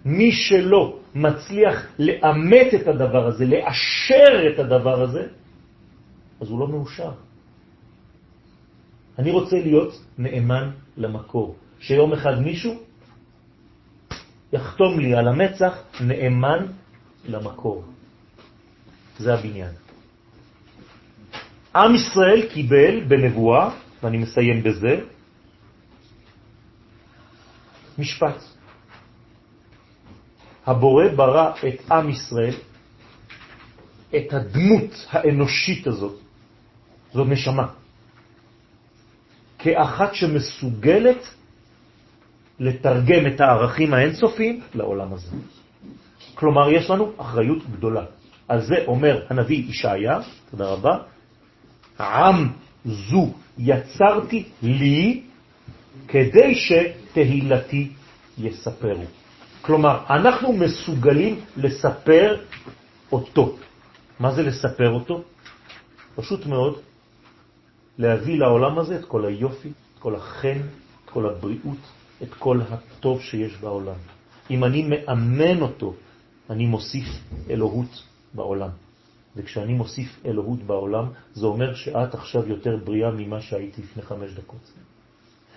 מי 0.05 0.33
שלא 0.33 0.99
מצליח 1.15 1.87
לאמת 1.99 2.75
את 2.75 2.87
הדבר 2.87 3.27
הזה, 3.27 3.45
לאשר 3.47 4.55
את 4.55 4.59
הדבר 4.59 5.03
הזה, 5.03 5.27
אז 6.43 6.51
הוא 6.51 6.61
לא 6.61 6.69
מאושר. 6.69 7.13
אני 9.19 9.31
רוצה 9.31 9.57
להיות 9.57 10.05
נאמן 10.19 10.71
למקור, 10.97 11.57
שיום 11.81 12.13
אחד 12.13 12.41
מישהו 12.41 12.83
יחתום 14.53 14.99
לי 15.01 15.15
על 15.15 15.29
המצח 15.29 15.79
נאמן 16.01 16.67
למקור. 17.25 17.85
זה 19.19 19.35
הבניין. 19.35 19.73
עם 21.75 21.95
ישראל 21.95 22.49
קיבל 22.55 23.05
בנבואה, 23.05 23.71
ואני 24.03 24.19
מסיים 24.19 24.63
בזה, 24.63 25.01
משפט. 27.99 28.43
הבורא 30.67 31.09
ברא 31.17 31.53
את 31.69 31.91
עם 31.91 32.09
ישראל, 32.11 32.55
את 34.17 34.33
הדמות 34.33 35.07
האנושית 35.11 35.87
הזאת, 35.87 36.22
זאת 37.15 37.29
נשמה, 37.29 37.67
כאחת 39.59 40.15
שמסוגלת 40.15 41.29
לתרגם 42.59 43.27
את 43.27 43.41
הערכים 43.41 43.95
האינסופיים 43.95 44.61
לעולם 44.75 45.13
הזה. 45.13 45.37
כלומר, 46.35 46.71
יש 46.73 46.91
לנו 46.91 47.13
אחריות 47.17 47.63
גדולה. 47.73 48.05
על 48.49 48.61
זה 48.61 48.75
אומר 48.87 49.25
הנביא 49.31 49.65
ישעיה, 49.69 50.21
תודה 50.51 50.67
רבה, 50.67 50.99
עם 52.01 52.49
זו 52.85 53.33
יצרתי 53.59 54.45
לי 54.63 55.23
כדי 56.09 56.55
שתהילתי 56.55 57.93
יספרו. 58.39 59.05
כלומר, 59.63 59.99
אנחנו 60.11 60.53
מסוגלים 60.53 61.41
לספר 61.57 62.41
אותו. 63.13 63.57
מה 64.21 64.33
זה 64.35 64.43
לספר 64.43 64.91
אותו? 64.91 65.23
פשוט 66.15 66.47
מאוד, 66.47 66.81
להביא 67.99 68.39
לעולם 68.39 68.79
הזה 68.79 68.99
את 68.99 69.05
כל 69.05 69.25
היופי, 69.25 69.69
את 69.69 69.99
כל 69.99 70.15
החן, 70.15 70.59
את 71.05 71.11
כל 71.11 71.27
הבריאות, 71.27 71.79
את 72.23 72.35
כל 72.35 72.61
הטוב 72.71 73.21
שיש 73.23 73.57
בעולם. 73.57 73.99
אם 74.51 74.65
אני 74.65 74.89
מאמן 74.89 75.61
אותו, 75.61 75.95
אני 76.51 76.67
מוסיף 76.67 77.09
אלוהות 77.51 78.03
בעולם. 78.35 78.71
וכשאני 79.37 79.75
מוסיף 79.75 80.21
אלוהות 80.27 80.63
בעולם, 80.63 81.07
זה 81.35 81.47
אומר 81.47 81.75
שאת 81.75 82.15
עכשיו 82.15 82.49
יותר 82.49 82.77
בריאה 82.85 83.11
ממה 83.11 83.41
שהייתי 83.41 83.83
לפני 83.83 84.03
חמש 84.03 84.33
דקות. 84.33 84.73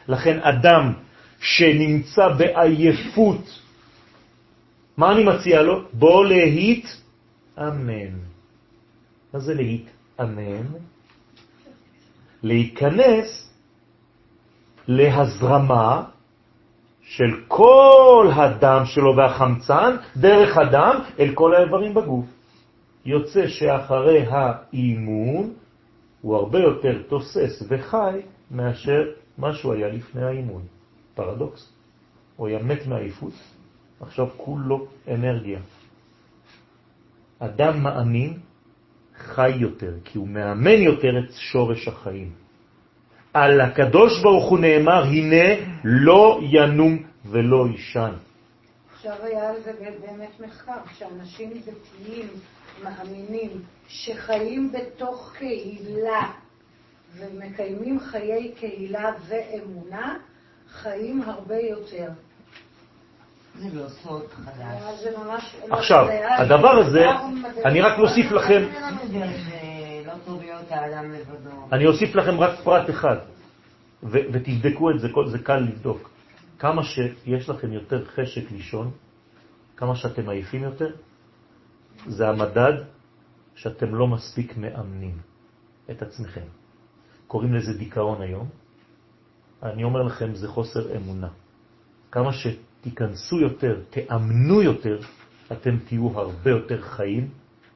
לכן 0.08 0.40
אדם 0.40 0.94
שנמצא 1.40 2.28
בעייפות, 2.38 3.60
מה 4.98 5.12
אני 5.12 5.24
מציע 5.24 5.62
לו? 5.62 5.82
בוא 5.94 6.26
להית 6.26 7.02
אמן. 7.60 8.16
מה 9.34 9.40
זה 9.40 9.54
להית 9.54 9.86
אמן? 10.22 10.66
להיכנס 12.46 13.54
להזרמה 14.88 16.04
של 17.02 17.32
כל 17.48 18.30
הדם 18.36 18.82
שלו 18.86 19.16
והחמצן 19.18 19.96
דרך 20.18 20.58
הדם 20.58 20.96
אל 21.20 21.32
כל 21.34 21.56
האיברים 21.56 21.94
בגוף. 21.94 22.26
יוצא 23.06 23.48
שאחרי 23.48 24.26
האימון 24.30 25.54
הוא 26.22 26.36
הרבה 26.36 26.60
יותר 26.60 27.02
תוסס 27.10 27.64
וחי 27.70 28.22
מאשר 28.52 29.02
מה 29.38 29.54
שהוא 29.54 29.74
היה 29.74 29.88
לפני 29.88 30.24
האימון. 30.24 30.62
פרדוקס. 31.16 31.74
הוא 32.36 32.48
היה 32.48 32.64
מת 32.64 32.88
מעייפות, 32.88 33.34
עכשיו 34.00 34.28
כולו 34.38 34.88
אנרגיה. 35.08 35.60
אדם 37.40 37.84
מאמין 37.84 38.40
חי 39.18 39.50
יותר, 39.50 39.94
כי 40.06 40.18
הוא 40.18 40.28
מאמן 40.28 40.82
יותר 40.82 41.20
את 41.20 41.34
שורש 41.34 41.88
החיים. 41.88 42.32
על 43.34 43.62
הקדוש 43.62 44.22
ברוך 44.24 44.50
הוא 44.50 44.60
נאמר, 44.60 45.04
הנה 45.04 45.66
לא 45.84 46.40
ינום 46.52 47.04
ולא 47.26 47.68
ישן. 47.74 48.14
עכשיו 48.94 49.16
היה 49.24 49.50
על 49.50 49.62
זה 49.62 49.72
באמת 50.02 50.40
מחקר, 50.40 50.78
שאנשים 50.98 51.50
דתיים 51.50 52.28
מאמינים 52.84 53.50
שחיים 53.88 54.72
בתוך 54.72 55.34
קהילה 55.38 56.32
ומקיימים 57.18 58.00
חיי 58.00 58.52
קהילה 58.60 59.12
ואמונה, 59.28 60.18
חיים 60.68 61.22
הרבה 61.22 61.58
יותר. 61.58 62.10
זה 62.12 62.12
לא 62.12 62.12
סוד 62.12 62.22
חדש. 62.68 63.04
זה 63.08 63.34
ממש... 63.34 63.45
עכשיו, 65.70 66.08
הדבר 66.38 66.70
הזה, 66.70 67.06
אני 67.66 67.82
רק 67.82 68.00
מוסיף 68.00 68.32
לכם, 68.32 68.64
לא. 70.16 71.68
אני 71.72 71.86
אוסיף 71.86 72.16
לכם 72.16 72.40
רק 72.40 72.60
פרט 72.64 72.90
אחד, 72.90 73.18
ותבדקו 74.04 74.92
את 74.92 75.00
זה, 75.00 75.08
זה 75.32 75.40
קל 75.40 75.58
לבדוק. 75.58 76.10
כמה 76.60 76.84
שיש 76.84 77.50
לכם 77.50 77.74
יותר 77.74 78.06
חשק 78.06 78.52
לישון, 78.52 78.92
כמה 79.78 79.96
שאתם 79.96 80.30
עייפים 80.30 80.64
יותר, 80.64 80.92
זה 82.08 82.30
המדד 82.30 82.74
שאתם 83.56 83.96
לא 83.96 84.08
מספיק 84.08 84.58
מאמנים 84.58 85.18
את 85.92 86.02
עצמכם. 86.02 86.48
קוראים 87.28 87.54
לזה 87.54 87.74
דיכאון 87.78 88.22
היום. 88.22 88.48
אני 89.64 89.84
אומר 89.84 90.04
לכם, 90.04 90.36
זה 90.36 90.48
חוסר 90.48 90.96
אמונה. 90.96 91.30
כמה 92.12 92.34
שתיכנסו 92.86 93.40
יותר, 93.40 93.82
תאמנו 93.90 94.62
יותר, 94.62 95.00
אתם 95.52 95.78
תהיו 95.86 96.20
הרבה 96.20 96.50
יותר 96.50 96.82
חיים, 96.82 97.30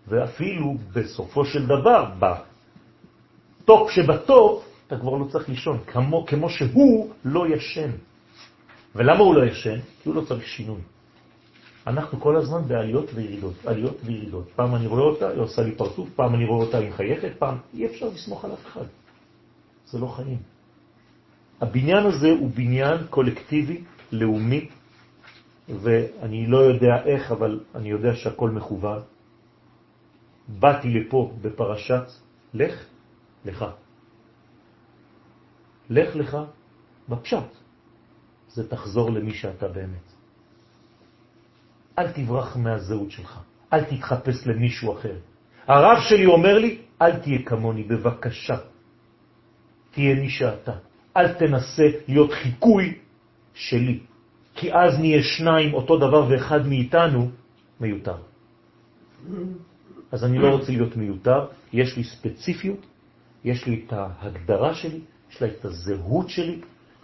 ואפילו 0.07 0.77
בסופו 0.93 1.45
של 1.45 1.65
דבר, 1.65 2.05
בטופ 2.19 3.91
שבטופ, 3.91 4.65
אתה 4.87 4.99
כבר 4.99 5.11
לא 5.17 5.25
צריך 5.25 5.49
לישון, 5.49 5.77
כמו, 5.87 6.25
כמו 6.25 6.49
שהוא 6.49 7.13
לא 7.25 7.47
ישן. 7.47 7.91
ולמה 8.95 9.19
הוא 9.19 9.35
לא 9.35 9.45
ישן? 9.45 9.79
כי 10.03 10.09
הוא 10.09 10.15
לא 10.15 10.21
צריך 10.21 10.47
שינוי. 10.47 10.81
אנחנו 11.87 12.19
כל 12.19 12.35
הזמן 12.35 12.67
בעליות 12.67 13.09
וירידות, 13.13 13.65
עליות 13.65 13.97
וירידות. 14.03 14.49
פעם 14.55 14.75
אני 14.75 14.87
רואה 14.87 15.01
אותה, 15.01 15.29
היא 15.29 15.39
עושה 15.39 15.61
לי 15.61 15.71
פרצוף, 15.71 16.09
פעם 16.15 16.35
אני 16.35 16.45
רואה 16.45 16.65
אותה, 16.65 16.77
היא 16.77 16.89
מחייכת, 16.89 17.31
פעם... 17.39 17.57
אי 17.73 17.85
אפשר 17.85 18.07
לסמוך 18.07 18.45
על 18.45 18.53
אף 18.53 18.65
אחד. 18.65 18.85
זה 19.85 19.99
לא 19.99 20.07
חיים. 20.07 20.37
הבניין 21.61 22.05
הזה 22.05 22.29
הוא 22.29 22.51
בניין 22.55 22.97
קולקטיבי, 23.09 23.81
לאומי, 24.11 24.69
ואני 25.69 26.47
לא 26.47 26.57
יודע 26.57 27.03
איך, 27.05 27.31
אבל 27.31 27.59
אני 27.75 27.89
יודע 27.89 28.15
שהכל 28.15 28.49
מכוון. 28.49 29.01
באתי 30.47 30.89
לפה 30.89 31.31
בפרשת 31.41 32.03
לך, 32.53 32.85
לך. 33.45 33.65
לך 35.89 36.15
לך 36.15 36.37
בפשט. 37.09 37.49
זה 38.47 38.69
תחזור 38.69 39.11
למי 39.11 39.33
שאתה 39.33 39.67
באמת. 39.67 40.07
אל 41.99 42.11
תברח 42.11 42.57
מהזהות 42.57 43.11
שלך, 43.11 43.39
אל 43.73 43.83
תתחפש 43.83 44.47
למישהו 44.47 44.93
אחר. 44.93 45.15
הרב 45.67 45.97
שלי 46.09 46.25
אומר 46.25 46.57
לי, 46.57 46.81
אל 47.01 47.19
תהיה 47.19 47.39
כמוני, 47.45 47.83
בבקשה. 47.83 48.57
תהיה 49.91 50.15
מי 50.15 50.29
שאתה. 50.29 50.73
אל 51.17 51.33
תנסה 51.33 51.87
להיות 52.07 52.31
חיקוי 52.31 52.97
שלי, 53.53 53.99
כי 54.59 54.73
אז 54.73 54.99
נהיה 54.99 55.23
שניים 55.23 55.73
אותו 55.73 55.97
דבר 55.97 56.27
ואחד 56.29 56.67
מאיתנו 56.67 57.29
מיותר. 57.79 58.15
אז 60.11 60.23
אני 60.23 60.37
לא 60.37 60.47
רוצה 60.47 60.71
להיות 60.71 60.97
מיותר, 60.97 61.45
יש 61.73 61.97
לי 61.97 62.03
ספציפיות, 62.03 62.85
יש 63.43 63.65
לי 63.65 63.83
את 63.85 63.93
ההגדרה 63.93 64.73
שלי, 64.75 64.99
יש 65.31 65.41
לה 65.41 65.47
את 65.47 65.65
הזהות 65.65 66.29
שלי, 66.29 66.61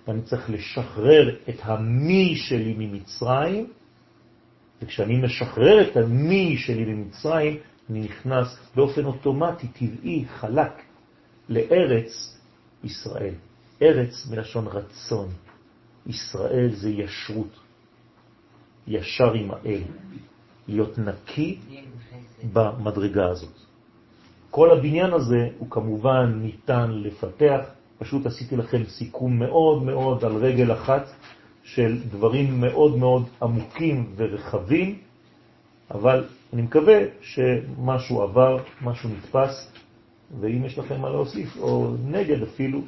ואני 0.08 0.22
צריך 0.22 0.50
לשחרר 0.50 1.36
את 1.50 1.60
המי 1.64 2.36
שלי 2.36 2.76
ממצרים, 2.78 3.68
וכשאני 4.82 5.18
משחרר 5.18 5.82
את 5.82 5.98
המי 5.98 6.58
שלי 6.58 6.86
ממצרים, 6.86 7.58
אני 7.90 8.00
נכנס 8.00 8.58
באופן 8.76 9.06
אוטומטי, 9.06 9.68
טבעי, 9.68 10.26
חלק, 10.28 10.82
לארץ 11.50 12.38
ישראל. 12.84 13.34
ארץ 13.82 14.28
מלשון 14.32 14.68
רצון. 14.68 15.30
ישראל 16.08 16.70
זה 16.74 16.90
ישרות, 16.90 17.60
ישר 18.88 19.34
עם 19.34 19.52
האל, 19.52 19.82
להיות 20.68 20.98
נקי 20.98 21.60
במדרגה 22.54 23.30
הזאת. 23.30 23.54
כל 24.52 24.72
הבניין 24.72 25.14
הזה 25.14 25.48
הוא 25.58 25.70
כמובן 25.70 26.40
ניתן 26.42 26.92
לפתח, 26.92 27.60
פשוט 27.98 28.26
עשיתי 28.26 28.56
לכם 28.56 28.84
סיכום 28.84 29.40
מאוד 29.40 29.84
מאוד 29.84 30.26
על 30.26 30.36
רגל 30.36 30.74
אחת 30.74 31.06
של 31.64 31.98
דברים 32.10 32.62
מאוד 32.62 32.98
מאוד 32.98 33.26
עמוקים 33.42 34.14
ורחבים, 34.16 35.00
אבל 35.92 36.24
אני 36.54 36.62
מקווה 36.62 37.00
שמשהו 37.22 38.22
עבר, 38.22 38.58
משהו 38.82 39.10
נתפס, 39.10 39.72
ואם 40.40 40.66
יש 40.66 40.78
לכם 40.78 41.02
מה 41.02 41.10
להוסיף, 41.10 41.58
או 41.58 41.94
נגד 42.06 42.44
אפילו, 42.44 42.82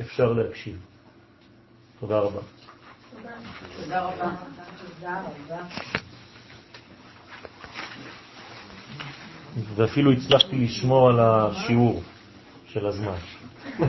אפשר 0.00 0.32
להקשיב. 0.32 0.89
תודה 2.00 2.18
רבה. 2.18 2.40
תודה. 3.76 4.10
ואפילו 9.74 10.12
הצלחתי 10.12 10.56
לשמור 10.56 11.08
על 11.08 11.20
השיעור 11.20 12.02
של 12.66 12.86
הזמן. 12.86 13.16